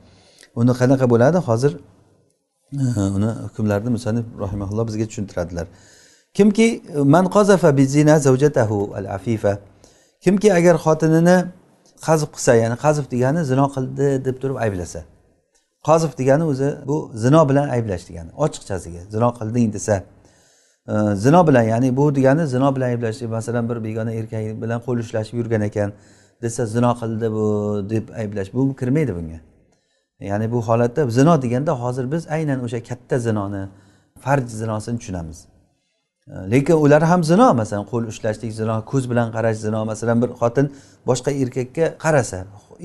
Uni 0.55 0.71
qanaqa 0.71 1.09
bo'ladi? 1.13 1.37
Hozir 1.49 1.71
eh, 2.73 3.15
uni 3.17 3.29
hukmlarini 3.45 3.89
musanif 3.97 4.25
rahimaulloh 4.43 4.87
bizga 4.89 5.05
tushuntiradilar. 5.11 5.67
Kimki 6.33 6.83
man 7.13 7.25
qozafa 7.35 7.77
bizina 7.77 8.19
zavjatahu 8.19 8.93
al 8.97 9.05
afifa 9.17 9.57
kimki 10.21 10.53
agar 10.53 10.75
xotinini 10.85 11.37
qazib 12.07 12.29
qilsa 12.35 12.53
ya'ni 12.61 12.75
qazib 12.85 13.05
degani 13.13 13.41
zino 13.51 13.65
qildi 13.75 14.07
deb 14.25 14.35
turib 14.41 14.57
ayblasa. 14.65 14.99
Qozif 15.87 16.11
degani 16.19 16.43
o'zi 16.51 16.69
bu 16.89 16.97
zino 17.23 17.41
bilan 17.49 17.67
ayblash 17.75 18.03
degani 18.09 18.31
ochiqchasiga 18.45 19.01
zino 19.13 19.29
qilding 19.39 19.67
desa. 19.75 19.95
Zino 21.15 21.47
bilan 21.47 21.61
ya'ni 21.61 21.97
bu 21.97 22.15
degani 22.15 22.47
zino 22.47 22.75
bilan 22.75 22.87
ayblashlik. 22.89 23.29
Masalan 23.29 23.69
bir 23.69 23.83
begona 23.83 24.11
erkak 24.11 24.61
bilan 24.61 24.81
qo'l 24.85 24.99
ushlashib 24.99 25.37
yurgan 25.37 25.61
ekan 25.61 25.91
desa 26.41 26.65
zino 26.65 26.91
qildi 27.01 27.31
bu 27.31 27.45
deb 27.89 28.09
ayblash 28.09 28.53
bu 28.53 28.75
kirmaydi 28.75 29.15
bunga. 29.15 29.39
Ya'ni 30.19 30.51
bu 30.51 30.61
holatda 30.61 31.09
zino 31.09 31.41
deganda 31.41 31.71
hozir 31.71 32.11
biz 32.11 32.27
aynan 32.27 32.63
o'sha 32.65 32.83
katta 32.83 33.19
zinoni 33.19 33.67
farj 34.19 34.47
zinosini 34.49 34.99
tushunamiz. 34.99 35.39
Lekin 36.51 36.73
ular 36.73 37.03
ham 37.03 37.23
zino 37.23 37.53
masalan 37.53 37.85
qo'l 37.91 38.03
ushlashlik 38.11 38.51
zino 38.53 38.85
ko'z 38.85 39.09
bilan 39.11 39.31
qarash 39.35 39.57
zino 39.65 39.85
masalan 39.85 40.21
bir 40.21 40.29
xotin 40.41 40.65
boshqa 41.09 41.31
erkakka 41.43 41.85
qarasa 42.03 42.39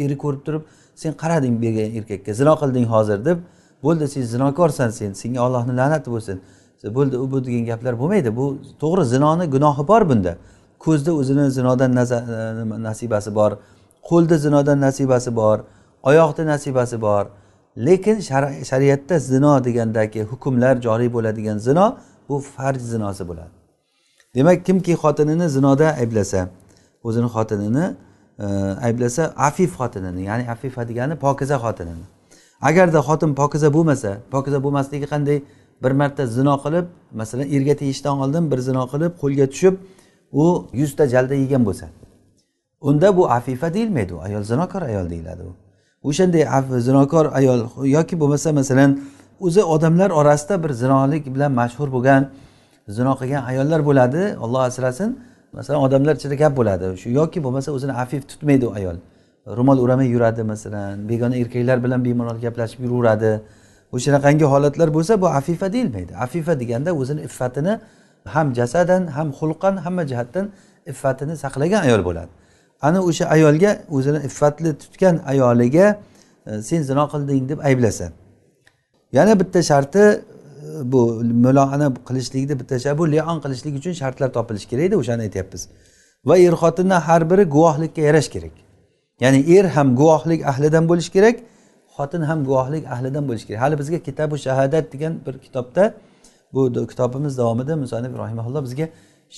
eri 0.04 0.16
ko'rib 0.22 0.42
turib 0.46 0.62
sen 1.02 1.12
qarading 1.22 1.54
bergan 1.62 1.90
erkakka 1.98 2.32
zino 2.40 2.54
qilding 2.60 2.86
hozir 2.94 3.18
deb 3.28 3.38
bo'ldi 3.84 4.08
sen 4.14 4.22
zinokorsan 4.22 4.90
sen 4.98 5.12
senga 5.12 5.40
ollohni 5.46 5.72
la'nati 5.80 6.08
bo'lsin 6.14 6.36
bo'ldi 6.96 7.16
u 7.18 7.30
bu 7.32 7.44
degan 7.46 7.64
gaplar 7.70 7.94
bo'lmaydi. 8.00 8.36
Bu 8.36 8.58
to'g'ri 8.82 9.04
zinoni 9.04 9.44
gunohi 9.54 9.88
bor 9.88 10.02
bunda. 10.08 10.36
Ko'zda 10.78 11.12
o'zini 11.20 11.50
zinodan 11.50 11.90
nasibasi 12.88 13.34
bor 13.34 13.52
qo'lda 14.08 14.36
zinodan 14.38 14.80
nasibasi 14.80 15.36
bor 15.36 15.58
oyoqda 16.02 16.46
nasibasi 16.46 17.00
bor. 17.00 17.24
Lekin 17.76 18.20
shariatda 18.70 19.18
zino 19.18 19.64
degandagi 19.64 20.22
hukmlar 20.22 20.74
joriy 20.86 21.12
bo'ladigan 21.12 21.58
zino 21.58 21.96
bu 22.28 22.38
farj 22.40 22.80
zinosi 22.80 23.28
bo'ladi. 23.28 23.54
Demak 24.34 24.66
kimki 24.66 24.94
xotinini 25.02 25.48
zinoda 25.48 25.86
ayblasa 26.02 26.48
o'zini 27.04 27.28
xotinini 27.34 27.84
e, 28.38 28.46
ayblasa 28.86 29.22
afif 29.36 29.70
xotinini 29.80 30.22
ya'ni 30.22 30.50
afifa 30.50 30.88
degani 30.88 31.16
pokiza 31.16 31.56
xotinini. 31.64 32.06
Agarda 32.62 32.98
xotin 33.08 33.34
pokiza 33.34 33.68
bo'lmasa 33.76 34.10
pokiza 34.30 34.58
bo'lmasligi 34.64 35.06
qanday? 35.12 35.38
Bir 35.82 35.90
marta 35.90 36.26
zino 36.26 36.54
qilib 36.64 36.86
masalan 37.12 37.46
erga 37.56 37.74
tegishdan 37.80 38.20
oldin 38.24 38.50
bir 38.50 38.58
zino 38.58 38.84
qilib 38.92 39.12
qo'lga 39.22 39.46
tushib 39.52 39.74
u 40.32 40.44
yuzta 40.72 41.04
jalda 41.14 41.34
yegan 41.34 41.62
bo'lsa. 41.68 41.86
Unda 42.80 43.16
bu 43.16 43.30
afifa 43.30 43.74
deyilmaydi 43.74 44.14
u 44.14 44.20
ayol 44.20 44.42
zinokor 44.42 44.82
ayol 44.82 45.10
deyiladi 45.10 45.42
u. 45.42 45.52
O'shanday 46.08 46.44
zinokor 46.80 47.26
ayol 47.32 47.60
yoki 47.84 48.20
bo'lmasa 48.20 48.52
masalan 48.52 49.00
o'zi 49.40 49.62
odamlar 49.64 50.10
orasida 50.10 50.62
bir 50.64 50.70
zinolik 50.70 51.34
bilan 51.34 51.52
mashhur 51.52 51.88
bo'lgan 51.92 52.22
zino 52.88 53.12
qilgan 53.20 53.42
ayollar 53.50 53.80
bo'ladi 53.88 54.22
olloh 54.44 54.60
asrasin 54.70 55.18
masalan 55.52 55.80
odamlar 55.86 56.14
ichida 56.16 56.34
gap 56.34 56.52
bo'ladi. 56.56 56.84
Shu 57.02 57.08
yoki 57.20 57.38
bo'lmasa 57.44 57.72
o'zini 57.76 57.92
afif 57.92 58.22
tutmaydi 58.28 58.66
u 58.66 58.72
ayol. 58.78 58.96
Ro'mol 59.58 59.78
o'ramay 59.84 60.08
yuradi 60.14 60.42
masalan 60.42 61.08
begona 61.08 61.36
erkaklar 61.36 61.78
bilan 61.84 62.04
bemalol 62.04 62.38
gaplashib 62.44 62.80
yuraveradi. 62.84 63.32
O'shanaqangi 63.94 64.44
holatlar 64.52 64.88
bo'lsa 64.96 65.20
bu 65.22 65.26
afifa 65.40 65.72
deyilmaydi. 65.72 66.12
Afifa 66.26 66.60
deganda 66.60 66.90
o'zini 67.00 67.20
iffatini 67.28 67.80
ham 68.34 68.54
jasadan 68.58 69.02
ham 69.16 69.28
xulqan 69.38 69.74
hamma 69.84 70.02
jihatdan 70.10 70.46
iffatini 70.92 71.34
saqlagan 71.44 71.82
ayol 71.88 72.02
bo'ladi. 72.08 72.30
Ana 72.82 73.00
o'sha 73.08 73.24
ayolga 73.36 73.70
o'zini 73.96 74.20
iffatli 74.28 74.70
tutgan 74.82 75.16
ayoliga 75.32 75.86
e, 76.46 76.62
sen 76.68 76.80
zino 76.90 77.04
qilding 77.12 77.48
deb 77.50 77.58
ayblasa 77.68 78.06
yana 79.12 79.40
bitta 79.40 79.60
sharti 79.70 79.98
e, 79.98 80.12
bu 80.92 81.00
muloana 81.44 81.88
qilishlikni 82.08 82.54
bitta 82.60 82.78
shart 82.84 82.98
bu 82.98 83.04
lion 83.14 83.38
qilishlik 83.44 83.74
uchun 83.80 83.92
shartlar 84.00 84.28
topilishi 84.36 84.66
kerakda 84.72 84.96
o'shani 85.02 85.22
aytyapmiz. 85.26 85.62
Va 86.28 86.34
er 86.46 86.54
xotinni 86.62 86.98
har 87.06 87.22
biri 87.30 87.44
guvohlikka 87.56 88.00
yarash 88.08 88.28
kerak. 88.34 88.54
Ya'ni 89.22 89.40
er 89.56 89.64
ham 89.76 89.88
guvohlik 90.00 90.40
ahlidan 90.50 90.84
bo'lishi 90.90 91.12
kerak 91.16 91.36
xotin 91.96 92.22
ham 92.30 92.38
guvohlik 92.48 92.84
ahlidan 92.94 93.24
bo'lishi 93.28 93.46
kerak. 93.48 93.60
Hali 93.64 93.78
bizga 93.80 93.98
kitabu 94.08 94.34
shahadat 94.46 94.92
degan 94.92 95.12
bir 95.26 95.34
kitobda 95.44 95.84
bu 96.54 96.60
kitobimiz 96.90 97.38
davomida 97.38 97.76
musanif 97.76 98.12
rahimaulloh 98.22 98.62
bizga 98.66 98.86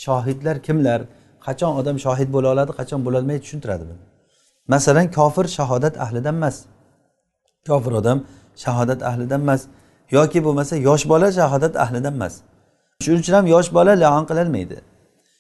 shohidlar 0.05 0.57
kimlar? 0.67 1.01
Qachon 1.47 1.73
odam 1.81 1.97
shohid 2.05 2.29
bo'la 2.35 2.49
oladi 2.55 2.73
qachon 2.81 3.01
bo'lolmaydi 3.07 3.41
tushuntiradi 3.45 3.85
buni. 3.91 4.03
Masalan 4.73 5.07
kofir 5.19 5.47
shahodat 5.59 5.95
ahlidan 6.05 6.35
emas. 6.41 6.57
Kofir 7.69 7.93
odam 8.01 8.19
shahodat 8.65 9.01
ahlidan 9.11 9.41
emas. 9.47 9.63
Yoki 10.17 10.39
bo'lmasa 10.47 10.75
yosh 10.89 11.05
bola 11.13 11.29
shahodat 11.39 11.75
ahlidan 11.85 12.15
emas. 12.19 12.35
Shuning 13.05 13.21
uchun 13.25 13.35
ham 13.39 13.47
yosh 13.55 13.69
bola 13.77 13.93
laon 14.03 14.25
qilolmaydi 14.31 14.79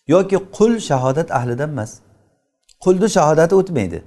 yoki 0.06 0.36
qul 0.56 0.72
shahodat 0.88 1.30
ahlidan 1.38 1.70
emas. 1.70 1.90
Qulni 2.84 3.08
shahodati 3.16 3.54
o'tmaydi. 3.60 3.98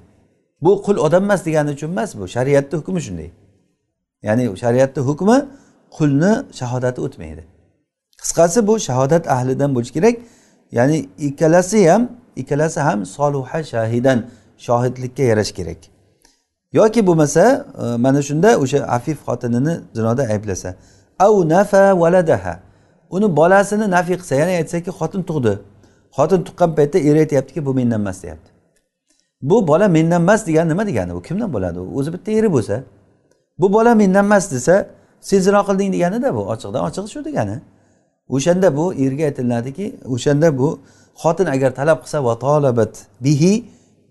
Bu 0.62 0.82
qul 0.82 0.98
odam 0.98 1.24
emas 1.24 1.46
degani 1.46 1.72
uchun 1.72 1.92
emas 1.92 2.16
bu. 2.16 2.28
Shariatni 2.28 2.80
hukmi 2.80 3.02
shunday. 3.02 3.32
Ya'ni 4.24 4.58
shariatni 4.58 5.02
hukmi 5.04 5.46
qulni 5.98 6.32
shahodati 6.60 7.02
o'tmaydi. 7.02 7.44
Qisqasi 8.22 8.68
bu 8.68 8.80
shahodat 8.80 9.28
ahlidan 9.28 9.76
bo'lishi 9.76 9.94
kerak. 9.94 10.16
Ya'ni 10.72 10.98
ikkalasi 11.28 11.90
ham 11.90 12.10
ikkalasi 12.36 12.80
ham 12.80 13.06
soluha 13.06 13.64
shahidan 13.64 14.20
shohidlikka 14.58 15.24
yarash 15.24 15.52
kerak. 15.52 15.78
Yoki 16.74 17.08
bo'lmasa 17.08 17.66
e, 17.84 17.98
mana 17.98 18.22
shunda 18.22 18.50
o'sha 18.64 18.80
afif 18.98 19.18
xotinini 19.28 19.74
zinoda 19.96 20.24
ayblasa 20.24 20.76
au 21.20 21.50
nafa 21.50 22.00
valadaha 22.02 22.60
uni 23.10 23.36
bolasini 23.36 23.92
nafiy 23.92 24.16
qilsa 24.22 24.36
ya'ni 24.36 24.54
aytsaki 24.62 24.92
xotin 25.00 25.22
tug'di. 25.30 25.54
Xotin 26.18 26.40
tuqqan 26.48 26.70
paytda 26.78 26.98
er 27.00 27.16
aytyaptiki 27.24 27.66
bu 27.66 27.74
mendan 27.74 28.02
emas 28.02 28.24
deyapti. 28.24 28.49
Bu 29.42 29.68
bola 29.68 29.88
mendan 29.88 30.22
emas 30.22 30.48
degani 30.48 30.70
nima 30.70 30.88
degani? 30.88 31.14
U 31.14 31.22
kimdan 31.22 31.54
bo'ladi? 31.54 31.80
U 31.80 32.00
o'zi 32.00 32.14
bitta 32.14 32.32
eri 32.32 32.54
bo'lsa. 32.54 32.84
Bu 33.60 33.74
bola 33.74 33.96
mendan 33.96 34.26
emas 34.26 34.52
desa 34.52 34.88
sen 35.22 35.40
zino 35.40 35.62
qilding 35.68 35.94
deganida 35.94 36.36
bu 36.36 36.42
ochiqdan 36.54 36.82
ochiq 36.88 37.06
shu 37.14 37.26
degani. 37.26 37.58
O'shanda 38.30 38.78
bu 38.78 38.94
erga 38.94 39.24
aytiladiki 39.30 39.86
o'shanda 40.14 40.58
bu 40.58 40.80
xotin 41.22 41.48
agar 41.56 41.72
talab 41.80 42.00
qilsa 42.04 42.18
va 42.28 42.34
tolabat 42.46 42.94
bihi 43.26 43.54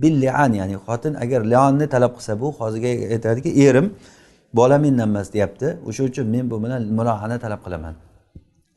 billian 0.02 0.52
ya'ni 0.60 0.76
xotin 0.86 1.14
agar 1.24 1.40
leonni 1.52 1.86
talab 1.94 2.12
qilsa 2.16 2.40
bu 2.40 2.48
hozirga 2.58 2.88
aytadiki 3.14 3.50
erim 3.66 3.86
bola 4.58 4.78
mendan 4.78 5.08
emas 5.08 5.32
deyapti. 5.32 5.66
O'sha 5.88 6.02
uchun 6.10 6.26
men 6.34 6.50
bu 6.50 6.56
bilan 6.64 6.82
mulohana 6.98 7.38
talab 7.44 7.60
qilaman. 7.64 7.94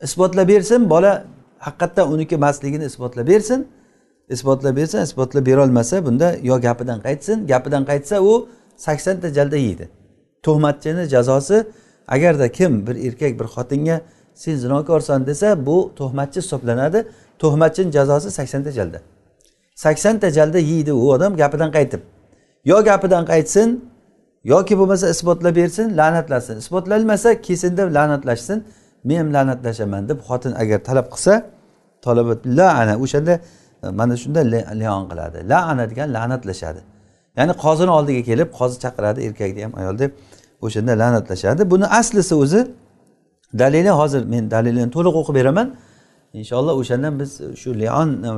Isbotlab 0.06 0.48
bersin 0.48 0.90
bola 0.90 1.12
haqiqatdan 1.60 2.06
uniki 2.14 2.36
emasligini 2.36 2.86
isbotlab 2.92 3.28
bersin. 3.28 3.68
Isbotlab 4.32 4.76
bersa 4.76 5.02
isbotlab 5.02 5.46
berolmasa 5.46 6.06
bunda 6.06 6.36
yo 6.44 6.62
gapidan 6.62 7.00
qaytsin. 7.06 7.48
Gapidan 7.48 7.84
qaytsa 7.86 8.22
u 8.22 8.50
saksonta 8.78 9.30
jalda 9.34 9.58
yeydi. 9.58 9.90
Tuhmatchini 10.44 11.04
jazosi 11.14 11.66
agarda 12.08 12.52
kim 12.52 12.88
bir 12.88 12.96
erkak 13.08 13.40
bir 13.40 13.46
xotinga 13.56 14.02
sen 14.34 14.56
zinokorsan 14.56 15.26
desa 15.26 15.66
bu 15.66 15.92
tuhmatchi 15.96 16.40
hisoblanadi. 16.40 17.08
Tuhmatchini 17.40 17.92
jazosi 17.92 18.32
saksonta 18.32 18.72
jalda. 18.72 19.00
Saksonta 19.76 20.32
jalda 20.32 20.60
yeydi 20.60 20.94
u 20.94 21.12
odam 21.12 21.36
gapidan 21.36 21.72
qaytib. 21.72 22.02
Yo 22.66 22.84
gapidan 22.84 23.26
qaytsin 23.26 23.70
yoki 24.44 24.78
bo'lmasa 24.80 25.10
isbotlab 25.10 25.56
bersin 25.56 25.98
la'natlasin. 25.98 26.58
Isbotlanmasa 26.64 27.42
kelsin 27.42 27.78
deb 27.78 27.88
la'natlashsin. 27.98 28.64
Men 29.04 29.18
ham 29.18 29.30
la'natlashaman 29.36 30.10
deb 30.10 30.20
xotin 30.28 30.54
agar 30.62 30.80
talab 30.88 31.08
qilsa 31.14 31.34
laana 32.60 32.94
o'shanda 33.04 33.40
mana 33.84 34.18
shunda 34.18 34.42
leon 34.82 35.04
qiladi. 35.12 35.50
Laana 35.50 35.90
degan 35.92 36.08
la'natlashadi. 36.18 36.82
Ya'ni 37.38 37.54
qozini 37.66 37.92
oldiga 37.98 38.22
kelib 38.30 38.50
qozi 38.60 38.76
chaqiradi 38.84 39.20
erkakni 39.28 39.64
ham 39.64 39.74
ayolni 39.82 40.08
o'shanda 40.66 40.94
la'natlashadi. 41.02 41.62
Buni 41.72 41.86
aslisi 42.00 42.36
o'zi 42.36 42.68
dalili 43.62 43.90
hozir 43.90 44.22
men 44.34 44.52
dalilini 44.52 44.90
to'liq 44.96 45.16
o'qib 45.22 45.36
beraman. 45.36 45.68
Inshaalloh 46.34 46.74
o'shandan 46.82 47.20
biz 47.20 47.32
shu 47.62 47.70
leon 47.80 48.10
e, 48.24 48.30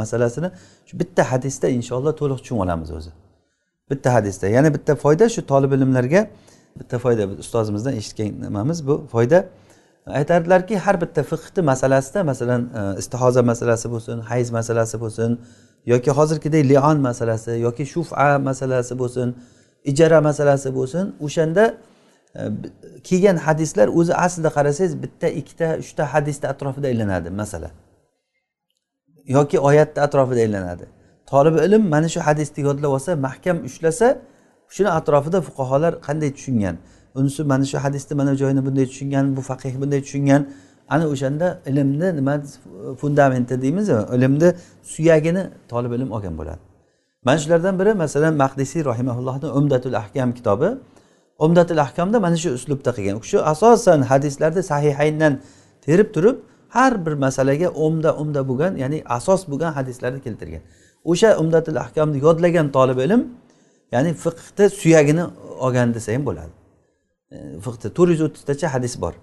masalasini 0.00 0.48
shu 0.88 0.94
bitta 1.00 1.22
hadisda 1.32 1.66
inshaalloh 1.78 2.12
to'liq 2.20 2.38
tushunib 2.42 2.62
olamiz 2.64 2.90
o'zi. 2.98 3.10
Bitta 3.90 4.08
hadisda. 4.16 4.46
Yana 4.56 4.74
bitta 4.74 4.92
foyda 5.04 5.28
shu 5.34 5.40
tolib 5.46 5.72
ilmlarga 5.76 6.20
bitta 6.80 6.96
foyda 7.04 7.22
ustozimizdan 7.44 7.94
eshitgan 8.00 8.30
nimamiz? 8.46 8.86
Bu 8.88 8.94
foyda 9.12 9.38
aytadilarki 10.18 10.76
har 10.78 11.00
bitta 11.00 11.22
fiqni 11.22 11.62
masalasida 11.62 12.24
masalan 12.24 12.62
e, 12.78 12.98
istihoza 12.98 13.42
masalasi 13.42 13.90
bo'lsin 13.94 14.18
hayz 14.30 14.50
masalasi 14.50 14.96
bo'lsin 15.00 15.30
yoki 15.86 16.10
hozirgidek 16.10 16.68
lion 16.70 16.98
masalasi 17.08 17.50
yoki 17.50 17.84
shufa 17.86 18.38
masalasi 18.38 18.94
bo'lsin 18.98 19.28
ijara 19.84 20.20
masalasi 20.20 20.74
bo'lsin 20.78 21.04
o'shanda 21.26 21.64
e, 22.38 22.40
kelgan 23.08 23.36
hadislar 23.36 23.88
o'zi 23.98 24.14
aslida 24.14 24.50
qarasangiz 24.56 25.02
bitta 25.02 25.28
ikkita 25.40 25.68
uchta 25.82 26.02
hadisni 26.14 26.46
atrofida 26.48 26.86
aylanadi 26.92 27.30
masala. 27.30 27.70
Yoki 29.36 29.60
oyatni 29.60 30.00
atrofida 30.06 30.40
aylanadi. 30.46 30.84
Tolib 31.26 31.54
ilm 31.66 31.82
mana 31.94 32.08
shu 32.08 32.20
hadisni 32.20 32.60
yodlab 32.68 32.90
olsa 32.96 33.16
mahkam 33.16 33.56
ushlasa 33.68 34.08
shuni 34.74 34.90
atrofida 34.98 35.38
fuqarolar 35.48 35.92
qanday 36.06 36.30
tushungan? 36.36 36.76
Unisi 37.18 37.44
mana 37.52 37.64
shu 37.70 37.78
hadisni 37.84 38.14
mana 38.20 38.30
bu 38.32 38.36
joyini 38.42 38.62
bunday 38.66 38.86
tushungan 38.90 39.24
bu 39.36 39.40
faqih 39.50 39.72
bunday 39.80 40.00
tushungan. 40.06 40.42
Ana 40.94 41.04
o'shanda 41.12 41.46
ilmni 41.70 42.08
nima 42.18 42.34
fundamenti 43.00 43.62
deymiz 43.62 43.88
ilmni 43.88 44.48
suyagini 44.92 45.42
tolib 45.68 45.92
ilm 45.92 46.10
olgan 46.16 46.34
bo'ladi. 46.40 46.60
Mana 47.26 47.38
shulardan 47.38 47.74
biri 47.80 47.92
masalan 48.04 48.34
mahdisiy 48.42 48.84
rahimaullohni 48.84 49.46
umdatul 49.58 49.96
ahkam 50.02 50.32
kitobi. 50.38 50.68
Umdatul 51.38 51.80
ahkamda 51.86 52.20
mana 52.20 52.36
shu 52.36 52.48
uslubda 52.58 52.90
qilgan. 52.96 53.14
U 53.18 53.20
kishi 53.20 53.38
asosan 53.52 54.00
hadislarni 54.10 54.62
sahihayndan 54.62 55.32
terib 55.84 56.08
turib 56.14 56.36
har 56.68 57.06
bir 57.06 57.12
masalaga 57.12 57.68
umda 57.86 58.10
umda 58.22 58.40
bo'lgan 58.48 58.72
ya'ni 58.82 58.98
asos 59.16 59.40
bo'lgan 59.50 59.72
hadislarni 59.78 60.20
keltirgan. 60.26 60.62
O'sha 61.04 61.38
umdatul 61.42 61.78
ahkamni 61.84 62.18
yodlagan 62.26 62.66
tolib 62.76 62.98
ilm 63.06 63.20
ya'ni 63.92 64.10
fiqhni 64.24 64.66
suyagini 64.80 65.24
olgan 65.64 65.94
desa 65.94 66.12
ham 66.14 66.22
bo'ladi. 66.28 66.52
Fiqda 67.64 67.88
to'rt 67.96 68.10
yuz 68.14 68.22
o'ttiztacha 68.26 68.74
hadis 68.74 68.94
bor. 69.00 69.14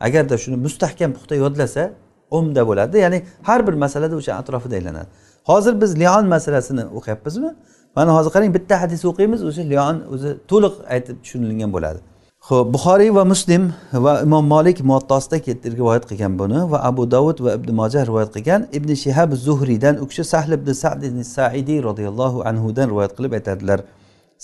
Agarda 0.00 0.38
shuni 0.38 0.56
mustahkam 0.66 1.10
puxta 1.16 1.34
yodlasa 1.34 1.82
umda 2.30 2.62
bo'ladi. 2.68 2.98
Ya'ni 3.04 3.18
har 3.48 3.66
bir 3.66 3.74
masalada 3.84 4.16
o'sha 4.20 4.32
atrofida 4.40 4.74
aylanadi. 4.74 5.08
Hozir 5.50 5.80
biz 5.80 5.90
lion 6.00 6.26
masalasini 6.34 6.84
o'qiyapmizmi? 6.98 7.50
Mana 7.96 8.10
hozir 8.16 8.30
qarang 8.34 8.54
bitta 8.56 8.74
hadis 8.82 9.04
o'qiymiz 9.10 9.40
o'sha 9.48 9.62
lion 9.72 9.96
o'zi 10.14 10.30
to'liq 10.50 10.74
aytib 10.94 11.16
tushunilgan 11.22 11.70
bo'ladi. 11.76 12.00
Ho'p 12.48 12.66
buxoriy 12.74 13.10
va 13.18 13.24
muslim 13.32 13.62
va 14.04 14.12
imom 14.26 14.44
molik 14.54 14.78
muattosida 14.90 15.36
rivoyat 15.78 16.04
qilgan 16.10 16.38
buni 16.40 16.60
va 16.72 16.78
abu 16.90 17.02
davud 17.14 17.38
va 17.44 17.50
ibn 17.58 17.74
mojah 17.80 18.02
rivoyat 18.10 18.30
qilgan. 18.36 18.60
Ibn 18.78 18.90
shihab 19.02 19.30
zuhriydan 19.46 19.94
u 20.02 20.06
kishi 20.10 20.24
sahl 20.32 20.52
ibn 20.58 20.72
sad 20.82 21.02
saidiy 21.36 21.78
roziyallohu 21.88 22.38
anhudan 22.50 22.86
rivoyat 22.92 23.12
qilib 23.16 23.32
aytadilar. 23.38 23.78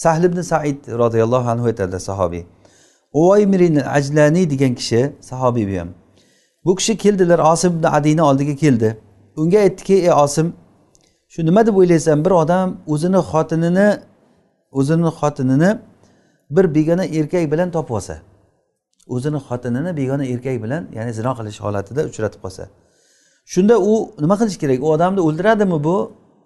Sahl 0.05 0.23
ibn 0.29 0.39
said 0.51 0.79
roziyallohu 1.03 1.49
anhu 1.55 1.65
aytadilar 1.71 2.03
sahobiy. 2.11 2.43
Uvoymirin 3.15 3.77
ajlaniy 3.77 4.51
degan 4.51 4.75
kishi 4.75 5.13
sahobiy 5.21 5.67
bu 5.71 5.81
ham. 5.81 5.89
Bu 6.65 6.75
kishi 6.77 6.97
keldilar 6.97 7.39
osim 7.53 7.73
ibn 7.73 7.87
adiyni 7.87 8.23
oldiga 8.23 8.55
keldi. 8.57 8.97
Unga 9.37 9.59
aytdiki 9.59 9.95
ey 9.95 10.13
osim 10.13 10.53
shu 11.29 11.47
nima 11.47 11.67
deb 11.67 11.77
o'ylaysan? 11.77 12.25
Bir 12.25 12.31
odam 12.31 12.77
o'zini 12.87 13.21
xotinini 13.31 13.89
o'zini 14.73 15.11
xotinini 15.19 15.79
bir 16.51 16.75
begona 16.75 17.05
erkak 17.05 17.53
bilan 17.53 17.71
topib 17.71 17.95
olsa 17.95 18.17
o'zini 19.07 19.37
xotinini 19.37 19.97
begona 19.97 20.25
erkak 20.25 20.63
bilan 20.65 20.83
ya'ni 20.97 21.13
zino 21.19 21.33
qilish 21.39 21.61
holatida 21.65 22.01
uchratib 22.11 22.41
qolsa 22.45 22.65
shunda 23.53 23.75
u 23.79 23.93
nima 24.21 24.35
qilish 24.41 24.59
kerak? 24.63 24.79
U 24.83 24.87
odamni 24.97 25.21
o'ldiradimi 25.21 25.85
bu? 25.85 25.97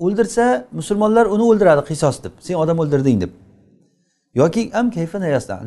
O'ldirsa 0.05 0.45
musulmonlar 0.73 1.27
uni 1.27 1.45
o'ldiradi 1.51 1.83
qisos 1.91 2.17
deb. 2.25 2.33
Sen 2.47 2.55
odam 2.55 2.79
o'ldirding 2.83 3.21
deb. 3.21 3.31
Yoki 4.41 4.63
am 4.81 4.87
kayfa 4.97 5.19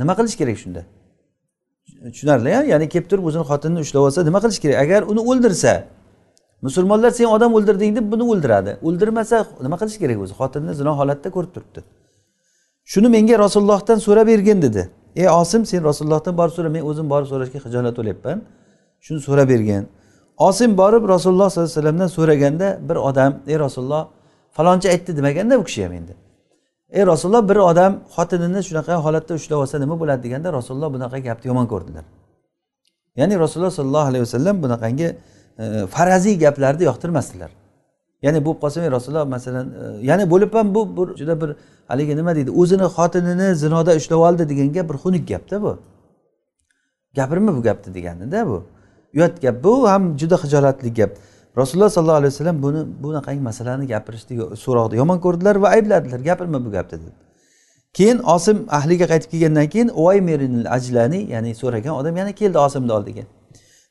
nima 0.01 0.13
qilish 0.19 0.35
kerak 0.41 0.57
shunda? 0.63 0.81
Tushunarli 2.13 2.49
ya'ni 2.71 2.89
kelib 2.93 3.07
turib 3.11 3.25
o'zini 3.29 3.45
xotinini 3.51 3.79
ushlab 3.85 4.01
olsa 4.07 4.19
nima 4.29 4.39
qilish 4.43 4.59
kerak? 4.63 4.77
Agar 4.83 5.01
uni 5.11 5.21
o'ldirsa 5.31 5.73
musulmonlar 6.65 7.11
sen 7.19 7.27
odam 7.35 7.51
o'ldirding 7.57 7.91
deb 7.97 8.05
buni 8.13 8.23
o'ldiradi. 8.31 8.71
O'ldirmasa 8.87 9.37
nima 9.65 9.77
qilish 9.81 9.97
kerak 10.01 10.17
o'zi? 10.23 10.33
Xotinni 10.41 10.73
zino 10.79 10.91
holatda 10.99 11.29
ko'rib 11.35 11.51
turibdi. 11.55 11.81
Shuni 12.91 13.07
menga 13.15 13.35
rasulullohdan 13.45 13.97
so'rab 14.05 14.27
bergin 14.31 14.61
dedi. 14.65 14.83
Ey 15.21 15.29
osim 15.41 15.61
sen 15.65 15.83
rasulullohdan 15.89 16.33
borib 16.39 16.53
so'ra 16.57 16.69
men 16.75 16.83
o'zim 16.89 17.07
borib 17.13 17.27
so'rashga 17.31 17.59
hijolat 17.65 17.95
bo'lyapman 17.99 18.37
shuni 19.05 19.19
so'rab 19.27 19.47
bergin. 19.53 19.83
Osim 20.47 20.71
borib 20.81 21.03
rasululloh 21.13 21.49
sollallohu 21.49 21.69
alayhi 21.69 21.77
vasallamdan 21.77 22.09
so'raganda 22.17 22.67
bir 22.89 22.97
odam 23.09 23.31
ey 23.51 23.57
rasululloh 23.65 24.03
falonchi 24.57 24.87
aytdi 24.93 25.11
demaganda 25.17 25.53
u 25.61 25.63
kishi 25.67 25.83
ham 25.85 25.93
endi. 25.99 26.13
Ey 26.91 27.05
rasululloh 27.05 27.49
bir 27.49 27.55
odam 27.55 27.93
xotinini 28.15 28.61
shunaqa 28.67 28.93
holatda 29.05 29.33
ushlab 29.39 29.57
olsa 29.63 29.79
nima 29.79 29.99
bo'ladi 30.01 30.23
deganda 30.23 30.53
rasululloh 30.53 30.89
bunaqa 30.95 31.17
gapni 31.27 31.47
yomon 31.51 31.67
ko'rdilar. 31.73 32.03
Ya'ni 33.19 33.39
rasululloh 33.39 33.71
sollallohu 33.79 34.07
alayhi 34.11 34.23
vasallam 34.27 34.63
bunaqangi 34.63 35.07
e, 35.59 35.87
faraziy 35.95 36.35
gaplarni 36.43 36.83
yoqtirmasdilar. 36.89 37.51
Ya'ni 38.25 38.39
bo'lib 38.45 38.59
qolsa 38.63 38.91
rasululloh 38.97 39.25
masalan 39.35 39.67
e, 39.81 40.05
ya'ni 40.09 40.25
bo'lib 40.33 40.53
ham 40.57 40.75
bu 40.75 40.81
bir 40.97 41.07
juda 41.19 41.35
bir 41.41 41.49
haligi 41.87 42.13
nima 42.19 42.35
deydi 42.35 42.51
o'zini 42.61 42.87
xotinini 42.95 43.47
zinoda 43.63 43.91
ushlab 43.99 44.19
oldi 44.27 44.43
degan 44.51 44.69
gap 44.75 44.85
bir 44.89 44.97
xunuk 45.03 45.23
gapda 45.31 45.61
bu. 45.65 45.73
Gapirma 47.17 47.51
bu 47.57 47.61
gapni 47.67 47.93
deganida 47.93 48.47
bu. 48.47 48.57
Uyat 49.15 49.41
gap 49.41 49.63
bu 49.63 49.89
ham 49.89 50.03
juda 50.19 50.37
hijolatli 50.43 50.93
gap. 50.93 51.11
Rasululloh 51.57 51.89
sollallohu 51.89 52.19
alayhi 52.21 52.33
vasallam 52.33 52.63
buni 52.63 52.81
bunaqangi 53.03 53.41
masalani 53.49 53.87
gapirishni 53.93 54.35
so'roqni 54.63 54.95
yomon 55.01 55.19
ko'rdilar 55.25 55.55
va 55.63 55.67
aybladilar 55.75 56.19
gapirma 56.29 56.65
bu 56.65 56.71
gapni 56.71 56.99
dedi. 56.99 57.11
Keyin 57.97 58.17
osim 58.35 58.57
ahliga 58.77 59.05
qaytib 59.11 59.29
kelgandan 59.31 59.67
keyin 59.73 59.89
uvaymerinil 60.01 60.67
ajlani 60.75 61.19
ya'ni 61.33 61.55
so'ragan 61.61 61.93
odam 61.99 62.17
yana 62.21 62.31
keldi 62.31 62.57
osimni 62.67 62.91
oldiga. 62.97 63.23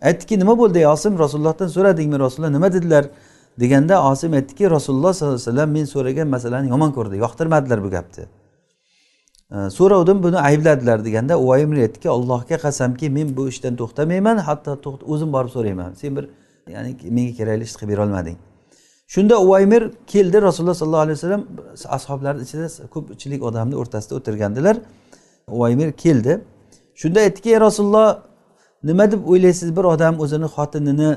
Aytdiki 0.08 0.38
nima 0.42 0.58
bo'ldi 0.58 0.78
ey 0.78 0.86
osim? 0.86 1.18
Rasulullohdan 1.18 1.68
so'radingmi? 1.76 2.18
Rasululloh 2.24 2.52
nima 2.58 2.72
dedilar? 2.72 3.04
deganda 3.60 4.10
osim 4.10 4.32
aytdiki 4.32 4.70
rasululloh 4.70 5.12
sollallohu 5.12 5.34
alayhi 5.34 5.50
vasallam 5.50 5.70
men 5.70 5.84
so'ragan 5.84 6.28
masalani 6.28 6.68
yomon 6.68 6.90
ko'rdi 6.92 7.16
yoqtirmadilar 7.16 7.84
bu 7.84 7.90
gapni. 7.90 8.24
So'ravdim 9.78 10.22
buni 10.22 10.38
aybladilar 10.48 11.04
deganda 11.04 11.40
uvaymir 11.44 11.78
aytdiki 11.86 12.08
allohga 12.16 12.56
qasamki 12.64 13.10
men 13.16 13.36
bu 13.36 13.48
ishdan 13.52 13.74
to'xtamayman 13.80 14.36
hatto 14.48 14.98
o'zim 15.12 15.32
borib 15.32 15.50
so'rayman. 15.56 15.90
Sen 16.00 16.16
bir 16.16 16.24
ya'ni 16.74 16.96
menga 17.16 17.32
kerakli 17.38 17.64
ishni 17.68 17.78
qilib 17.80 17.92
berolmading 17.92 18.38
shunda 19.14 19.40
uvaymir 19.40 19.90
keldi 20.06 20.42
rasululloh 20.42 20.74
sollallohu 20.74 21.04
alayhi 21.06 21.18
vasallam 21.18 21.46
ashoblarni 21.96 22.42
ichida 22.46 22.66
ko'pchilik 22.94 23.42
odamni 23.48 23.76
o'rtasida 23.82 24.14
o'tirgandilar. 24.18 24.76
Uvaymir 25.56 25.92
keldi. 25.92 26.32
Shunda 27.00 27.20
aytdiki 27.20 27.48
ey 27.54 27.60
rasululloh 27.60 28.08
nima 28.88 29.12
deb 29.12 29.20
o'ylaysiz 29.32 29.76
bir 29.76 29.84
odam 29.94 30.14
o'zini 30.24 30.48
xotinini 30.56 31.10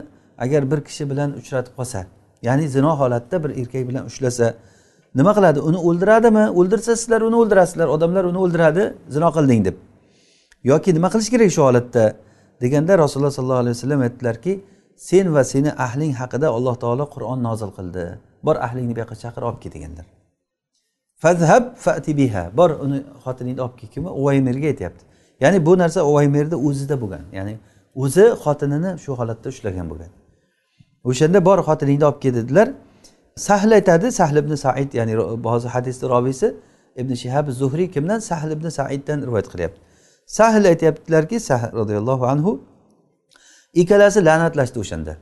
agar 0.44 0.72
bir 0.72 0.80
kishi 0.88 1.04
bilan 1.12 1.30
uchratib 1.39 1.74
qolsa? 1.80 2.00
Ya'ni 2.48 2.66
zino 2.76 2.91
holatda 3.02 3.36
bir 3.44 3.50
erkak 3.62 3.84
bilan 3.89 4.04
ushlasa 4.06 4.48
nima 5.16 5.32
qiladi? 5.38 5.60
Uni 5.70 5.80
o'ldiradimi? 5.88 6.46
O'ldirsa 6.60 6.91
sizlar 6.96 7.22
uni 7.22 7.36
o'ldirasizlar 7.41 7.88
odamlar 7.96 8.24
uni 8.32 8.39
o'ldiradi 8.44 8.84
zino 9.16 9.30
qilding 9.36 9.62
deb. 9.68 9.76
Yoki 10.72 10.89
nima 10.98 11.08
qilish 11.14 11.30
kerak 11.34 11.52
shu 11.56 11.62
holatda? 11.70 12.06
deganda 12.62 12.94
rasululloh 12.98 13.32
sollallohu 13.38 13.64
alayhi 13.64 13.76
vasallam 13.78 14.02
aytdilarki 14.08 14.54
sen 14.96 15.26
va 15.36 15.44
seni 15.44 15.72
ahling 15.86 16.14
haqida 16.22 16.48
alloh 16.58 16.76
taolo 16.84 17.06
qur'on 17.16 17.39
nozil 17.48 17.72
qildi. 17.78 18.06
Bor 18.46 18.56
ahlingni 18.66 18.94
bu 18.96 19.00
yoqqa 19.04 19.16
chaqir 19.24 19.41
olib 19.48 19.60
ket 19.64 19.74
deganlar 19.76 20.06
fazhab 21.24 21.64
fati 21.86 22.18
biha. 22.18 22.44
Bor 22.58 22.70
uni 22.86 23.00
xotiningni 23.26 23.62
olib 23.66 23.76
kel 23.80 23.89
kim 23.94 24.04
uvaymerga 24.22 24.68
aytyapti. 24.74 25.04
Ya'ni 25.44 25.60
bu 25.68 25.74
narsa 25.82 26.00
uvaymerni 26.10 26.58
o'zida 26.68 26.96
bo'lgan. 27.02 27.24
Ya'ni 27.38 27.54
o'zi 28.04 28.26
xotinini 28.44 28.91
shu 29.04 29.12
holatda 29.20 29.48
ushlagan 29.54 29.86
bo'lgan. 29.91 30.12
O'shanda 31.10 31.39
bor 31.48 31.60
xotiningni 31.70 32.06
olib 32.10 32.20
kel 32.24 32.34
dedilar 32.39 32.68
sahl 33.48 33.72
aytadi 33.80 34.08
sahl 34.20 34.36
ibn 34.44 34.54
said 34.66 34.89
ya'ni 35.00 35.14
hozir 35.54 35.70
hadisni 35.76 36.06
robiysi 36.14 36.48
ibn 37.02 37.14
shihab 37.22 37.46
zuhriy 37.62 37.88
kimdan? 37.96 38.20
Sahl 38.30 38.50
ibn 38.56 38.68
saiddan 38.80 39.20
rivoyat 39.28 39.48
qilyapti. 39.54 39.80
Sahl 40.38 40.64
aytyaptilarki 40.72 41.38
sahl 41.50 41.70
roziyallohu 41.80 42.26
anhu 42.34 42.52
ikkalasi 43.82 44.19
la'natlashdi 44.28 44.78
o'shanda. 44.84 45.13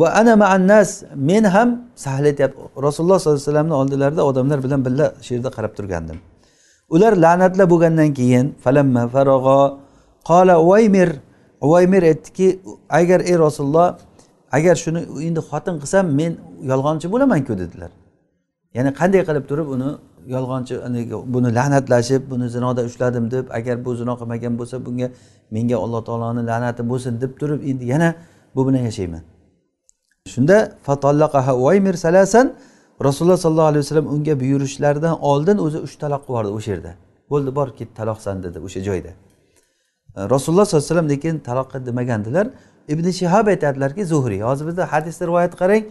Va 0.00 0.08
ana 0.20 0.34
maannas 0.42 0.90
men 1.28 1.44
ham 1.54 1.68
sahl 2.04 2.24
aytyapti 2.30 2.58
rasululloh 2.86 3.18
sollallohu 3.22 3.40
alayhi 3.40 3.48
vasallamni 3.48 3.74
oldilarida 3.80 4.22
odamlar 4.30 4.58
bilan 4.64 4.80
birga 4.86 5.06
shu 5.24 5.30
yerda 5.36 5.50
qarab 5.56 5.72
turgandim. 5.78 6.18
Ular 6.94 7.12
la'natlab 7.24 7.68
bo'lgandan 7.72 8.10
keyin 8.18 8.46
falamma 8.64 9.02
farog'o 9.14 9.60
qola 10.30 10.54
uvaymir 10.64 11.10
uvaymir 11.66 12.02
aytdiki 12.10 12.48
agar 13.00 13.20
ey 13.30 13.36
rasululloh 13.46 13.88
agar 14.56 14.74
shuni 14.84 15.00
endi 15.28 15.40
xotin 15.50 15.74
qilsam 15.82 16.04
men 16.20 16.32
yolg'onchi 16.70 17.06
bo'lamanku 17.14 17.52
dedilar. 17.62 17.90
Ya'ni 18.76 18.90
qanday 19.00 19.22
qilib 19.28 19.44
turib 19.50 19.68
uni 19.76 19.90
yolg'onchi 20.26 20.74
buni 21.34 21.54
la'natlashib 21.54 22.30
buni 22.30 22.48
zinoda 22.48 22.82
ushladim 22.84 23.30
deb 23.30 23.46
agar 23.58 23.84
bu 23.84 23.96
zino 23.96 24.14
qilmagan 24.20 24.58
bo'lsa 24.58 24.86
bunga 24.86 25.08
menga 25.50 25.76
alloh 25.84 26.04
taoloni 26.08 26.46
la'nati 26.50 26.82
bo'lsin 26.90 27.20
deb 27.20 27.32
turib 27.40 27.60
endi 27.70 27.84
yana 27.84 28.14
bu 28.54 28.68
bilan 28.68 28.82
yashayman. 28.88 29.22
Shunda 30.26 30.72
uvaymir 31.62 31.94
salasan 31.94 32.54
rasululloh 33.04 33.36
sollallohu 33.36 33.70
alayhi 33.72 33.84
vasallam 33.84 34.06
unga 34.14 34.40
buyurishlaridan 34.40 35.20
oldin 35.20 35.58
o'zi 35.66 35.78
uch 35.86 35.94
taloq 36.02 36.22
qilib 36.26 36.36
yubordi 36.36 36.52
o'sha 36.58 36.70
yerda. 36.70 36.92
Bo'ldi 37.30 37.54
bor 37.58 37.68
ket 37.78 37.90
taloqsan 37.96 38.42
dedi 38.42 38.58
o'sha 38.66 38.80
joyda. 38.88 39.12
Rasululloh 40.16 40.64
sollallohu 40.64 40.76
alayhi 40.76 40.90
vasallam 40.90 41.08
lekin 41.14 41.34
taloqqa 41.48 41.86
demagandilar. 41.86 42.46
Ibn 42.92 43.06
shihob 43.20 43.46
aytadilarki 43.52 44.02
zuhriy 44.12 44.40
hozir 44.48 44.66
bizda 44.66 44.92
hadisni 44.92 45.26
rivoyat 45.26 45.54
qarang 45.60 45.82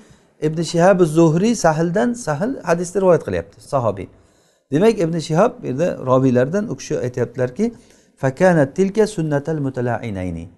ibn 0.42 0.62
shihab 0.72 1.04
zuhriy 1.18 1.56
sahldan 1.56 2.14
sahl 2.14 2.52
hadisni 2.64 3.02
rivoyat 3.02 3.24
qilyapti 3.28 3.62
sahobiy. 3.74 4.08
Demak 4.72 5.00
ibn 5.00 5.20
shihob 5.20 5.52
bu 5.62 5.68
yerda 5.68 5.98
robiylardan 6.06 6.72
u 6.72 6.76
kishi 6.78 7.00
aytyaptilarki 7.00 7.74
fakanat 8.18 8.76
tilka 8.76 9.08
sunnatal 9.08 9.60
mutalainayni 9.68 10.50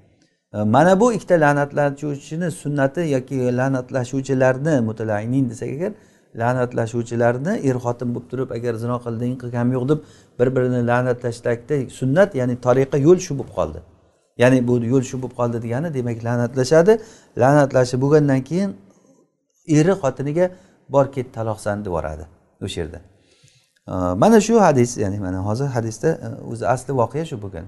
e, 0.53 0.57
mana 0.63 0.99
bu 0.99 1.13
ikkita 1.13 1.35
la'natlashuvchini 1.35 2.51
sunnati 2.51 3.01
yoki 3.01 3.35
la'natlashuvchilarni 3.59 4.81
mutalainin 4.89 5.49
desak 5.49 5.69
agar 5.69 5.91
la'natlashuvchilarni 6.41 7.53
er 7.69 7.75
xotin 7.85 8.09
bo'lib 8.15 8.27
turib 8.31 8.49
agar 8.57 8.73
zino 8.83 8.97
qilding 9.05 9.33
qilganim 9.41 9.71
yo'q 9.77 9.85
deb 9.91 9.99
bir 10.39 10.47
birini 10.55 10.81
la'natlashlikda 10.91 11.75
sunnat 11.99 12.29
ya'ni 12.39 12.55
tariqa 12.67 12.97
yo'l 13.07 13.19
shu 13.25 13.33
bo'lib 13.39 13.51
qoldi. 13.57 13.79
Ya'ni 14.41 14.67
bu 14.67 14.73
yo'l 14.93 15.03
shu 15.09 15.17
bo'lib 15.21 15.35
qoldi 15.39 15.57
degani 15.65 15.89
demak 15.97 16.17
la'natlashadi. 16.27 16.93
La'natlashib 17.41 17.99
bo'lgandan 18.03 18.41
keyin 18.49 18.69
eri 19.77 19.93
xotiniga 20.01 20.45
bor 20.93 21.05
ket 21.15 21.27
taloqsan 21.37 21.77
deb 21.85 21.91
yuboradi 21.91 22.25
o'sha 22.65 22.77
yerda 22.81 22.99
mana 24.23 24.41
shu 24.41 24.59
hadis 24.59 24.97
ya'ni 24.97 25.19
mana 25.19 25.39
hozir 25.47 25.65
hadisda 25.65 26.37
o'zi 26.51 26.67
asli 26.67 26.93
voqea 26.93 27.25
shu 27.25 27.37
bo'lgan. 27.41 27.65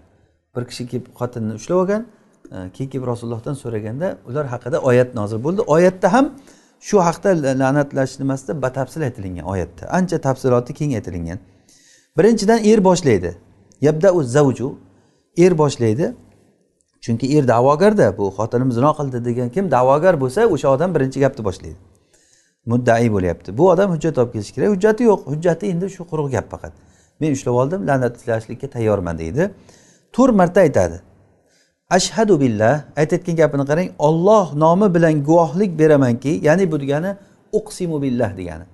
Bir 0.55 0.63
kishi 0.69 0.87
kelib 0.87 1.05
xotinni 1.19 1.53
ushlab 1.59 1.77
olgan 1.83 2.05
keyin 2.75 2.89
kelib 2.91 3.07
rasulullohdan 3.07 3.53
so'raganda 3.63 4.17
ular 4.29 4.45
haqida 4.53 4.77
oyat 4.89 5.15
nozil 5.15 5.39
bo'ldi. 5.45 5.61
Oyatda 5.75 6.13
ham 6.13 6.25
shu 6.87 6.97
haqda 7.07 7.29
la'natlash 7.61 8.19
nimasida 8.21 8.61
batafsil 8.61 9.01
aytilingan 9.07 9.45
oyatda. 9.53 9.83
Ancha 9.97 10.17
tafsiloti 10.27 10.73
keng 10.73 10.91
aytilingan. 10.97 11.39
Birinchidan 12.17 12.59
er 12.71 12.79
boshlaydi. 12.89 13.31
Yabda 13.81 14.13
u 14.13 14.23
zavju 14.23 14.67
er 15.37 15.57
boshlaydi. 15.57 16.13
Chunki 17.03 17.25
er 17.37 17.43
da'vogarda 17.47 18.17
bu 18.17 18.25
xotinim 18.37 18.71
zino 18.71 18.91
qildi 18.99 19.25
degan 19.25 19.49
kim 19.55 19.65
da'vogar 19.71 20.15
bo'lsa 20.23 20.41
o'sha 20.53 20.67
odam 20.75 20.89
birinchi 20.95 21.19
gapni 21.19 21.45
boshlaydi. 21.45 21.77
Muddai 22.65 23.07
bo'lyapti. 23.15 23.57
Bu 23.57 23.69
odam 23.69 23.91
hujjat 23.91 24.17
olib 24.17 24.31
kelishi 24.33 24.53
kerak. 24.55 24.69
Hujjati 24.75 25.03
yo'q. 25.03 25.19
Hujjati 25.31 25.65
endi 25.73 25.89
shu 25.89 26.03
quruq 26.11 26.31
gap 26.31 26.51
faqat. 26.51 26.73
Men 27.19 27.31
ushlab 27.31 27.55
oldim 27.61 27.87
la'natlashlikka 27.87 28.67
tayyorman 28.75 29.17
deydi. 29.17 29.49
To'rt 30.15 30.35
marta 30.35 30.59
aytadi. 30.59 30.97
Ashhadu 31.89 32.39
billah. 32.43 32.73
Aytayotgan 33.01 33.35
gapini 33.41 33.65
qarang. 33.69 33.89
Olloh 34.07 34.45
nomi 34.63 34.87
bilan 34.95 35.23
guvohlik 35.29 35.79
beramanki 35.79 36.31
ya'ni 36.47 36.71
bu 36.71 36.79
degani 36.79 37.11
uqsimu 37.51 38.01
billah 38.01 38.37
degani. 38.37 38.65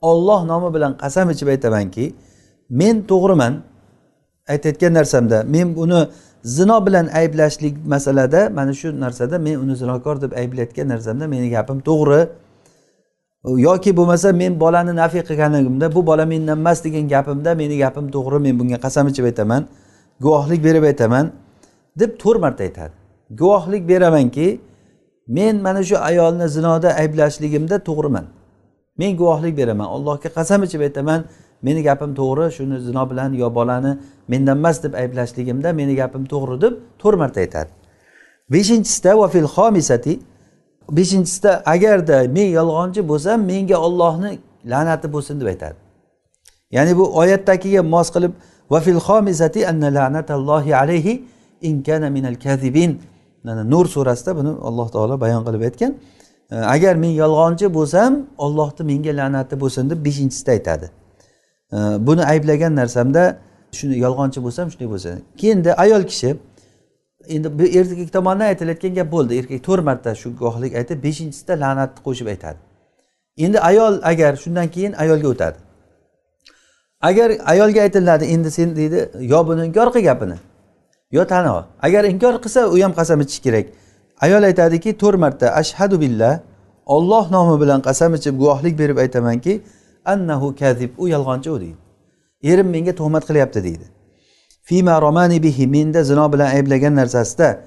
Olloh 0.00 0.40
nomi 0.44 0.74
bilan 0.74 0.92
qasam 1.02 1.30
ichib 1.30 1.48
aytamanki 1.54 2.14
men 2.70 2.96
to'g'riman. 3.10 3.54
Aytayotgan 4.48 4.92
narsamda 4.94 5.38
men 5.54 5.76
buni 5.76 6.00
zino 6.44 6.86
bilan 6.86 7.06
ayblashlik 7.20 7.74
masalada 7.86 8.50
mana 8.50 8.72
shu 8.80 9.00
narsada 9.00 9.38
men 9.38 9.56
uni 9.64 9.76
zinokor 9.76 10.16
deb 10.22 10.32
ayblayotgan 10.40 10.88
narsamda 10.88 11.24
meni 11.28 11.50
gapim 11.50 11.78
to'g'ri. 11.88 12.20
Yoki 13.44 13.96
bo'lmasa 13.96 14.32
men 14.32 14.60
bolani 14.60 14.96
nafiy 14.96 15.22
qilganimda 15.22 15.94
bu 15.94 16.06
bola 16.06 16.26
mendan 16.26 16.58
emas 16.58 16.84
degan 16.84 17.08
gapimda 17.08 17.54
meni 17.54 17.78
gapim 17.78 18.10
to'g'ri 18.10 18.38
men 18.38 18.58
bunga 18.60 18.78
qasam 18.84 19.08
ichib 19.08 19.24
aytaman 19.24 19.66
guvohlik 20.20 20.64
berib 20.64 20.82
aytaman 20.82 21.32
deb 22.00 22.18
to'rt 22.18 22.40
marta 22.40 22.62
aytadi. 22.64 22.92
Guvohlik 23.30 23.88
beramanki 23.88 24.60
men 25.28 25.62
mana 25.62 25.82
shu 25.82 25.96
ayolni 25.96 26.48
zinoda 26.48 26.88
ayblashligimda 27.02 27.78
to'g'riman. 27.88 28.24
Men 28.98 29.16
guvohlik 29.16 29.56
beraman 29.56 29.86
allohga 29.86 30.28
qasam 30.38 30.62
ichib 30.66 30.80
aytaman 30.80 31.24
meni 31.62 31.82
gapim 31.82 32.10
to'g'ri 32.20 32.46
shuni 32.56 32.80
zino 32.80 33.10
bilan 33.10 33.30
yo 33.42 33.54
bolani 33.54 33.92
mendan 34.28 34.56
emas 34.58 34.82
deb 34.84 34.92
ayblashligimda 35.02 35.72
meni 35.80 35.94
gapim 36.00 36.24
to'g'ri 36.32 36.56
deb 36.64 36.72
to'rt 36.98 37.18
marta 37.22 37.40
aytadi. 37.40 37.70
Beshinchisida 38.52 39.12
va 39.20 39.28
fil 39.34 39.48
xomisati 39.56 40.14
beshinchisida 40.90 41.62
agarda 41.66 42.28
men 42.28 42.48
yolg'onchi 42.58 43.08
bo'lsam 43.08 43.38
menga 43.44 43.76
ollohni 43.76 44.38
la'nati 44.64 45.12
bo'lsin 45.12 45.40
deb 45.40 45.46
aytadi. 45.46 45.74
Ya'ni 46.70 46.96
bu 46.96 47.04
oyatdagiga 47.20 47.82
mos 47.82 48.08
qilib 48.14 48.32
va 48.70 48.78
alayhi 50.82 51.22
in 51.60 51.82
kana 51.82 52.10
nur 53.64 53.86
surasida 53.86 54.36
buni 54.36 54.48
alloh 54.68 54.88
taolo 54.88 55.20
bayon 55.20 55.44
qilib 55.44 55.62
aytgan. 55.68 55.94
Agar 56.50 56.94
men 56.96 57.08
yolg'onchi 57.22 57.74
bo'lsam 57.74 58.26
ollohni 58.38 58.82
menga 58.90 59.12
la'nati 59.20 59.60
bo'lsin 59.60 59.90
deb 59.90 60.04
beshinchisida 60.04 60.50
aytadi. 60.50 60.90
Buni 62.06 62.24
ayblagan 62.24 62.76
narsamda 62.76 63.36
shuni 63.72 63.98
yolg'onchi 64.04 64.38
bo'lsam 64.44 64.70
shunday 64.70 64.88
bo'lsa 64.94 65.10
keyinda 65.40 65.70
ayol 65.84 66.02
kishi 66.10 66.36
endi 67.34 67.58
bu 67.58 67.64
erkak 67.78 68.12
tomonidan 68.12 68.46
aytilayotgan 68.52 68.94
gap 68.98 69.08
bo'ldi. 69.12 69.32
Erkak 69.40 69.60
to'rt 69.68 69.84
marta 69.88 70.14
shu 70.14 70.28
guvohlik 70.40 70.72
aytib 70.80 70.98
beshinchisida 71.06 71.54
la'natni 71.62 72.00
qo'shib 72.06 72.26
aytadi. 72.32 72.58
Endi 73.44 73.58
ayol 73.70 73.94
agar 74.10 74.32
shundan 74.42 74.68
keyin 74.74 74.92
ayolga 75.02 75.28
o'tadi. 75.34 75.58
Agar 77.08 77.28
ayolga 77.52 77.80
aytiladi 77.86 78.24
endi 78.34 78.50
sen 78.50 78.76
deydi 78.76 78.98
yo 79.32 79.46
buni 79.48 79.62
inkor 79.68 79.88
qil 79.94 80.02
gapini 80.08 80.38
yo 81.16 81.22
tani 81.32 81.50
ol. 81.56 81.64
Agar 81.86 82.04
inkor 82.12 82.34
qilsa 82.44 82.60
u 82.74 82.76
ham 82.84 82.92
qasam 83.00 83.18
ichish 83.24 83.40
kerak. 83.46 83.66
Ayol 84.24 84.42
aytadiki 84.50 84.90
to'rt 85.02 85.18
marta 85.24 85.46
ashhadu 85.60 85.96
billah 86.00 86.34
olloh 86.96 87.24
nomi 87.36 87.56
bilan 87.62 87.80
qasam 87.88 88.10
ichib 88.18 88.34
guvohlik 88.42 88.74
berib 88.78 88.98
aytamanki 89.04 89.52
annahu 90.12 90.46
kazib. 90.62 90.90
U 91.02 91.04
yolg'onchi 91.14 91.50
u 91.50 91.60
deydi. 91.60 91.78
Erim 92.50 92.68
menga 92.74 92.92
tuhmat 93.00 93.24
qilyapti 93.28 93.60
deydi. 93.68 93.86
Fima 94.68 95.00
romani 95.00 95.42
bihi 95.42 95.66
menda 95.66 96.04
zino 96.04 96.32
bilan 96.32 96.46
ayblagan 96.56 96.96
narsasida. 96.96 97.60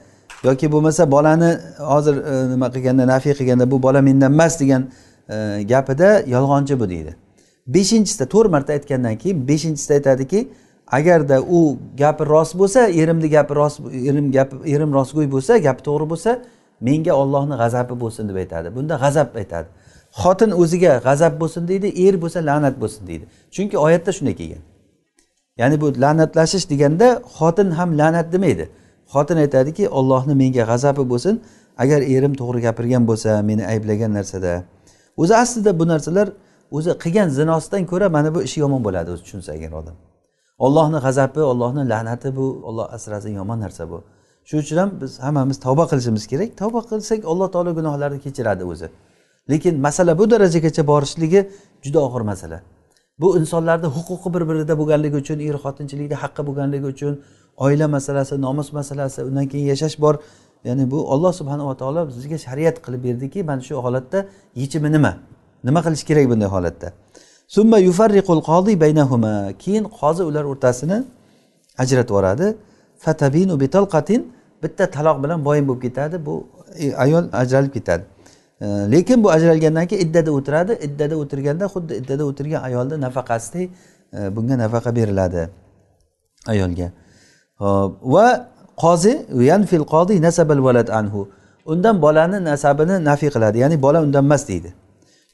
Yoki 0.44 0.72
bo'lmasa 0.72 1.12
bolani 1.12 1.58
hozir 1.78 2.16
e, 2.18 2.50
nima 2.52 2.68
qilganda 2.74 3.08
nafiy 3.08 3.34
qilganda 3.40 3.72
bu 3.72 3.84
bola 3.84 4.02
mendan 4.02 4.34
emas 4.34 4.60
degan 4.60 4.84
e, 5.30 5.64
gapida 5.72 6.10
yolg'onchi 6.36 6.80
bu 6.80 6.90
deydi. 6.90 7.16
Beshinchisida 7.68 8.26
to'rt 8.34 8.50
marta 8.56 8.74
aytgandan 8.74 9.18
keyin 9.18 9.48
beshinchisida 9.48 9.94
aytadiki 9.94 10.50
agarda 10.98 11.42
u 11.42 11.78
gapi 11.98 12.24
rost 12.26 12.54
bo'lsa 12.62 12.80
erimni 13.02 13.30
gapi 13.30 13.56
rost 13.56 13.80
erim 14.10 14.32
gapi 14.32 14.56
erim 14.74 14.94
rostgo'y 14.94 15.28
bo'lsa 15.36 15.58
gapi 15.68 15.82
to'g'ri 15.88 16.06
bo'lsa 16.14 16.32
menga 16.88 17.14
ollohni 17.22 17.56
g'azabi 17.62 17.96
bo'lsin 18.04 18.30
deb 18.30 18.36
aytadi. 18.44 18.68
Bunda 18.76 18.96
g'azab 19.04 19.30
aytadi. 19.42 19.68
Xotin 20.22 20.52
o'ziga 20.62 20.94
g'azab 21.08 21.34
bo'lsin 21.42 21.68
deydi 21.72 21.88
er 22.06 22.16
bo'lsa 22.24 22.40
la'nat 22.50 22.76
bo'lsin 22.82 23.08
deydi. 23.08 23.26
Chunki 23.56 23.78
oyatda 23.86 24.12
shunday 24.18 24.36
kelgan. 24.42 24.62
Ya'ni 25.62 25.76
bu 25.82 25.88
la'natlashish 26.04 26.66
deganda 26.72 27.08
xotin 27.38 27.70
ham 27.78 27.90
la'nat 28.00 28.28
demaydi. 28.34 28.66
Xotin 29.14 29.38
aytadiki 29.44 29.84
ollohni 30.00 30.34
menga 30.42 30.64
g'azabi 30.72 31.04
bo'lsin 31.12 31.36
agar 31.84 32.00
erim 32.16 32.34
to'g'ri 32.42 32.60
gapirgan 32.68 33.04
bo'lsa 33.10 33.30
meni 33.50 33.64
ayblagan 33.74 34.12
narsada. 34.18 34.54
O'zi 35.22 35.34
aslida 35.44 35.72
bu 35.80 35.86
narsalar 35.94 36.28
o'zi 36.78 36.92
qilgan 37.04 37.30
zinosidan 37.40 37.84
ko'ra 37.92 38.08
mana 38.16 38.30
bu 38.36 38.40
ishi 38.48 38.58
yomon 38.64 38.82
bo'ladi 38.88 39.10
o'zi 39.14 39.22
tushunsa 39.26 39.50
agar 39.58 39.72
odam. 39.82 39.96
Ollohni 40.66 41.00
g'azabi 41.06 41.42
ollohni 41.52 41.84
la'nati 41.92 42.30
bu 42.38 42.46
olloh 42.70 42.86
asrasin 42.96 43.34
yomon 43.40 43.60
narsa 43.66 43.84
bu. 43.92 43.98
Shuning 44.48 44.64
uchun 44.66 44.78
ham 44.84 44.92
biz 45.02 45.12
hammamiz 45.26 45.58
tavba 45.66 45.84
qilishimiz 45.92 46.24
kerak. 46.32 46.50
Tavba 46.62 46.80
qilsak 46.90 47.20
alloh 47.32 47.48
taolo 47.54 47.72
gunohlarni 47.80 48.20
kechiradi 48.26 48.64
o'zi. 48.72 48.88
Lekin 49.52 49.76
masala 49.86 50.14
bu 50.20 50.24
darajagacha 50.34 50.84
borishligi 50.92 51.42
juda 51.86 52.00
og'ir 52.08 52.24
masala. 52.32 52.58
Bu 53.22 53.38
insonlarni 53.40 53.88
huquqi 53.96 54.34
bir 54.34 54.44
birida 54.50 54.74
bo'lganligi 54.82 55.16
uchun 55.24 55.40
er 55.48 55.56
xotinchilikda 55.64 56.16
haqqi 56.24 56.42
bo'lganligi 56.48 56.88
uchun 56.94 57.14
oila 57.66 57.88
masalasi 57.88 58.42
nomus 58.42 58.74
masalasi 58.74 59.20
undan 59.24 59.46
keyin 59.52 59.66
yashash 59.74 60.02
bor. 60.04 60.16
Ya'ni 60.64 60.92
bu 60.92 60.98
olloh 61.14 61.34
subhanava 61.34 61.74
taolo 61.82 62.02
bizga 62.08 62.38
shariat 62.38 62.78
qilib 62.86 63.02
berdiki 63.04 63.44
mana 63.44 63.62
shu 63.62 63.76
holatda 63.86 64.20
yechimi 64.62 64.90
nima? 64.96 65.12
Nima 65.68 65.80
qilish 65.86 66.04
kerak 66.10 66.26
bunday 66.32 66.50
holatda? 66.56 66.88
Summa 67.56 67.78
yufarriqul 67.88 68.42
qodi 68.50 68.74
baynahuma. 68.84 69.34
Keyin 69.64 69.86
qozi 70.00 70.24
ular 70.30 70.44
o'rtasini 70.52 70.98
ajratib 71.84 72.10
yuboradi. 72.14 72.48
Fatabinu 73.04 73.54
bitalqatin. 73.64 74.22
Bitta 74.64 74.84
taloq 74.96 75.18
bilan 75.24 75.40
boyin 75.48 75.66
bo'lib 75.70 75.82
ketadi. 75.82 76.26
Bu 76.26 76.34
e, 76.84 76.96
ayol 76.96 77.24
ajralib 77.42 77.74
ketadi. 77.78 78.04
Lekin 78.62 79.24
bu 79.24 79.32
ajralgandan 79.32 79.88
keyin 79.88 80.08
iddada 80.08 80.32
o'tiradi. 80.32 80.74
Iddada 80.88 81.16
o'tirganda 81.22 81.66
xuddi 81.74 81.94
iddada 82.02 82.24
o'tirgan 82.30 82.62
ayolni 82.64 83.02
nafaqasidek 83.06 83.70
bunga 84.36 84.56
nafaqa 84.64 84.96
beriladi 84.96 85.50
ayolga. 86.48 86.92
Va 88.14 88.28
qozi 88.84 89.14
yanfil 89.52 89.86
qodi 89.94 90.22
nasabal 90.22 90.60
valad 90.68 90.90
anhu. 91.00 91.22
Undan 91.66 92.02
bolani 92.02 92.44
nasabini 92.52 92.96
nafiy 93.10 93.30
qiladi. 93.36 93.58
Ya'ni 93.64 93.82
bola 93.82 94.02
undan 94.06 94.26
emas 94.26 94.48
deydi. 94.48 94.74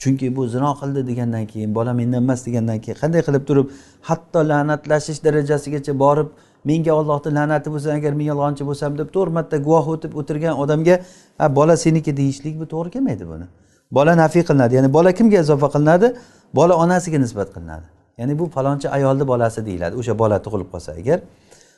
Chunki 0.02 0.36
bu 0.36 0.48
zino 0.48 0.72
qildi 0.80 1.08
degandan 1.10 1.46
keyin 1.52 1.76
bola 1.76 1.94
mendan 1.94 2.24
emas 2.24 2.46
degandan 2.46 2.80
keyin 2.84 2.98
qanday 3.02 3.22
qilib 3.28 3.44
turib 3.50 3.68
hatto 4.10 4.40
la'natlashish 4.52 5.20
darajasigacha 5.26 5.94
borib 6.04 6.30
menga 6.70 6.94
ollohni 7.00 7.32
la'nati 7.38 7.68
bo'lsin 7.74 7.92
agar 7.98 8.12
men 8.20 8.26
yolg'onchi 8.32 8.64
bo'lsam 8.70 8.92
deb 9.00 9.10
to'rt 9.16 9.32
marta 9.38 9.58
guvoh 9.68 9.86
o'tib 9.94 10.12
o'tirgan 10.20 10.54
odamga 10.64 10.96
ha 11.38 11.56
bola 11.56 11.78
seniki 11.78 12.18
deyishlik 12.18 12.60
bu 12.60 12.66
to'g'ri 12.68 12.90
kelmaydi 12.92 13.28
buni. 13.28 13.48
Bola 13.92 14.18
nafiy 14.18 14.44
qilinadi 14.44 14.76
ya'ni 14.76 14.94
bola 14.94 15.12
kimga 15.12 15.40
izofa 15.40 15.68
qilinadi? 15.76 16.16
Bola 16.54 16.74
onasiga 16.76 17.20
nisbat 17.20 17.54
qilinadi. 17.56 17.88
Ya'ni 18.18 18.40
bu 18.40 18.50
falonchi 18.50 18.90
ayolni 18.90 19.28
bolasi 19.28 19.66
deyiladi 19.66 19.96
o'sha 19.96 20.20
bola 20.20 20.38
tug'ilib 20.46 20.70
qolsa 20.74 20.92
agar. 20.92 21.20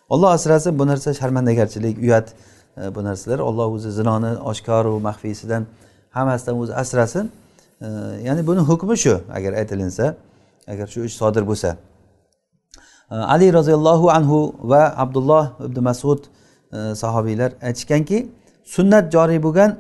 Olloh 0.10 0.30
asrasin 0.32 0.80
bu 0.80 0.88
narsa 0.88 1.14
sharmandagarchilik 1.14 1.98
uyat 1.98 2.28
e, 2.78 2.96
bu 2.96 3.04
narsalar. 3.04 3.40
Olloh 3.40 3.68
o'zi 3.76 3.92
zinoni 3.92 4.32
oshkoru 4.52 5.00
maxfiysidan 5.00 5.66
hammasidan 6.12 6.60
o'zi 6.60 6.74
asrasin. 6.76 7.32
E, 7.82 7.88
ya'ni 8.28 8.48
buni 8.48 8.60
hukmi 8.60 8.98
shu 8.98 9.22
agar 9.38 9.54
aytilinsa 9.54 10.16
agar 10.68 10.88
shu 10.88 11.00
ish 11.04 11.16
sodir 11.22 11.44
bo'lsa. 11.48 11.78
E, 13.12 13.16
Ali 13.16 13.54
roziyallohu 13.54 14.12
anhu 14.12 14.56
va 14.64 14.94
abdulloh 14.98 15.44
ibn 15.68 15.84
masud 15.84 16.20
sahobiylar 17.02 17.52
aytishganki 17.62 18.28
sunnat 18.76 19.06
joriy 19.16 19.40
bo'lgan 19.46 19.72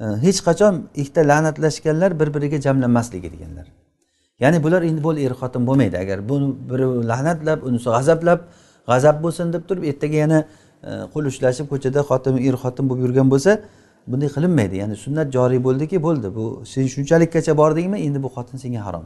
e, 0.00 0.04
hech 0.24 0.40
qachon 0.48 0.74
ikkita 1.00 1.22
la'natlashganlar 1.30 2.10
bir 2.20 2.28
biriga 2.34 2.58
jamlanmasligi 2.66 3.28
deganlar. 3.34 3.66
Ya'ni 4.42 4.58
bular 4.64 4.82
endi 4.90 5.02
bo'l 5.06 5.16
er 5.26 5.32
xotin 5.40 5.62
bo'lmaydi. 5.68 5.96
Agar 6.04 6.18
buni 6.28 6.46
biri 6.70 6.86
la'natlab 7.10 7.58
unisi 7.68 7.88
g'azablab 7.96 8.40
g'azab 8.90 9.16
bo'lsin 9.24 9.52
deb 9.54 9.62
turib 9.68 9.84
ertaga 9.90 10.16
yana 10.24 10.38
e, 10.88 10.90
qo'l 11.12 11.24
ushlashib 11.32 11.66
ko'chada 11.72 12.00
xotin 12.10 12.34
er 12.48 12.54
xotin 12.62 12.84
bo'lib 12.88 13.02
yurgan 13.06 13.28
bo'lsa 13.34 13.52
bunday 14.10 14.28
qilinmaydi. 14.36 14.74
Ya'ni 14.82 14.96
sunnat 15.04 15.28
joriy 15.36 15.60
bo'ldiki 15.66 16.02
bo'ldi. 16.06 16.28
Bu 16.38 16.44
sen 16.72 16.86
shunchalikkacha 16.94 17.52
bordingmi 17.62 17.98
endi 18.06 18.18
bu 18.24 18.28
xotin 18.36 18.56
senga 18.64 18.80
harom. 18.86 19.04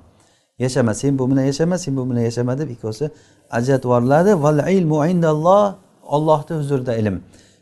Yashama 0.64 0.94
sen 1.00 1.18
bu 1.18 1.30
bilan 1.30 1.44
yashama 1.50 1.76
sen 1.84 1.96
bu 1.96 2.10
bilan 2.10 2.22
yashama 2.28 2.58
deb 2.60 2.68
ikkovsi 2.74 3.04
ajratib 3.50 3.84
yuboriladi. 3.84 4.30
Val 4.44 4.58
ilmu 4.76 5.06
indalloh 5.12 5.74
ollohni 6.16 6.54
huzurida 6.60 6.92
ilm. 7.00 7.16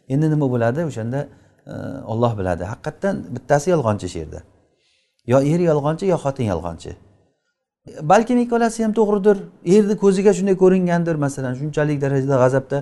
Endi 0.09 0.27
nima 0.31 0.47
bo'ladi? 0.55 0.81
O'shanda 0.91 1.21
olloh 2.13 2.33
biladi. 2.39 2.65
Haqiqatdan 2.73 3.15
bittasi 3.35 3.71
yolg'onchi 3.75 4.09
shu 4.13 4.19
yerda 4.25 4.41
yo 5.27 5.39
er 5.53 5.61
yolg'onchi 5.71 6.07
yo 6.07 6.17
xotin 6.25 6.47
yolg'onchi. 6.53 6.93
Balkim 8.03 8.39
ikkalasi 8.45 8.85
ham 8.85 8.93
to'g'ridir. 8.99 9.37
Erni 9.75 9.97
ko'ziga 10.05 10.33
shunday 10.39 10.57
ko'ringandir 10.63 11.17
masalan 11.25 11.55
shunchalik 11.61 11.99
darajada 12.05 12.37
g'azabda 12.43 12.79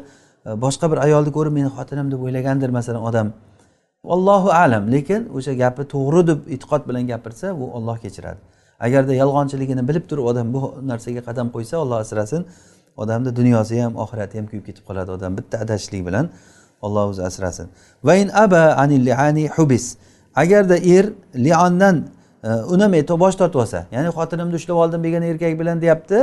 e, 0.46 0.50
boshqa 0.64 0.86
bir 0.92 0.98
ayolni 1.06 1.32
ko'rib 1.36 1.52
meni 1.58 1.70
xotinim 1.76 2.06
deb 2.12 2.20
o'ylagandir 2.26 2.70
masalan 2.78 3.02
odam. 3.10 3.32
Allohu 4.14 4.48
alam 4.62 4.84
lekin 4.94 5.20
o'sha 5.36 5.52
gapi 5.62 5.82
to'g'ri 5.94 6.22
deb 6.30 6.38
e'tiqod 6.54 6.82
bilan 6.88 7.04
gapirsa 7.12 7.46
u 7.62 7.64
olloh 7.76 7.96
kechiradi. 8.04 8.40
Agarda 8.86 9.14
yolg'onchiligini 9.22 9.82
bilib 9.88 10.04
turib 10.10 10.24
odam 10.30 10.46
bu 10.54 10.60
narsaga 10.90 11.22
qadam 11.28 11.46
qo'ysa 11.54 11.74
olloh 11.82 11.98
asrasin 12.04 12.42
odamni 13.02 13.30
dunyosi 13.38 13.74
ham 13.84 13.92
oxirati 14.04 14.34
ham 14.38 14.46
kuyib 14.50 14.64
ketib 14.68 14.84
qoladi 14.88 15.10
odam. 15.16 15.30
Bitta 15.38 15.56
adashishlik 15.64 16.02
bilan 16.08 16.26
olloh 16.86 17.04
o'zi 17.10 17.22
asrasin. 17.30 17.66
Vain 18.08 18.28
aba 18.44 18.62
anil 18.82 19.04
liani 19.08 19.44
hubis. 19.56 19.84
Agarda 20.42 20.76
er 20.96 21.04
liondan 21.46 21.96
e, 22.44 22.48
unamay 22.74 23.02
bosh 23.24 23.36
tortib 23.40 23.60
olsa 23.64 23.80
ya'ni 23.94 24.08
xotinimni 24.16 24.54
ushlab 24.60 24.76
oldim 24.82 25.00
degan 25.06 25.22
erkak 25.30 25.54
bilan 25.60 25.76
deyapti 25.84 26.18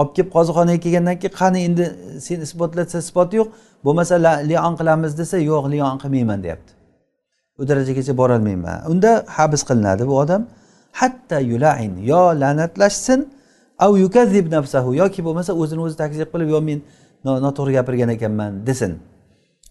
olib 0.00 0.12
kelib 0.16 0.30
qozixonaga 0.36 0.80
kelgandan 0.84 1.16
keyin 1.22 1.34
qani 1.40 1.58
endi 1.68 1.84
sen 2.26 2.38
isbotlatsa 2.46 2.98
isbot 3.04 3.30
yo'q 3.38 3.48
bo'lmasa 3.84 4.14
lion 4.50 4.74
qilamiz 4.80 5.12
desa 5.20 5.36
yo'q 5.50 5.64
lion 5.74 5.96
qilmayman 6.02 6.38
deyapti. 6.44 6.72
U 7.60 7.62
darajagacha 7.70 8.12
borolmayman. 8.20 8.78
Unda 8.92 9.10
habs 9.36 9.62
qilinadi 9.68 10.02
bu 10.10 10.14
odam. 10.22 10.42
Hatta 11.00 11.38
yulain 11.52 11.92
yo 12.10 12.22
la'natlashsin 12.42 13.20
av 13.84 13.92
yukazib 14.04 14.46
nafsahu 14.56 14.90
yoki 15.02 15.20
bo'lmasa 15.26 15.52
o'zini 15.62 15.80
o'zi 15.86 15.96
takzib 16.02 16.28
qilib 16.34 16.48
yo 16.54 16.60
men 16.68 16.78
noto'g'ri 17.46 17.72
gapirgan 17.78 18.10
ekanman 18.16 18.52
desin. 18.68 18.92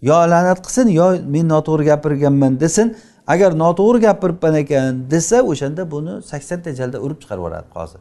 Yo 0.09 0.17
la'nat 0.33 0.59
qilsin 0.65 0.87
yo 0.99 1.07
men 1.33 1.45
noto'g'ri 1.53 1.83
gapirganman 1.91 2.53
desin 2.63 2.87
agar 3.33 3.51
noto'g'ri 3.63 3.99
gapiribman 4.07 4.55
ekan 4.63 4.91
desa 5.13 5.37
o'shanda 5.51 5.83
buni 5.93 6.13
saksonta 6.31 6.69
jalda 6.79 6.97
urib 7.05 7.17
chiqarib 7.21 7.41
yuboradi 7.43 7.69
qozi 7.77 7.97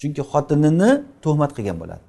chunki 0.00 0.22
xotinini 0.32 0.90
tuhmat 1.24 1.50
qilgan 1.56 1.76
bo'ladi. 1.82 2.04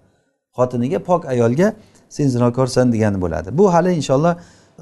Xotiniga 0.57 0.99
pok 1.09 1.21
ayolga 1.33 1.67
sen 2.15 2.27
zinokorsan 2.35 2.91
degani 2.93 3.21
bo'ladi. 3.23 3.49
Bu 3.59 3.73
hali 3.73 3.91
inshaalloh 3.99 4.33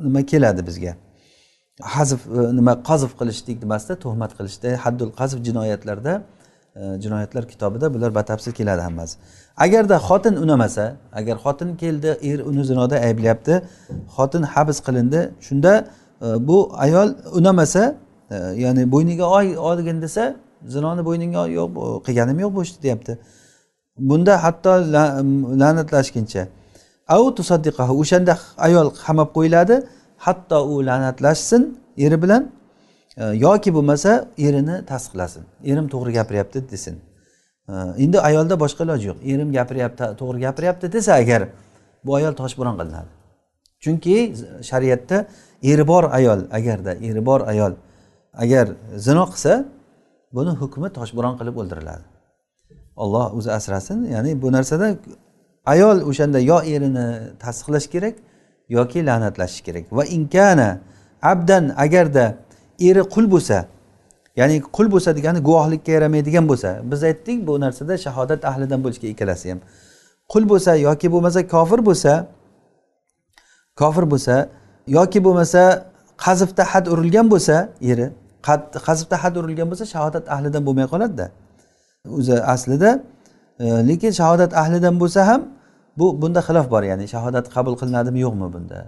nima 0.07 0.21
keladi 0.31 0.61
bizga? 0.69 0.93
Hazf 1.95 2.21
e, 2.37 2.39
nima 2.59 2.73
qazf 2.89 3.11
qilishlik 3.19 3.57
nimasida 3.63 3.95
tuhmat 4.05 4.31
qilishda 4.37 4.69
haddul 4.83 5.11
qazf 5.19 5.37
jinoyatlarda 5.47 6.13
e, 6.79 6.81
jinoyatlar 7.03 7.43
kitobida 7.51 7.87
bular 7.95 8.11
batafsil 8.19 8.51
keladi 8.59 8.81
hammasi. 8.87 9.15
Agarda 9.57 9.97
xotin 9.97 10.35
unamasa 10.35 10.95
agar 11.13 11.37
xotin 11.37 11.77
keldi 11.77 12.17
er 12.21 12.39
uni 12.39 12.63
zinoda 12.65 12.95
ayblayapti 12.95 13.61
xotin 14.15 14.43
habs 14.43 14.77
qilindi 14.85 15.31
shunda 15.41 15.73
e, 16.21 16.47
bu 16.47 16.71
ayol 16.85 17.09
unamasa 17.33 17.95
e, 18.31 18.35
ya'ni 18.35 18.91
bo'yniga 18.91 19.25
oy 19.37 19.57
olgin 19.57 20.01
desa 20.01 20.35
zinoni 20.67 21.01
bo'yningga 21.07 21.47
yo'q 21.59 21.71
qilganim 22.05 22.37
yo'q 22.43 22.53
bu 22.55 22.61
ishni 22.65 22.83
deyapti. 22.85 23.13
Bunda 24.09 24.43
hatto 24.43 24.71
la'natlashguncha. 25.61 26.43
Au 27.15 27.35
tusaddiqahu 27.37 27.93
o'shanda 28.01 28.33
ayol 28.57 28.87
qamab 29.05 29.29
qo'yiladi 29.37 29.75
hatto 30.25 30.57
u 30.73 30.75
la'natlashsin 30.87 31.61
eri 32.05 32.17
bilan 32.23 32.43
e, 33.17 33.23
yoki 33.45 33.69
bo'lmasa 33.77 34.11
erini 34.47 34.75
tasdiqlasin. 34.91 35.43
Erim 35.71 35.85
to'g'ri 35.93 36.11
gapiryapti 36.17 36.59
desin. 36.71 36.95
Endi 38.03 38.17
ayolda 38.29 38.55
boshqa 38.63 38.83
iloji 38.85 39.05
yo'q. 39.11 39.19
Erim 39.31 39.49
gapiryapti 39.57 40.03
to'g'ri 40.19 40.39
gapiryapti 40.45 40.91
desa 40.95 41.13
agar 41.21 41.41
bu 42.05 42.15
ayol 42.19 42.33
toshbo'ron 42.41 42.75
qilinadi. 42.79 43.11
Chunki 43.83 44.15
shariatda 44.69 45.17
eri 45.71 45.87
bor 45.87 46.03
ayol 46.19 46.39
agarda 46.57 46.91
eri 47.07 47.21
bor 47.25 47.41
ayol 47.51 47.73
agar 48.43 48.65
zino 49.05 49.23
qilsa 49.31 49.53
buni 50.35 50.51
hukmi 50.61 50.89
toshbo'ron 50.97 51.35
qilib 51.39 51.55
o'ldiriladi. 51.61 52.05
Olloh 53.03 53.25
o'zi 53.37 53.51
asrasin 53.57 53.99
ya'ni 54.15 54.31
bu 54.41 54.47
narsada 54.51 54.87
ayol 55.73 55.97
o'shanda 56.09 56.39
yo 56.51 56.57
erini 56.73 57.07
tasdiqlash 57.43 57.87
kerak 57.93 58.15
yoki 58.77 58.99
la'natlashish 59.07 59.63
kerak. 59.67 59.85
Va 59.97 60.03
inkana 60.17 60.69
abdan 61.31 61.63
agarda 61.85 62.25
eri 62.89 63.01
qul 63.13 63.25
bo'lsa 63.33 63.57
ya'ni 64.39 64.61
qul 64.75 64.87
bo'lsa 64.93 65.09
degani 65.17 65.39
guvohlikka 65.47 65.91
yaramaydigan 65.97 66.45
bo'lsa. 66.51 66.69
Biz 66.91 67.03
aytdik 67.09 67.47
bu 67.47 67.53
narsada 67.59 67.97
shahodat 68.05 68.41
ahlidan 68.45 68.79
bo'lishga 68.83 69.07
ikkalasi 69.13 69.45
ham. 69.51 69.59
Qul 70.31 70.43
bo'lsa 70.51 70.71
yoki 70.87 71.07
bo'lmasa 71.13 71.39
kofir 71.53 71.79
bo'lsa 71.87 72.13
kofir 73.81 74.05
bo'lsa 74.11 74.35
yoki 74.97 75.19
bo'lmasa 75.25 75.61
qazfda 76.25 76.63
had 76.71 76.85
urilgan 76.93 77.27
bo'lsa 77.33 77.55
eri 77.91 78.07
qazfda 78.87 79.15
had 79.23 79.35
urilgan 79.39 79.67
bo'lsa 79.71 79.85
shahodat 79.93 80.25
ahlidan 80.35 80.61
bo'lmay 80.67 80.87
qoladida. 80.93 81.25
O'zi 82.17 82.35
aslida 82.53 82.89
e, 83.63 83.65
lekin 83.89 84.11
shahodat 84.19 84.51
ahlidan 84.61 84.95
bo'lsa 85.01 85.21
ham 85.29 85.41
bu 85.99 86.05
bunda 86.21 86.41
xilof 86.47 86.65
bor 86.73 86.83
ya'ni 86.91 87.05
shahodat 87.13 87.45
qabul 87.55 87.75
qilinadimi 87.81 88.19
yo'qmi 88.25 88.47
bunda? 88.55 88.79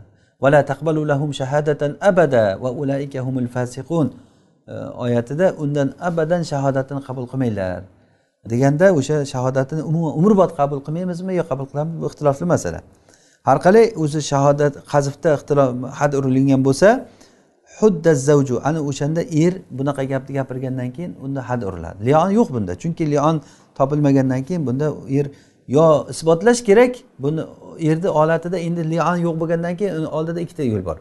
Vala 0.43 0.59
taqbalu 0.71 1.01
lahum 1.11 1.29
shahadatan 1.39 1.91
abada 2.09 2.43
va 2.63 2.69
ulaika 2.81 3.19
humul 3.25 3.47
fasiqun. 3.55 4.07
E, 4.67 4.73
oyatida 4.73 5.55
undan 5.59 5.93
abadan 5.99 6.41
shahodatini 6.51 7.01
qabul 7.07 7.25
qilmanglar. 7.31 7.83
Deganda 8.49 8.87
o'sha 8.99 9.25
shahodatini 9.33 9.81
umuman 9.89 10.13
umrbod 10.19 10.51
qabul 10.59 10.79
qilmaymizmi 10.85 11.33
yo 11.39 11.43
qabul 11.49 11.67
qilamizmi 11.71 12.01
bu 12.01 12.07
ixtilofli 12.11 12.45
masala. 12.53 12.79
Har 13.47 13.57
qalay 13.65 13.85
o'zi 14.03 14.19
shahodat 14.31 14.73
qazfda 14.91 15.29
ixtilof 15.37 15.69
had 15.99 16.11
urilgan 16.19 16.61
bo'lsa 16.67 16.89
hudda 17.79 18.11
zavju 18.27 18.55
ana 18.67 18.79
o'shanda 18.89 19.21
er 19.43 19.53
bunaqa 19.77 20.03
gapni 20.11 20.31
gapirgandan 20.39 20.89
keyin 20.95 21.11
unda 21.25 21.41
had 21.49 21.61
uriladi. 21.69 21.97
Lion 22.07 22.29
yo'q 22.37 22.47
bunda. 22.55 22.73
Chunki 22.81 23.03
lion 23.13 23.35
topilmagandan 23.77 24.41
keyin 24.47 24.61
bunda 24.67 24.87
er 25.19 25.25
yo 25.67 25.85
isbotlash 26.13 26.61
kerak 26.69 26.93
buni 27.23 27.41
erni 27.89 28.09
holatida 28.17 28.57
endi 28.67 28.81
lion 28.93 29.17
yo'q 29.25 29.35
bo'lgandan 29.41 29.73
keyin 29.79 29.93
uni 29.99 30.07
oldida 30.17 30.39
ikkita 30.45 30.63
yo'l 30.63 30.85
bor. 30.89 30.97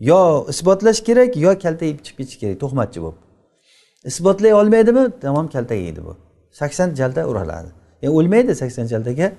Yo 0.00 0.46
isbotlash 0.48 1.00
kerak 1.04 1.36
yo 1.36 1.58
kaltayib 1.58 1.98
chiqib 2.04 2.16
ketish 2.18 2.38
kerak 2.40 2.60
tuhmatchi 2.60 3.00
bo'lib. 3.04 3.18
Isbotlay 4.04 4.54
olmaydimi? 4.54 5.04
Tamom 5.20 5.48
kalta 5.48 5.74
yeydi 5.74 6.04
bu. 6.04 6.16
Sakson 6.52 6.94
jalda 6.94 7.28
uriladi 7.28 7.70
ya'ni 8.02 8.16
o'lmaydi 8.18 8.54
sakson 8.54 8.86
jaldaga. 8.86 9.32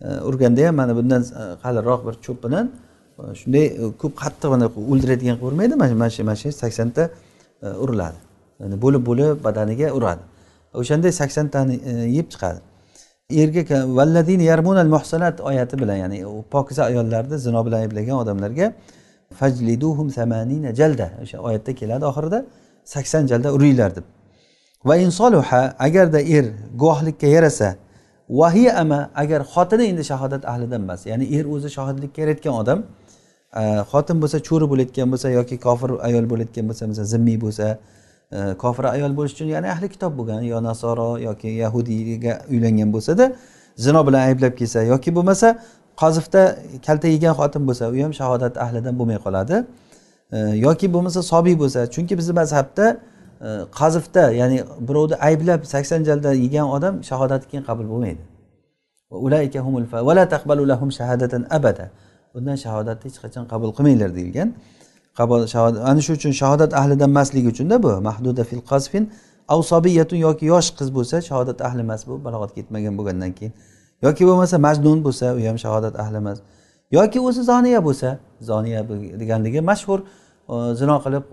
E, 0.00 0.08
urganda 0.28 0.66
ham 0.66 0.76
mana 0.76 0.96
bundan 0.96 1.22
e, 1.22 1.42
qalinroq 1.62 2.06
bir 2.06 2.14
cho'p 2.26 2.44
bilan 2.44 2.70
e, 3.18 3.34
shunday 3.40 3.66
ko'p 4.02 4.14
qattiq 4.22 4.48
mana 4.54 4.66
o'ldiradigan 4.92 5.36
qilib 5.38 5.48
urmaydi 5.50 5.74
mana 5.74 6.10
shu 6.10 6.24
mana 6.24 6.36
shu 6.36 6.52
saksonta 6.52 7.10
uriladi. 7.84 8.18
Bo'lib 8.84 9.06
bo'lib 9.06 9.44
badaniga 9.44 9.88
uradi. 9.98 10.22
O'shanday 10.80 11.12
saksontani 11.12 11.74
yeb 12.18 12.26
chiqadi. 12.32 12.60
Erga 13.42 13.78
valladin 13.98 14.40
yarmunal 14.40 14.90
muhsanat 14.96 15.40
oyati 15.40 15.78
bilan 15.82 15.96
ya'ni 16.04 16.18
pokiza 16.50 16.82
ayollarni 16.90 17.38
zino 17.38 17.66
bilan 17.66 17.78
ayblagan 17.84 18.16
odamlarga 18.22 18.72
fajliduhum 19.38 20.10
samanina 20.10 20.74
jalda. 20.74 21.10
O'sha 21.22 21.38
oyatda 21.38 21.74
keladi 21.74 22.04
oxirida. 22.04 22.44
Sakson 22.84 23.26
jalda 23.26 23.52
uringlar 23.52 23.96
deb. 23.96 24.04
Va 24.84 24.96
insoluha 24.96 25.74
agarda 25.78 26.20
er 26.20 26.44
guvohlikka 26.74 27.26
yarasa 27.26 27.76
vahiy 28.28 28.70
ama 28.70 29.10
agar 29.14 29.40
xotini 29.54 29.84
endi 29.92 30.04
shahodat 30.04 30.44
ahlidan 30.44 30.82
emas 30.82 31.06
ya'ni 31.06 31.24
er 31.36 31.44
o'zi 31.44 31.68
shohidlikka 31.76 32.20
yaratgan 32.24 32.54
odam 32.62 32.78
xotin 33.92 34.16
bo'lsa 34.22 34.38
cho'ri 34.48 34.66
bo'layotgan 34.72 35.08
bo'lsa 35.12 35.28
yoki 35.38 35.56
kofir 35.66 35.90
ayol 36.08 36.24
bo'layotgan 36.32 36.64
bo'lsa 36.68 36.84
masalan 36.90 37.08
zimmiy 37.14 37.38
bo'lsa 37.44 37.66
kofir 38.62 38.84
ayol 38.96 39.12
bo'lish 39.18 39.34
uchun 39.36 39.48
ya'ni 39.54 39.68
ahli 39.74 39.88
kitob 39.94 40.12
bo'lgan 40.18 40.40
yo 40.52 40.58
nasoro 40.68 41.10
yoki 41.28 41.48
yahudiyga 41.62 42.32
uylangan 42.52 42.90
bo'lsada 42.94 43.24
zino 43.84 44.00
bilan 44.06 44.20
ayblab 44.28 44.54
kelsa 44.60 44.82
yoki 44.92 45.10
bo'lmasa 45.16 45.48
qozifda 46.02 46.42
kalta 46.86 47.08
yegan 47.14 47.34
xotin 47.40 47.62
bo'lsa 47.68 47.84
u 47.94 47.96
ham 48.04 48.12
shahodat 48.20 48.54
ahlidan 48.64 48.94
bo'lmay 48.98 49.18
qoladi. 49.26 49.56
E, 50.36 50.38
yoki 50.66 50.86
bo'lmasa 50.94 51.20
sobiy 51.32 51.56
bo'lsa 51.62 51.80
chunki 51.94 52.14
bizni 52.18 52.34
mazhabda 52.40 52.86
e, 53.46 53.48
qazifda 53.78 54.24
ya'ni 54.40 54.58
birovni 54.88 55.16
ayblab 55.28 55.60
sakson 55.74 56.00
jalda 56.08 56.30
yegan 56.44 56.66
odam 56.76 56.94
shahodati 57.10 57.44
keyin 57.50 57.64
qabul 57.68 57.86
bo'lmaydi. 57.92 58.22
Undan 62.38 62.56
shahodatni 62.64 63.04
hech 63.10 63.18
qachon 63.24 63.44
qabul 63.52 63.70
qilmanglar 63.76 64.10
deyilgan. 64.18 64.48
Ana 65.90 66.00
shu 66.06 66.12
uchun 66.18 66.32
shahodat 66.42 66.70
ahlidan 66.80 67.10
emasligi 67.10 67.48
uchunda 67.54 67.76
bu 67.82 67.90
mahduda 68.08 68.42
fil 68.50 68.62
qazfin 68.70 69.04
avsobiyatun 69.48 70.16
yoki 70.16 70.44
yosh 70.46 70.68
qiz 70.78 70.88
bo'lsa 70.96 71.16
shahodat 71.28 71.58
ahli 71.66 71.80
emas 71.86 72.02
bu 72.08 72.14
balog'atga 72.26 72.58
yetmagan 72.62 72.94
bo'lgandan 72.98 73.32
keyin. 73.38 73.52
Yoki 74.04 74.22
bo'lmasa 74.28 74.56
majnun 74.66 74.98
bo'lsa 75.06 75.26
u 75.38 75.40
ham 75.48 75.56
shahodat 75.64 75.94
ahli 76.02 76.16
emas 76.22 76.38
yoki 76.96 77.18
o'zi 77.28 77.42
zoniya 77.50 77.80
bo'lsa 77.86 78.08
zoniya 78.50 78.80
deganligi 79.20 79.60
mashhur 79.70 80.00
zino 80.80 80.96
qilib 81.04 81.24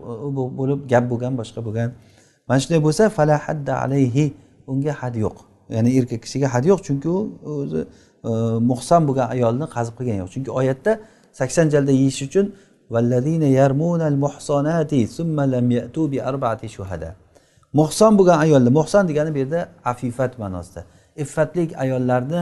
bo'lib 0.60 0.80
gap 0.92 1.04
bo'lgan 1.12 1.34
boshqa 1.40 1.60
bo'lgan 1.68 1.90
mana 2.48 2.60
shunday 2.64 2.82
bo'lsa 2.88 3.04
fala 3.18 3.36
hadda 3.46 3.74
alayhi 3.86 4.26
unga 4.72 4.94
had 5.02 5.16
yo'q. 5.16 5.38
Ya'ni 5.76 5.90
erkak 6.00 6.20
kishiga 6.26 6.48
had 6.54 6.64
yo'q 6.72 6.80
chunki 6.88 7.08
u 7.18 7.20
o'zi 7.52 7.82
muhson 8.72 9.02
bo'lgan 9.08 9.28
ayolni 9.36 9.66
qazib 9.76 9.94
qilgani 9.98 10.20
yo'q. 10.24 10.30
Chunki 10.36 10.52
oyatda 10.60 10.92
sakson 11.40 11.68
jalda 11.74 11.92
yeyish 12.02 12.22
uchun 12.28 12.46
muhson 17.80 18.12
bo'lgan 18.20 18.38
ayolni 18.46 18.70
muhson 18.80 19.04
degani 19.10 19.30
bu 19.36 19.38
yerda 19.44 19.60
afifat 19.92 20.32
ma'nosida. 20.44 20.82
Iffatli 21.26 21.64
ayollarni 21.84 22.42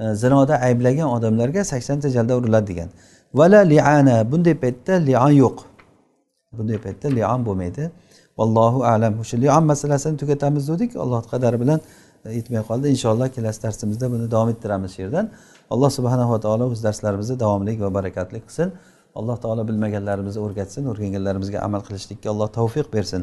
e, 0.00 0.14
zinoda 0.22 0.54
ayblagan 0.66 1.08
odamlarga 1.16 1.64
saksonta 1.72 2.08
jalda 2.16 2.36
uriladi 2.40 2.66
degan. 2.72 2.88
Vala 3.34 3.60
liana 3.72 4.16
bunday 4.32 4.54
paytda 4.64 4.94
lion 5.06 5.34
yo'q. 5.42 5.58
Bunday 6.58 6.78
paytda 6.86 7.08
lion 7.16 7.40
bo'lmaydi. 7.46 7.90
Vallohu 8.38 8.84
alam. 8.92 9.20
O'sha 9.22 9.36
lion 9.42 9.64
masalasini 9.72 10.16
tugatamiz 10.22 10.68
dedik. 10.72 10.96
Alloh 10.96 11.22
qadari 11.32 11.60
bilan 11.62 11.80
e, 12.24 12.34
yetmay 12.38 12.62
qoldi. 12.68 12.86
Inshaalloh 12.94 13.28
kelasi 13.36 13.62
darsimizda 13.62 14.06
buni 14.12 14.30
davom 14.34 14.48
ettiramiz 14.54 14.90
shu 14.94 15.02
yerdan. 15.02 15.26
Alloh 15.74 15.90
subhanava 15.98 16.40
taolo 16.44 16.64
o'z 16.72 16.80
darslarimizni 16.86 17.36
davomli 17.44 17.80
va 17.80 17.90
barakatli 17.98 18.38
qilsin. 18.46 18.68
Alloh 19.18 19.36
taolo 19.44 19.62
bilmaganlarimizni 19.68 20.40
o'rgatsin 20.46 20.82
o'rganganlarimizga 20.90 21.58
amal 21.66 21.80
qilishlikka 21.86 22.30
alloh 22.32 22.48
tavfiq 22.58 22.86
bersin. 22.96 23.22